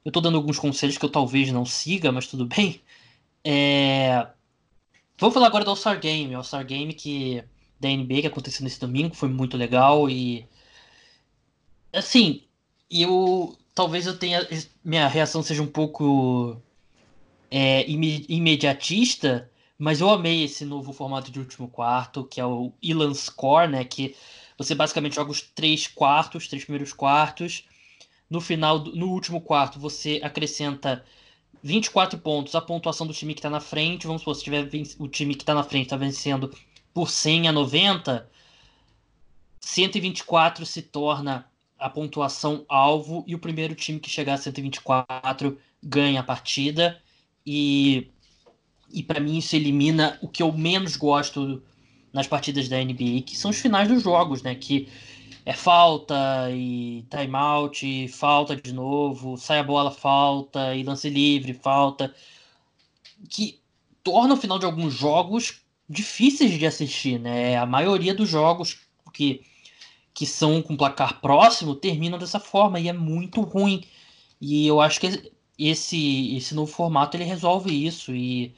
Eu 0.04 0.10
estou 0.10 0.22
dando 0.22 0.36
alguns 0.36 0.58
conselhos 0.58 0.98
que 0.98 1.04
eu 1.04 1.10
talvez 1.10 1.50
não 1.52 1.64
siga, 1.64 2.12
mas 2.12 2.26
tudo 2.26 2.46
bem. 2.46 2.80
É... 3.44 4.26
Vamos 5.18 5.34
falar 5.34 5.46
agora 5.46 5.64
do 5.64 5.70
All-Star 5.70 6.00
Game. 6.00 6.34
All-Star 6.34 6.66
Game 6.66 6.92
que, 6.94 7.44
da 7.80 7.88
NBA 7.88 8.22
que 8.22 8.26
aconteceu 8.26 8.64
nesse 8.64 8.80
domingo, 8.80 9.14
foi 9.14 9.28
muito 9.28 9.56
legal 9.56 10.10
e. 10.10 10.46
Assim, 11.92 12.42
eu. 12.90 13.56
Talvez 13.74 14.06
eu 14.06 14.18
tenha. 14.18 14.46
Minha 14.84 15.08
reação 15.08 15.42
seja 15.42 15.62
um 15.62 15.66
pouco. 15.66 16.60
É, 17.50 17.84
imediatista, 17.88 19.50
mas 19.82 20.00
eu 20.00 20.08
amei 20.08 20.44
esse 20.44 20.64
novo 20.64 20.92
formato 20.92 21.32
de 21.32 21.40
último 21.40 21.66
quarto, 21.66 22.24
que 22.24 22.40
é 22.40 22.46
o 22.46 22.72
Elan 22.80 23.12
Score, 23.14 23.68
né? 23.68 23.84
Que 23.84 24.14
você 24.56 24.76
basicamente 24.76 25.16
joga 25.16 25.32
os 25.32 25.40
três 25.40 25.88
quartos, 25.88 26.46
três 26.46 26.62
primeiros 26.62 26.92
quartos. 26.92 27.64
No 28.30 28.40
final, 28.40 28.78
no 28.78 29.08
último 29.08 29.40
quarto, 29.40 29.80
você 29.80 30.20
acrescenta 30.22 31.04
24 31.64 32.16
pontos 32.20 32.54
a 32.54 32.60
pontuação 32.60 33.08
do 33.08 33.12
time 33.12 33.34
que 33.34 33.40
está 33.40 33.50
na 33.50 33.58
frente. 33.58 34.06
Vamos 34.06 34.22
supor, 34.22 34.36
se 34.36 34.44
tiver 34.44 34.68
o 35.00 35.08
time 35.08 35.34
que 35.34 35.42
está 35.42 35.52
na 35.52 35.64
frente 35.64 35.86
está 35.86 35.96
vencendo 35.96 36.54
por 36.94 37.10
100 37.10 37.48
a 37.48 37.52
90, 37.52 38.30
124 39.58 40.64
se 40.64 40.82
torna 40.82 41.50
a 41.76 41.90
pontuação 41.90 42.64
alvo 42.68 43.24
e 43.26 43.34
o 43.34 43.38
primeiro 43.40 43.74
time 43.74 43.98
que 43.98 44.08
chegar 44.08 44.34
a 44.34 44.38
124 44.38 45.58
ganha 45.82 46.20
a 46.20 46.22
partida. 46.22 47.02
E, 47.44 48.11
e 48.92 49.02
para 49.02 49.20
mim 49.20 49.38
isso 49.38 49.56
elimina 49.56 50.18
o 50.20 50.28
que 50.28 50.42
eu 50.42 50.52
menos 50.52 50.96
gosto 50.96 51.62
nas 52.12 52.26
partidas 52.26 52.68
da 52.68 52.76
NBA, 52.76 53.22
que 53.24 53.36
são 53.36 53.50
os 53.50 53.58
finais 53.58 53.88
dos 53.88 54.02
jogos, 54.02 54.42
né? 54.42 54.54
Que 54.54 54.88
é 55.44 55.52
falta 55.52 56.14
e 56.50 57.04
timeout, 57.10 58.08
falta 58.08 58.54
de 58.54 58.72
novo, 58.72 59.36
sai 59.36 59.58
a 59.58 59.64
bola, 59.64 59.90
falta, 59.90 60.74
e 60.74 60.82
lance 60.82 61.08
livre, 61.08 61.54
falta. 61.54 62.14
Que 63.28 63.60
torna 64.04 64.34
o 64.34 64.36
final 64.36 64.58
de 64.58 64.66
alguns 64.66 64.92
jogos 64.92 65.62
difíceis 65.88 66.58
de 66.58 66.66
assistir, 66.66 67.18
né? 67.18 67.56
A 67.56 67.66
maioria 67.66 68.14
dos 68.14 68.28
jogos 68.28 68.78
que, 69.12 69.42
que 70.14 70.26
são 70.26 70.62
com 70.62 70.76
placar 70.76 71.20
próximo 71.20 71.74
terminam 71.74 72.18
dessa 72.18 72.38
forma 72.40 72.78
e 72.78 72.88
é 72.88 72.92
muito 72.92 73.40
ruim. 73.40 73.84
E 74.40 74.66
eu 74.66 74.80
acho 74.80 75.00
que 75.00 75.32
esse, 75.58 76.36
esse 76.36 76.54
novo 76.54 76.70
formato 76.72 77.16
ele 77.16 77.24
resolve 77.24 77.86
isso. 77.86 78.14
E 78.14 78.54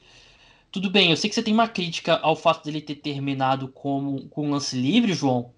tudo 0.75 0.89
bem, 0.89 1.09
eu 1.09 1.15
sei 1.15 1.29
que 1.29 1.35
você 1.35 1.41
tem 1.41 1.53
uma 1.53 1.69
crítica 1.69 2.17
ao 2.17 2.35
fato 2.35 2.65
dele 2.65 2.81
ter 2.81 2.95
terminado 2.95 3.69
como, 3.69 4.27
com 4.27 4.51
lance 4.51 4.75
livre, 4.75 5.13
João. 5.13 5.53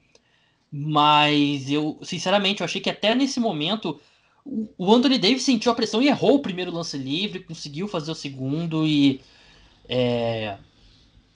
Mas 0.72 1.72
eu, 1.72 1.98
sinceramente, 2.04 2.62
eu 2.62 2.66
achei 2.66 2.80
que 2.80 2.90
até 2.90 3.16
nesse 3.16 3.40
momento 3.40 4.00
o 4.78 4.94
Anthony 4.94 5.18
Davis 5.18 5.42
sentiu 5.42 5.72
a 5.72 5.76
pressão 5.76 6.04
e 6.04 6.08
errou 6.08 6.36
o 6.36 6.40
primeiro 6.40 6.72
lance 6.72 7.00
livre, 7.00 7.40
conseguiu 7.40 7.88
fazer 7.88 8.12
o 8.12 8.16
segundo 8.16 8.86
e 8.86 9.20
é, 9.90 10.56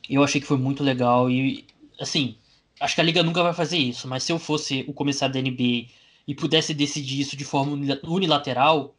eu 0.07 0.23
achei 0.23 0.39
que 0.39 0.45
foi 0.45 0.57
muito 0.57 0.83
legal 0.83 1.27
e 1.27 1.65
assim 1.99 2.35
acho 2.79 2.93
que 2.93 3.01
a 3.01 3.03
liga 3.03 3.23
nunca 3.23 3.41
vai 3.41 3.53
fazer 3.53 3.77
isso, 3.79 4.07
mas 4.07 4.21
se 4.21 4.31
eu 4.31 4.37
fosse 4.37 4.85
o 4.87 4.93
comissário 4.93 5.33
da 5.33 5.41
NBA 5.41 5.87
e 6.27 6.35
pudesse 6.35 6.71
decidir 6.75 7.19
isso 7.21 7.35
de 7.35 7.45
forma 7.45 7.73
unilateral, 8.03 8.93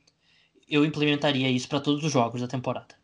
eu 0.68 0.84
implementaria 0.84 1.48
isso 1.48 1.68
para 1.68 1.80
todos 1.80 2.02
os 2.04 2.10
jogos 2.10 2.40
da 2.40 2.48
temporada. 2.48 3.01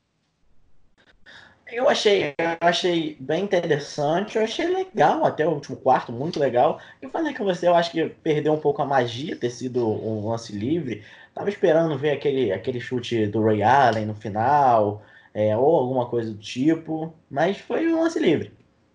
Eu 1.71 1.87
achei, 1.89 2.35
eu 2.39 2.57
achei 2.61 3.17
bem 3.21 3.45
interessante, 3.45 4.37
eu 4.37 4.43
achei 4.43 4.67
legal 4.67 5.25
até 5.27 5.47
o 5.47 5.51
último 5.51 5.77
quarto, 5.77 6.11
muito 6.11 6.41
legal. 6.41 6.81
Eu 7.01 7.11
falei 7.11 7.35
com 7.35 7.45
você, 7.45 7.69
eu 7.69 7.75
acho 7.75 7.91
que 7.91 8.09
perdeu 8.09 8.55
um 8.55 8.61
pouco 8.61 8.81
a 8.81 8.87
magia 8.87 9.37
ter 9.37 9.51
sido 9.51 9.87
um 9.87 10.29
lance 10.29 10.51
livre. 10.53 11.05
Tava 11.35 11.51
esperando 11.51 11.99
ver 11.99 12.13
aquele, 12.13 12.51
aquele 12.53 12.81
chute 12.81 13.27
do 13.27 13.43
Ray 13.45 13.63
Allen 13.63 14.07
no 14.07 14.15
final, 14.15 15.03
é, 15.35 15.55
ou 15.57 15.77
alguma 15.77 16.07
coisa 16.07 16.33
do 16.33 16.39
tipo, 16.39 17.13
mas 17.31 17.59
foi 17.59 17.93
um 17.93 18.01
lance 18.01 18.19
livre. 18.19 18.51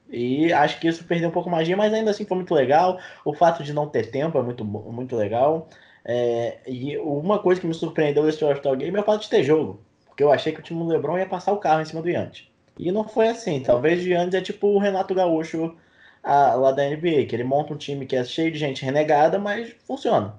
E 0.10 0.52
acho 0.52 0.80
que 0.80 0.88
isso 0.88 1.06
perdeu 1.06 1.30
um 1.30 1.32
pouco 1.32 1.50
a 1.50 1.52
magia, 1.52 1.78
mas 1.78 1.94
ainda 1.94 2.10
assim 2.12 2.26
foi 2.26 2.38
muito 2.38 2.56
legal. 2.56 3.00
O 3.24 3.34
fato 3.36 3.64
de 3.64 3.72
não 3.72 3.88
ter 3.88 4.10
tempo 4.10 4.38
é 4.38 4.42
muito, 4.42 4.66
muito 4.66 5.16
legal. 5.16 5.70
É, 6.04 6.58
e 6.68 6.98
uma 6.98 7.38
coisa 7.40 7.62
que 7.62 7.68
me 7.68 7.74
surpreendeu 7.74 8.24
nesse 8.24 8.44
All-Star 8.44 8.76
Game 8.76 8.98
é 8.98 9.02
o 9.02 9.04
fato 9.04 9.22
de 9.22 9.30
ter 9.30 9.44
jogo. 9.44 9.80
Porque 10.08 10.24
eu 10.24 10.32
achei 10.32 10.52
que 10.54 10.60
o 10.60 10.64
time 10.64 10.80
do 10.80 10.88
LeBron 10.88 11.20
ia 11.20 11.26
passar 11.28 11.54
o 11.54 11.58
carro 11.58 11.82
em 11.82 11.86
cima 11.86 12.02
do 12.02 12.10
Yannis. 12.10 12.53
E 12.78 12.92
não 12.92 13.08
foi 13.08 13.28
assim. 13.28 13.62
Talvez 13.62 14.02
Giannis 14.02 14.34
é 14.34 14.42
tipo 14.42 14.68
o 14.68 14.80
Renato 14.80 15.14
Gaúcho 15.14 15.76
a, 16.24 16.56
lá 16.56 16.72
da 16.72 16.84
NBA, 16.84 17.26
que 17.26 17.36
ele 17.36 17.44
monta 17.44 17.74
um 17.74 17.78
time 17.78 18.06
que 18.06 18.16
é 18.16 18.24
cheio 18.24 18.52
de 18.52 18.58
gente 18.58 18.84
renegada, 18.84 19.38
mas 19.38 19.76
funciona. 19.86 20.36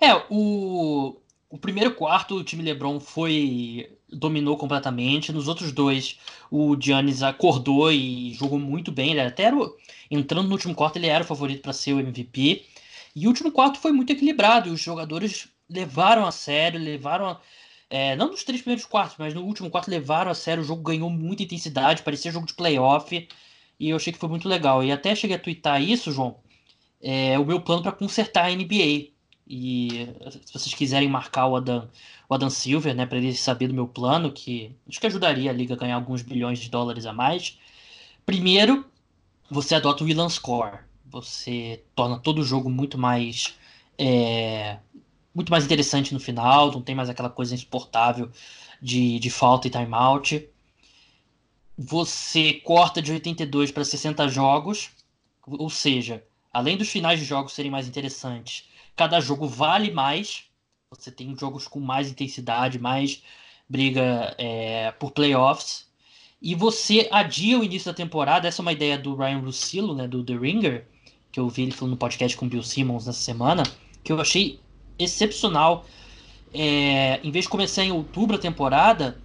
É, 0.00 0.14
o, 0.30 1.16
o 1.50 1.58
primeiro 1.58 1.94
quarto 1.94 2.36
o 2.36 2.44
time 2.44 2.62
LeBron 2.62 2.98
foi 3.00 3.90
dominou 4.10 4.56
completamente. 4.56 5.32
Nos 5.32 5.48
outros 5.48 5.72
dois, 5.72 6.18
o 6.50 6.76
Giannis 6.80 7.22
acordou 7.22 7.92
e 7.92 8.32
jogou 8.34 8.58
muito 8.58 8.90
bem. 8.90 9.10
Ele 9.10 9.20
até 9.20 9.44
era, 9.44 9.56
entrando 10.10 10.46
no 10.46 10.52
último 10.52 10.74
quarto, 10.74 10.96
ele 10.96 11.06
era 11.06 11.24
o 11.24 11.26
favorito 11.26 11.62
para 11.62 11.72
ser 11.72 11.92
o 11.92 12.00
MVP. 12.00 12.64
E 13.14 13.26
o 13.26 13.28
último 13.28 13.52
quarto 13.52 13.78
foi 13.78 13.92
muito 13.92 14.12
equilibrado. 14.12 14.72
Os 14.72 14.80
jogadores 14.80 15.48
levaram 15.68 16.26
a 16.26 16.32
sério, 16.32 16.80
levaram 16.80 17.26
a, 17.26 17.40
é, 17.90 18.14
não 18.16 18.28
nos 18.30 18.44
três 18.44 18.60
primeiros 18.60 18.84
quartos, 18.84 19.16
mas 19.18 19.32
no 19.34 19.42
último 19.42 19.70
quarto 19.70 19.90
levaram 19.90 20.30
a 20.30 20.34
sério. 20.34 20.62
O 20.62 20.66
jogo 20.66 20.82
ganhou 20.82 21.08
muita 21.10 21.42
intensidade, 21.42 22.02
parecia 22.02 22.32
jogo 22.32 22.46
de 22.46 22.54
playoff. 22.54 23.28
E 23.80 23.90
eu 23.90 23.96
achei 23.96 24.12
que 24.12 24.18
foi 24.18 24.28
muito 24.28 24.48
legal. 24.48 24.84
E 24.84 24.92
até 24.92 25.14
cheguei 25.14 25.36
a 25.36 25.38
twittar 25.38 25.80
isso, 25.82 26.12
João. 26.12 26.36
É 27.00 27.38
o 27.38 27.46
meu 27.46 27.60
plano 27.60 27.82
para 27.82 27.92
consertar 27.92 28.46
a 28.46 28.54
NBA. 28.54 29.12
E 29.46 30.08
se 30.44 30.52
vocês 30.52 30.74
quiserem 30.74 31.08
marcar 31.08 31.46
o 31.46 31.56
Adam, 31.56 31.88
o 32.28 32.34
Adam 32.34 32.50
Silver, 32.50 32.94
né, 32.94 33.06
para 33.06 33.18
ele 33.18 33.32
saber 33.34 33.68
do 33.68 33.74
meu 33.74 33.88
plano, 33.88 34.30
que 34.30 34.76
acho 34.86 35.00
que 35.00 35.06
ajudaria 35.06 35.50
a 35.50 35.54
liga 35.54 35.74
a 35.74 35.76
ganhar 35.76 35.94
alguns 35.94 36.20
bilhões 36.22 36.58
de 36.58 36.68
dólares 36.68 37.06
a 37.06 37.12
mais. 37.14 37.58
Primeiro, 38.26 38.84
você 39.50 39.74
adota 39.74 40.04
o 40.04 40.06
Willan 40.06 40.28
Score. 40.28 40.80
Você 41.06 41.82
torna 41.94 42.18
todo 42.18 42.40
o 42.40 42.44
jogo 42.44 42.68
muito 42.68 42.98
mais 42.98 43.54
é, 43.96 44.78
muito 45.38 45.52
mais 45.52 45.64
interessante 45.64 46.12
no 46.12 46.18
final, 46.18 46.72
não 46.72 46.82
tem 46.82 46.96
mais 46.96 47.08
aquela 47.08 47.30
coisa 47.30 47.54
insuportável 47.54 48.28
de, 48.82 49.20
de 49.20 49.30
falta 49.30 49.68
e 49.68 49.70
timeout. 49.70 50.48
Você 51.76 52.54
corta 52.54 53.00
de 53.00 53.12
82 53.12 53.70
para 53.70 53.84
60 53.84 54.26
jogos, 54.26 54.90
ou 55.46 55.70
seja, 55.70 56.24
além 56.52 56.76
dos 56.76 56.88
finais 56.88 57.20
de 57.20 57.24
jogos 57.24 57.52
serem 57.52 57.70
mais 57.70 57.86
interessantes, 57.86 58.68
cada 58.96 59.20
jogo 59.20 59.46
vale 59.46 59.92
mais. 59.92 60.42
Você 60.90 61.12
tem 61.12 61.36
jogos 61.38 61.68
com 61.68 61.78
mais 61.78 62.10
intensidade, 62.10 62.80
mais 62.80 63.22
briga 63.68 64.34
é, 64.38 64.90
por 64.90 65.12
playoffs. 65.12 65.86
E 66.42 66.56
você 66.56 67.08
adia 67.12 67.60
o 67.60 67.62
início 67.62 67.92
da 67.92 67.94
temporada. 67.94 68.48
Essa 68.48 68.60
é 68.60 68.64
uma 68.64 68.72
ideia 68.72 68.98
do 68.98 69.14
Ryan 69.14 69.38
Russillo, 69.38 69.94
né, 69.94 70.08
do 70.08 70.24
The 70.24 70.34
Ringer, 70.36 70.84
que 71.30 71.38
eu 71.38 71.48
vi 71.48 71.62
ele 71.62 71.70
falando 71.70 71.92
no 71.92 71.96
podcast 71.96 72.36
com 72.36 72.46
o 72.46 72.48
Bill 72.48 72.64
Simmons 72.64 73.06
nessa 73.06 73.20
semana, 73.20 73.62
que 74.02 74.10
eu 74.10 74.20
achei 74.20 74.58
excepcional. 74.98 75.86
É, 76.52 77.20
em 77.22 77.30
vez 77.30 77.44
de 77.44 77.50
começar 77.50 77.84
em 77.84 77.92
outubro 77.92 78.36
a 78.36 78.40
temporada, 78.40 79.20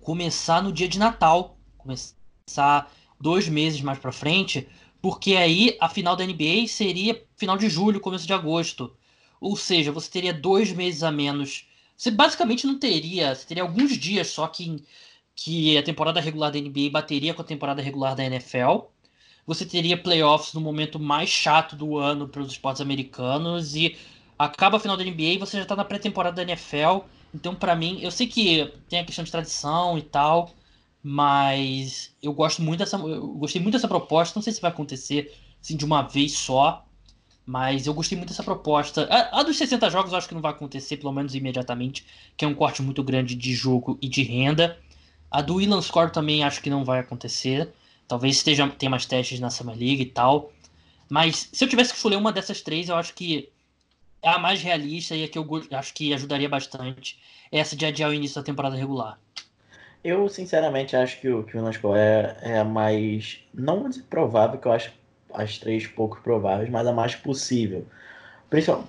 começar 0.00 0.62
no 0.62 0.72
dia 0.72 0.88
de 0.88 0.98
Natal, 0.98 1.56
começar 1.78 2.92
dois 3.20 3.48
meses 3.48 3.80
mais 3.80 3.98
para 3.98 4.12
frente, 4.12 4.68
porque 5.00 5.36
aí 5.36 5.76
a 5.80 5.88
final 5.88 6.16
da 6.16 6.24
NBA 6.24 6.66
seria 6.68 7.22
final 7.36 7.56
de 7.56 7.68
julho, 7.68 8.00
começo 8.00 8.26
de 8.26 8.32
agosto. 8.32 8.94
Ou 9.40 9.56
seja, 9.56 9.90
você 9.90 10.10
teria 10.10 10.32
dois 10.32 10.72
meses 10.72 11.02
a 11.02 11.10
menos. 11.10 11.66
Você 11.96 12.10
basicamente 12.10 12.66
não 12.66 12.78
teria, 12.78 13.34
você 13.34 13.46
teria 13.46 13.62
alguns 13.62 13.96
dias 13.96 14.28
só 14.28 14.46
que, 14.46 14.84
que 15.34 15.76
a 15.78 15.82
temporada 15.82 16.20
regular 16.20 16.50
da 16.50 16.60
NBA 16.60 16.90
bateria 16.90 17.32
com 17.34 17.42
a 17.42 17.44
temporada 17.44 17.82
regular 17.82 18.14
da 18.14 18.24
NFL. 18.24 18.86
Você 19.46 19.64
teria 19.64 20.00
playoffs 20.00 20.52
no 20.54 20.60
momento 20.60 20.98
mais 20.98 21.30
chato 21.30 21.74
do 21.74 21.98
ano 21.98 22.28
para 22.28 22.42
os 22.42 22.52
esportes 22.52 22.80
americanos 22.80 23.74
e 23.74 23.96
acaba 24.40 24.78
a 24.78 24.80
final 24.80 24.96
da 24.96 25.04
NBA 25.04 25.22
e 25.22 25.38
você 25.38 25.58
já 25.58 25.66
tá 25.66 25.76
na 25.76 25.84
pré-temporada 25.84 26.36
da 26.36 26.50
NFL. 26.50 27.04
Então, 27.34 27.54
para 27.54 27.76
mim, 27.76 27.98
eu 28.00 28.10
sei 28.10 28.26
que 28.26 28.72
tem 28.88 28.98
a 29.00 29.04
questão 29.04 29.22
de 29.22 29.30
tradição 29.30 29.98
e 29.98 30.02
tal, 30.02 30.54
mas 31.02 32.14
eu 32.22 32.32
gosto 32.32 32.62
muito 32.62 32.78
dessa. 32.78 32.96
Eu 32.96 33.28
gostei 33.34 33.60
muito 33.60 33.74
dessa 33.74 33.86
proposta. 33.86 34.38
Não 34.38 34.42
sei 34.42 34.52
se 34.52 34.60
vai 34.60 34.70
acontecer 34.70 35.36
assim 35.60 35.76
de 35.76 35.84
uma 35.84 36.02
vez 36.02 36.32
só. 36.32 36.86
Mas 37.44 37.86
eu 37.86 37.94
gostei 37.94 38.16
muito 38.16 38.30
dessa 38.30 38.42
proposta. 38.42 39.08
A, 39.10 39.40
a, 39.40 39.42
dos 39.42 39.56
60 39.58 39.90
jogos 39.90 40.12
eu 40.12 40.18
acho 40.18 40.28
que 40.28 40.34
não 40.34 40.40
vai 40.40 40.52
acontecer, 40.52 40.96
pelo 40.98 41.12
menos 41.12 41.34
imediatamente, 41.34 42.06
que 42.36 42.44
é 42.44 42.48
um 42.48 42.54
corte 42.54 42.80
muito 42.80 43.02
grande 43.02 43.34
de 43.34 43.52
jogo 43.54 43.98
e 44.00 44.08
de 44.08 44.22
renda. 44.22 44.78
A 45.30 45.42
do 45.42 45.56
Willan 45.56 45.82
Score 45.82 46.12
também 46.12 46.44
acho 46.44 46.62
que 46.62 46.70
não 46.70 46.84
vai 46.84 47.00
acontecer. 47.00 47.72
Talvez 48.06 48.36
esteja, 48.36 48.68
tenha 48.68 48.90
mais 48.90 49.04
testes 49.04 49.40
na 49.40 49.50
Summer 49.50 49.76
League 49.76 50.02
e 50.02 50.06
tal. 50.06 50.52
Mas 51.08 51.48
se 51.52 51.64
eu 51.64 51.68
tivesse 51.68 51.90
que 51.90 51.96
escolher 51.96 52.16
uma 52.16 52.32
dessas 52.32 52.60
três, 52.60 52.88
eu 52.88 52.94
acho 52.94 53.14
que 53.14 53.48
a 54.22 54.38
mais 54.38 54.62
realista 54.62 55.14
e 55.14 55.24
a 55.24 55.28
que 55.28 55.38
eu 55.38 55.46
acho 55.72 55.94
que 55.94 56.12
ajudaria 56.12 56.48
bastante 56.48 57.18
essa 57.50 57.74
de 57.74 57.84
adiar 57.86 58.10
o 58.10 58.14
início 58.14 58.40
da 58.40 58.44
temporada 58.44 58.76
regular. 58.76 59.18
Eu, 60.02 60.28
sinceramente, 60.28 60.96
acho 60.96 61.20
que 61.20 61.28
o, 61.28 61.46
Nasco 61.54 61.94
é, 61.94 62.36
é 62.42 62.58
a 62.58 62.64
mais. 62.64 63.40
Não 63.52 63.90
provável, 64.08 64.58
que 64.58 64.66
eu 64.66 64.72
acho 64.72 64.92
as 65.32 65.58
três 65.58 65.86
pouco 65.86 66.20
prováveis, 66.22 66.70
mas 66.70 66.86
a 66.86 66.92
mais 66.92 67.14
possível. 67.14 67.86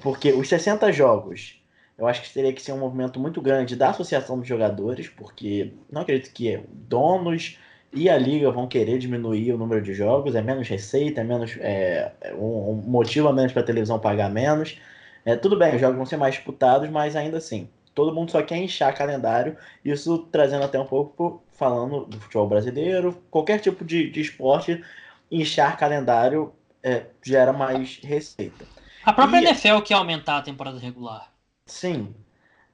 Porque 0.02 0.32
os 0.32 0.48
60 0.48 0.92
jogos, 0.92 1.62
eu 1.98 2.08
acho 2.08 2.22
que 2.22 2.34
teria 2.34 2.54
que 2.54 2.62
ser 2.62 2.72
um 2.72 2.80
movimento 2.80 3.20
muito 3.20 3.42
grande 3.42 3.76
da 3.76 3.90
associação 3.90 4.40
dos 4.40 4.48
jogadores, 4.48 5.10
porque 5.10 5.74
não 5.92 6.02
acredito 6.02 6.34
que 6.34 6.60
donos 6.72 7.58
e 7.94 8.10
a 8.10 8.18
liga 8.18 8.50
vão 8.50 8.68
querer 8.68 8.98
diminuir 8.98 9.52
o 9.52 9.58
número 9.58 9.82
de 9.82 9.94
jogos, 9.94 10.34
é 10.34 10.42
menos 10.42 10.68
receita, 10.68 11.22
é 11.22 11.24
menos 11.24 11.58
é, 11.60 12.12
um, 12.36 12.72
um 12.72 12.76
motivo 12.76 13.28
a 13.28 13.34
menos 13.34 13.52
para 13.52 13.62
a 13.62 13.66
televisão 13.66 14.00
pagar 14.00 14.30
menos. 14.30 14.80
É, 15.26 15.36
tudo 15.36 15.58
bem, 15.58 15.76
os 15.76 15.82
jogos 15.82 15.98
vão 15.98 16.06
ser 16.06 16.18
mais 16.18 16.36
disputados, 16.36 16.90
mas 16.90 17.16
ainda 17.16 17.38
assim, 17.38 17.70
todo 17.94 18.14
mundo 18.14 18.32
só 18.32 18.42
quer 18.42 18.58
inchar 18.58 18.96
calendário, 18.96 19.56
isso 19.84 20.18
trazendo 20.32 20.64
até 20.64 20.80
um 20.80 20.86
pouco, 20.86 21.44
falando 21.52 22.06
do 22.06 22.20
futebol 22.20 22.48
brasileiro, 22.48 23.22
qualquer 23.30 23.60
tipo 23.60 23.86
de, 23.86 24.10
de 24.10 24.22
esporte, 24.22 24.84
inchar 25.30 25.78
calendário 25.78 26.54
é, 26.84 27.06
gera 27.24 27.54
mais 27.54 28.00
receita. 28.04 28.66
A 29.04 29.14
própria 29.14 29.42
e, 29.42 29.46
NFL 29.46 29.82
quer 29.84 29.96
aumentar 29.96 30.38
a 30.38 30.42
temporada 30.42 30.80
regular. 30.80 31.32
Sim. 31.66 32.14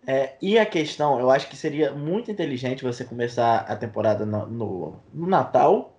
É, 0.05 0.35
e 0.41 0.57
a 0.57 0.65
questão, 0.65 1.19
eu 1.19 1.29
acho 1.29 1.49
que 1.49 1.57
seria 1.57 1.91
muito 1.91 2.31
inteligente 2.31 2.83
você 2.83 3.03
começar 3.03 3.57
a 3.59 3.75
temporada 3.75 4.25
no, 4.25 4.47
no, 4.47 4.99
no 5.13 5.27
Natal, 5.27 5.97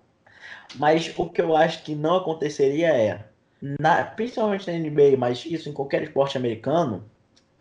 mas 0.75 1.13
o 1.15 1.29
que 1.29 1.41
eu 1.41 1.55
acho 1.55 1.83
que 1.83 1.93
não 1.93 2.15
aconteceria 2.15 2.87
é 2.89 3.28
na, 3.61 4.03
principalmente 4.03 4.69
na 4.71 4.77
NBA, 4.77 5.17
mas 5.17 5.45
isso 5.45 5.69
em 5.69 5.73
qualquer 5.73 6.03
esporte 6.03 6.37
americano, 6.37 7.03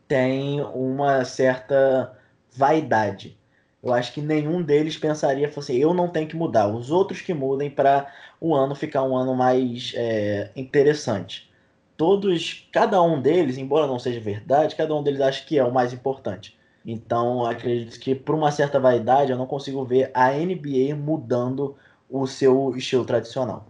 tem 0.07 0.61
uma 0.63 1.25
certa 1.25 2.17
vaidade. 2.57 3.37
Eu 3.83 3.93
acho 3.93 4.13
que 4.13 4.21
nenhum 4.21 4.63
deles 4.63 4.97
pensaria, 4.97 5.51
assim, 5.57 5.77
eu 5.77 5.95
não 5.95 6.09
tenho 6.09 6.29
que 6.29 6.37
mudar, 6.37 6.69
os 6.69 6.91
outros 6.91 7.21
que 7.21 7.33
mudem 7.33 7.71
para 7.71 8.13
o 8.41 8.55
ano 8.55 8.75
ficar 8.75 9.03
um 9.05 9.17
ano 9.17 9.35
mais 9.35 9.93
é, 9.97 10.51
interessante. 10.57 11.49
Todos, 11.97 12.69
cada 12.73 13.03
um 13.03 13.21
deles, 13.21 13.59
embora 13.59 13.87
não 13.87 13.99
seja 13.99 14.21
verdade, 14.21 14.77
cada 14.77 14.95
um 14.95 15.03
deles 15.03 15.21
acha 15.21 15.45
que 15.45 15.59
é 15.59 15.65
o 15.65 15.73
mais 15.73 15.93
importante. 15.93 16.57
Então, 16.85 17.45
acredito 17.45 17.99
que 18.01 18.15
por 18.15 18.35
uma 18.35 18.51
certa 18.51 18.81
vaidade, 18.81 19.31
eu 19.31 19.39
não 19.39 19.47
consigo 19.47 19.85
ver 19.85 20.11
a 20.15 20.33
NBA 20.33 20.95
mudando 20.97 21.77
o 22.09 22.27
seu 22.27 22.75
estilo 22.77 23.05
tradicional. 23.05 23.67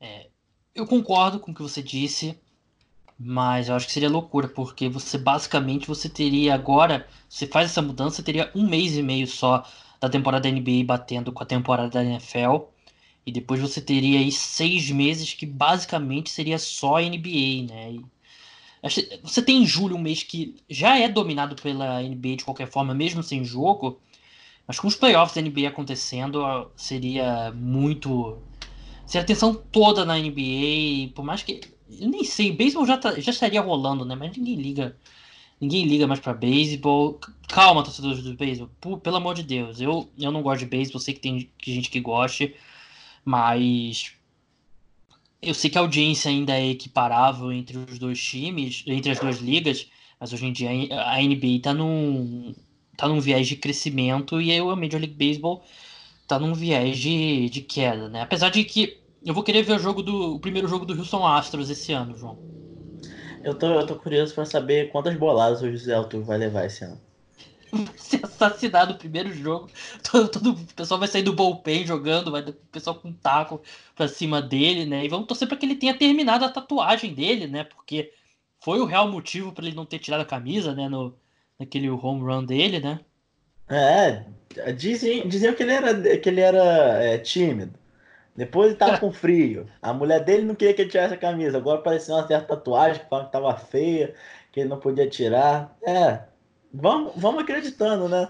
É, 0.00 0.26
eu 0.76 0.86
concordo 0.86 1.40
com 1.40 1.50
o 1.50 1.54
que 1.54 1.62
você 1.62 1.82
disse, 1.82 2.38
mas 3.18 3.68
eu 3.68 3.74
acho 3.74 3.86
que 3.86 3.92
seria 3.92 4.10
loucura, 4.10 4.46
porque 4.46 4.88
você 4.88 5.16
basicamente 5.16 5.88
você 5.88 6.08
teria 6.08 6.54
agora, 6.54 7.08
você 7.28 7.46
faz 7.46 7.70
essa 7.70 7.80
mudança, 7.80 8.22
teria 8.22 8.50
um 8.54 8.68
mês 8.68 8.96
e 8.96 9.02
meio 9.02 9.26
só 9.26 9.66
da 9.98 10.08
temporada 10.08 10.48
da 10.48 10.54
NBA 10.54 10.84
batendo 10.84 11.32
com 11.32 11.42
a 11.42 11.46
temporada 11.46 11.88
da 11.88 12.04
NFL, 12.04 12.66
e 13.24 13.32
depois 13.32 13.60
você 13.60 13.80
teria 13.80 14.20
aí 14.20 14.30
seis 14.30 14.90
meses 14.90 15.32
que 15.32 15.46
basicamente 15.46 16.30
seria 16.30 16.58
só 16.58 17.00
NBA, 17.00 17.66
né? 17.68 17.92
E 17.92 18.04
você 19.22 19.42
tem 19.42 19.62
em 19.62 19.66
julho 19.66 19.96
um 19.96 20.00
mês 20.00 20.22
que 20.22 20.54
já 20.68 20.98
é 20.98 21.08
dominado 21.08 21.60
pela 21.60 22.02
NBA 22.02 22.36
de 22.36 22.44
qualquer 22.44 22.70
forma, 22.70 22.94
mesmo 22.94 23.22
sem 23.22 23.44
jogo, 23.44 23.98
mas 24.66 24.78
com 24.78 24.86
os 24.86 24.94
playoffs 24.94 25.34
da 25.34 25.42
NBA 25.42 25.68
acontecendo, 25.68 26.70
seria 26.76 27.50
muito 27.52 28.38
ser 29.06 29.18
atenção 29.18 29.54
toda 29.54 30.04
na 30.04 30.18
NBA, 30.18 31.12
por 31.14 31.24
mais 31.24 31.42
que. 31.42 31.60
Eu 31.88 32.08
nem 32.08 32.24
sei, 32.24 32.50
beisebol 32.50 32.84
já, 32.84 32.98
tá, 32.98 33.18
já 33.20 33.30
estaria 33.30 33.60
rolando, 33.60 34.04
né? 34.04 34.14
Mas 34.16 34.36
ninguém 34.36 34.56
liga. 34.56 34.96
Ninguém 35.60 35.86
liga 35.86 36.06
mais 36.06 36.20
pra 36.20 36.34
beisebol. 36.34 37.20
Calma, 37.48 37.82
torcedores 37.82 38.22
do 38.22 38.34
beisebol. 38.34 38.98
Pelo 38.98 39.16
amor 39.16 39.34
de 39.34 39.42
Deus. 39.44 39.80
Eu, 39.80 40.10
eu 40.18 40.32
não 40.32 40.42
gosto 40.42 40.60
de 40.60 40.66
beisebol, 40.66 41.00
sei 41.00 41.14
que 41.14 41.20
tem 41.20 41.50
gente 41.64 41.90
que 41.90 42.00
goste. 42.00 42.54
Mas. 43.24 44.12
Eu 45.40 45.54
sei 45.54 45.70
que 45.70 45.78
a 45.78 45.80
audiência 45.80 46.30
ainda 46.30 46.58
é 46.58 46.70
equiparável 46.70 47.52
entre 47.52 47.78
os 47.78 47.98
dois 47.98 48.20
times, 48.20 48.82
entre 48.86 49.12
as 49.12 49.20
duas 49.20 49.38
ligas. 49.38 49.88
Mas 50.18 50.32
hoje 50.32 50.46
em 50.46 50.52
dia 50.52 50.70
a 50.70 51.22
NBA 51.22 51.60
tá 51.62 51.72
num, 51.72 52.54
tá 52.96 53.06
num 53.06 53.20
viés 53.20 53.46
de 53.46 53.56
crescimento 53.56 54.40
e 54.40 54.56
a 54.56 54.64
Major 54.76 54.98
League 55.00 55.14
Baseball 55.14 55.62
tá 56.26 56.38
num 56.38 56.54
viés 56.54 56.98
de, 56.98 57.48
de 57.50 57.60
queda, 57.60 58.08
né? 58.08 58.22
Apesar 58.22 58.50
de 58.50 58.64
que 58.64 58.98
eu 59.24 59.34
vou 59.34 59.42
querer 59.42 59.62
ver 59.62 59.74
o 59.74 59.78
jogo 59.78 60.02
do 60.02 60.34
o 60.34 60.40
primeiro 60.40 60.68
jogo 60.68 60.84
do 60.84 60.96
Houston 60.96 61.26
Astros 61.26 61.70
esse 61.70 61.92
ano, 61.92 62.16
João. 62.16 62.38
Eu 63.44 63.54
tô, 63.54 63.66
eu 63.66 63.86
tô 63.86 63.96
curioso 63.96 64.34
para 64.34 64.44
saber 64.44 64.90
quantas 64.90 65.16
boladas 65.16 65.62
o 65.62 65.70
José 65.70 65.94
Altuve 65.94 66.24
vai 66.24 66.38
levar 66.38 66.66
esse 66.66 66.84
ano. 66.84 67.00
ser 67.96 68.24
assassinado 68.24 68.92
no 68.92 68.98
primeiro 68.98 69.32
jogo. 69.32 69.68
Todo, 70.02 70.28
todo, 70.28 70.50
o 70.52 70.74
pessoal 70.74 70.98
vai 70.98 71.08
sair 71.08 71.22
do 71.22 71.32
bullpen 71.32 71.86
jogando, 71.86 72.30
vai 72.30 72.42
o 72.42 72.52
pessoal 72.72 72.96
com 72.96 73.08
um 73.08 73.12
taco 73.12 73.60
pra 73.94 74.08
cima 74.08 74.40
dele, 74.40 74.84
né? 74.84 75.04
E 75.04 75.08
vamos 75.08 75.26
torcer 75.26 75.48
para 75.48 75.56
que 75.56 75.66
ele 75.66 75.76
tenha 75.76 75.96
terminado 75.96 76.44
a 76.44 76.48
tatuagem 76.50 77.14
dele, 77.14 77.46
né? 77.46 77.64
Porque 77.64 78.12
foi 78.60 78.80
o 78.80 78.84
real 78.84 79.08
motivo 79.08 79.52
para 79.52 79.66
ele 79.66 79.76
não 79.76 79.86
ter 79.86 79.98
tirado 79.98 80.20
a 80.20 80.26
camisa, 80.26 80.74
né? 80.74 80.88
No, 80.88 81.16
naquele 81.58 81.88
home 81.90 82.22
run 82.22 82.44
dele, 82.44 82.80
né? 82.80 83.00
É, 83.68 84.24
diziam, 84.74 85.28
diziam 85.28 85.54
que 85.54 85.62
ele 85.62 85.72
era, 85.72 86.18
que 86.18 86.28
ele 86.28 86.40
era 86.40 87.02
é, 87.02 87.18
tímido. 87.18 87.78
Depois 88.36 88.68
ele 88.68 88.76
tava 88.76 88.98
com 88.98 89.10
frio. 89.10 89.66
A 89.80 89.92
mulher 89.92 90.22
dele 90.22 90.44
não 90.44 90.54
queria 90.54 90.74
que 90.74 90.82
ele 90.82 90.90
tirasse 90.90 91.14
a 91.14 91.18
camisa. 91.18 91.56
Agora 91.56 91.80
parecia 91.80 92.14
uma 92.14 92.26
certa 92.26 92.48
tatuagem 92.48 93.02
que 93.02 93.08
falava 93.08 93.28
que 93.28 93.32
tava 93.32 93.56
feia, 93.56 94.14
que 94.52 94.60
ele 94.60 94.68
não 94.68 94.78
podia 94.78 95.08
tirar. 95.08 95.74
É, 95.86 96.20
vamos, 96.72 97.12
vamos 97.16 97.42
acreditando, 97.42 98.08
né? 98.08 98.28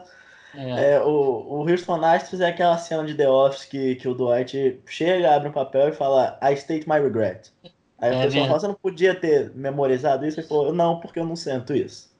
É. 0.54 0.94
É, 0.94 1.00
o, 1.02 1.10
o 1.10 1.68
Houston 1.68 2.02
Astros 2.04 2.40
é 2.40 2.48
aquela 2.48 2.78
cena 2.78 3.04
de 3.04 3.14
The 3.14 3.28
Office 3.28 3.64
que, 3.64 3.96
que 3.96 4.08
o 4.08 4.14
Dwight 4.14 4.80
chega, 4.86 5.34
abre 5.34 5.48
um 5.48 5.52
papel 5.52 5.88
e 5.88 5.92
fala 5.92 6.38
I 6.40 6.54
state 6.54 6.88
my 6.88 6.98
regret. 6.98 7.52
Aí 7.98 8.14
é, 8.14 8.20
a 8.20 8.24
pessoa 8.24 8.46
fala, 8.46 8.60
você 8.60 8.68
não 8.68 8.74
podia 8.74 9.14
ter 9.14 9.52
memorizado 9.54 10.26
isso? 10.26 10.40
Ele 10.40 10.46
falou, 10.46 10.72
não, 10.72 11.00
porque 11.00 11.18
eu 11.18 11.26
não 11.26 11.36
sinto 11.36 11.74
isso. 11.74 12.14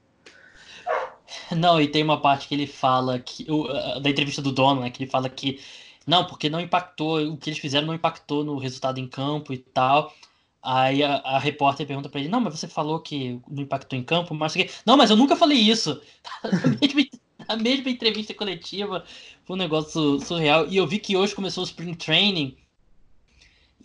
Não, 1.55 1.81
e 1.81 1.89
tem 1.89 2.03
uma 2.03 2.21
parte 2.21 2.49
que 2.49 2.55
ele 2.55 2.67
fala 2.67 3.19
que. 3.19 3.47
Da 4.03 4.11
entrevista 4.11 4.43
do 4.43 4.53
dono, 4.53 4.81
né? 4.81 4.91
Que 4.91 5.03
ele 5.03 5.11
fala 5.11 5.29
que. 5.29 5.61
Não, 6.07 6.25
porque 6.27 6.49
não 6.49 6.61
impactou. 6.61 7.21
O 7.33 7.37
que 7.37 7.51
eles 7.51 7.59
fizeram 7.59 7.87
não 7.87 7.95
impactou 7.95 8.45
no 8.45 8.59
resultado 8.59 8.99
em 8.99 9.09
campo 9.09 9.53
e 9.53 9.59
tal. 9.59 10.13
Aí 10.63 11.03
a, 11.03 11.17
a 11.19 11.39
repórter 11.39 11.87
pergunta 11.87 12.09
pra 12.09 12.19
ele, 12.19 12.29
não, 12.29 12.41
mas 12.41 12.59
você 12.59 12.67
falou 12.67 12.99
que 13.01 13.41
não 13.49 13.63
impactou 13.63 13.97
em 13.97 14.03
campo, 14.03 14.35
mas 14.35 14.53
não, 14.85 14.97
mas 14.97 15.11
eu 15.11 15.17
nunca 15.17 15.37
falei 15.37 15.59
isso. 15.59 16.01
a 17.49 17.57
mesma 17.57 17.91
entrevista 17.91 18.35
coletiva 18.35 19.05
foi 19.45 19.55
um 19.55 19.59
negócio 19.59 20.19
surreal. 20.21 20.67
E 20.69 20.77
eu 20.77 20.87
vi 20.87 20.99
que 20.99 21.17
hoje 21.17 21.35
começou 21.35 21.63
o 21.63 21.67
Spring 21.67 21.95
Training. 21.95 22.57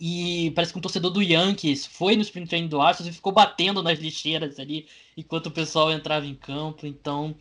E 0.04 0.50
parece 0.50 0.72
que 0.72 0.78
um 0.80 0.82
torcedor 0.82 1.12
do 1.12 1.22
Yankees 1.22 1.86
foi 1.86 2.16
no 2.16 2.22
Spring 2.22 2.44
Training 2.44 2.66
do 2.66 2.82
Astros 2.82 3.06
e 3.06 3.12
ficou 3.12 3.30
batendo 3.30 3.84
nas 3.84 4.00
lixeiras 4.00 4.58
ali 4.58 4.88
enquanto 5.16 5.46
o 5.46 5.50
pessoal 5.52 5.92
entrava 5.92 6.26
em 6.26 6.34
campo. 6.34 6.88
Então, 6.88 7.36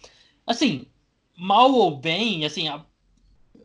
assim, 0.45 0.85
mal 1.35 1.73
ou 1.73 1.97
bem, 1.97 2.45
assim, 2.45 2.67
a, 2.67 2.85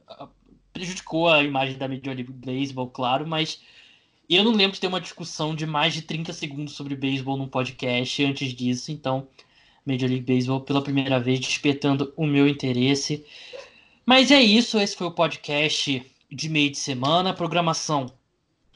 a, 0.09 0.29
prejudicou 0.73 1.29
a 1.29 1.43
imagem 1.43 1.77
da 1.77 1.87
Major 1.87 2.15
League 2.15 2.33
Baseball, 2.33 2.89
claro, 2.89 3.27
mas 3.27 3.61
eu 4.31 4.43
não 4.43 4.53
lembro 4.53 4.73
de 4.73 4.81
ter 4.81 4.87
uma 4.87 4.99
discussão 4.99 5.55
de 5.55 5.67
mais 5.67 5.93
de 5.93 6.01
30 6.01 6.33
segundos 6.33 6.73
sobre 6.73 6.97
beisebol 6.97 7.37
num 7.37 7.49
podcast 7.49 8.25
antes 8.25 8.55
disso, 8.55 8.91
então 8.91 9.29
Major 9.85 10.09
League 10.09 10.25
Baseball 10.25 10.63
pela 10.63 10.81
primeira 10.81 11.21
vez 11.21 11.39
despertando 11.39 12.15
o 12.17 12.27
meu 12.27 12.49
interesse. 12.49 13.27
Mas 14.07 14.31
é 14.31 14.41
isso, 14.41 14.79
esse 14.79 14.97
foi 14.97 15.07
o 15.07 15.13
podcast 15.13 16.03
de 16.33 16.49
meio 16.49 16.71
de 16.71 16.79
semana. 16.79 17.35
programação 17.35 18.11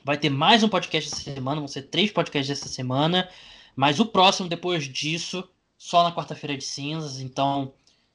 vai 0.04 0.16
ter 0.16 0.30
mais 0.30 0.62
um 0.62 0.68
podcast 0.68 1.12
essa 1.12 1.22
semana, 1.22 1.60
vão 1.60 1.68
ser 1.68 1.82
três 1.82 2.10
podcasts 2.10 2.50
essa 2.50 2.68
semana. 2.68 3.28
Mas 3.76 4.00
o 4.00 4.06
próximo, 4.06 4.48
depois 4.48 4.84
disso, 4.84 5.48
só 5.78 6.02
na 6.02 6.12
quarta-feira 6.12 6.56
de 6.56 6.64
cinzas. 6.64 7.20
Então, 7.20 7.72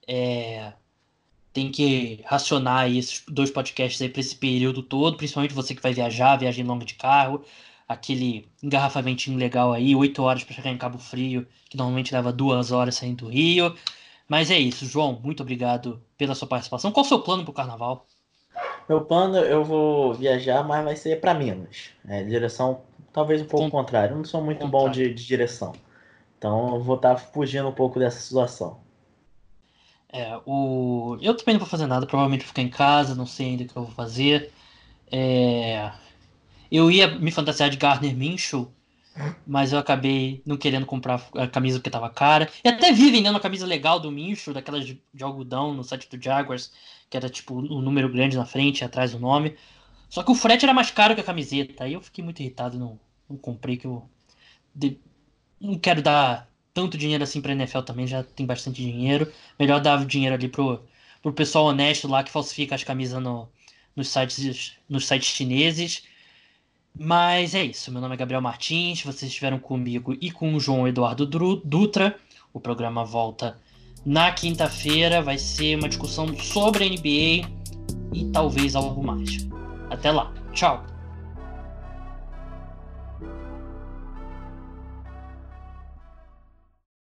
é, 0.08 0.74
tem 1.54 1.72
que 1.72 2.22
racionar 2.26 2.90
esses 2.90 3.24
dois 3.28 3.50
podcasts 3.50 4.02
aí 4.02 4.10
para 4.10 4.20
esse 4.20 4.36
período 4.36 4.84
todo, 4.84 5.18
principalmente 5.18 5.54
você 5.54 5.74
que 5.74 5.82
vai 5.82 5.94
viajar, 5.94 6.36
viagem 6.38 6.66
longa 6.66 6.86
de 6.86 6.96
carro, 6.96 7.44
aquele 7.88 8.48
engarrafamentinho 8.62 9.38
legal 9.38 9.72
aí, 9.74 9.96
oito 9.96 10.22
horas 10.22 10.44
para 10.44 10.56
chegar 10.56 10.72
em 10.72 10.78
Cabo 10.78 10.98
Frio, 10.98 11.48
que 11.70 11.78
normalmente 11.78 12.14
leva 12.14 12.32
duas 12.34 12.72
horas 12.72 12.96
saindo 12.96 13.26
do 13.26 13.32
Rio. 13.32 13.76
Mas 14.28 14.52
é 14.52 14.60
isso, 14.60 14.86
João, 14.86 15.20
muito 15.24 15.42
obrigado 15.44 16.02
pela 16.18 16.36
sua 16.36 16.48
participação. 16.48 16.92
Qual 16.92 17.06
o 17.06 17.08
seu 17.08 17.22
plano 17.22 17.44
para 17.44 17.52
o 17.52 17.54
carnaval? 17.54 18.06
Meu 18.88 19.02
plano, 19.02 19.38
eu 19.38 19.64
vou 19.64 20.14
viajar, 20.14 20.64
mas 20.64 20.84
vai 20.84 20.96
ser 20.96 21.20
para 21.20 21.34
Minas. 21.34 21.90
É, 22.08 22.24
direção 22.24 22.82
talvez 23.16 23.42
um 23.42 23.46
pouco 23.46 23.66
Com... 23.66 23.78
contrário. 23.78 24.14
Eu 24.14 24.18
não 24.18 24.26
sou 24.26 24.44
muito 24.44 24.60
contrário. 24.60 24.88
bom 24.88 24.92
de, 24.92 25.14
de, 25.14 25.26
direção. 25.26 25.74
Então 26.38 26.76
eu 26.76 26.82
vou 26.82 26.98
estar 26.98 27.16
tá 27.16 27.18
fugindo 27.18 27.68
um 27.68 27.72
pouco 27.72 27.98
dessa 27.98 28.20
situação. 28.20 28.80
É, 30.12 30.38
o... 30.46 31.18
Eu 31.22 31.36
também 31.36 31.56
não 31.56 31.60
vou 31.60 31.68
fazer 31.68 31.88
nada, 31.88 32.06
provavelmente 32.06 32.42
vou 32.42 32.50
ficar 32.50 32.62
em 32.62 32.70
casa, 32.70 33.16
não 33.16 33.26
sei 33.26 33.48
ainda 33.48 33.64
o 33.64 33.68
que 33.68 33.76
eu 33.76 33.84
vou 33.84 33.92
fazer. 33.92 34.52
É... 35.12 35.92
Eu 36.72 36.92
ia 36.92 37.08
me 37.08 37.32
fantasiar 37.32 37.70
de 37.70 37.78
Gardner 37.78 38.16
Minshew, 38.16 38.72
mas 39.48 39.72
eu 39.72 39.80
acabei 39.80 40.42
não 40.46 40.58
querendo 40.58 40.86
comprar 40.86 41.26
a 41.36 41.48
camisa 41.48 41.80
porque 41.80 41.90
tava 41.90 42.10
cara. 42.10 42.50
E 42.64 42.68
até 42.68 42.92
vi 42.92 43.12
vendendo 43.12 43.36
uma 43.36 43.40
camisa 43.40 43.66
legal 43.66 44.00
do 44.00 44.12
Minshew, 44.12 44.54
daquelas 44.54 44.86
de, 44.86 45.02
de 45.14 45.24
algodão 45.24 45.74
no 45.74 45.84
site 45.84 46.10
do 46.10 46.22
Jaguars, 46.22 46.72
que 47.10 47.16
era 47.16 47.30
tipo 47.30 47.56
um 47.56 47.82
número 47.82 48.10
grande 48.10 48.38
na 48.38 48.46
frente 48.46 48.82
e 48.82 48.84
atrás 48.84 49.12
do 49.12 49.20
nome. 49.20 49.56
Só 50.10 50.24
que 50.24 50.32
o 50.32 50.36
frete 50.36 50.66
era 50.66 50.74
mais 50.74 50.92
caro 50.92 51.16
que 51.16 51.22
a 51.22 51.24
camiseta. 51.24 51.84
Aí 51.84 51.94
eu 51.94 52.02
fiquei 52.02 52.24
muito 52.24 52.42
irritado, 52.42 52.78
não, 52.78 53.00
não 53.30 53.38
comprei, 53.38 53.78
que 53.78 53.88
eu 53.88 54.08
de, 54.74 55.00
não 55.60 55.78
quero 55.80 56.02
dar 56.02 56.50
tanto 56.74 56.98
dinheiro 56.98 57.24
assim 57.24 57.42
pra 57.42 57.54
NFL 57.54 57.82
também, 57.82 58.06
já 58.06 58.24
tem 58.24 58.46
bastante 58.46 58.82
dinheiro. 58.82 59.32
Melhor 59.58 59.80
dar 59.82 60.06
dinheiro 60.06 60.36
ali 60.36 60.50
pro, 60.50 60.84
pro 61.22 61.34
pessoal 61.34 61.66
honesto 61.66 62.08
lá 62.08 62.24
que 62.24 62.32
falsifica 62.32 62.76
as 62.76 62.84
camisas 62.84 63.22
no, 63.22 63.50
nos, 63.96 64.10
sites, 64.10 64.78
nos 64.90 65.08
sites 65.08 65.30
chineses. 65.30 66.04
Mas 66.98 67.54
é 67.54 67.64
isso. 67.64 67.92
Meu 67.92 68.02
nome 68.02 68.16
é 68.16 68.18
Gabriel 68.18 68.42
Martins. 68.42 69.02
Vocês 69.02 69.30
estiveram 69.30 69.60
comigo 69.60 70.16
e 70.22 70.32
com 70.32 70.56
o 70.56 70.60
João 70.60 70.88
Eduardo 70.88 71.26
Dutra. 71.26 72.16
O 72.54 72.60
programa 72.60 73.04
volta 73.04 73.58
na 74.06 74.32
quinta-feira. 74.32 75.22
Vai 75.22 75.38
ser 75.38 75.78
uma 75.78 75.90
discussão 75.90 76.28
sobre 76.38 76.86
a 76.86 76.90
NBA 76.90 77.50
e 78.14 78.26
talvez 78.32 78.76
algo 78.76 79.04
mais. 79.04 79.48
Até 79.90 80.12
lá. 80.12 80.34
Tchau. 80.54 80.95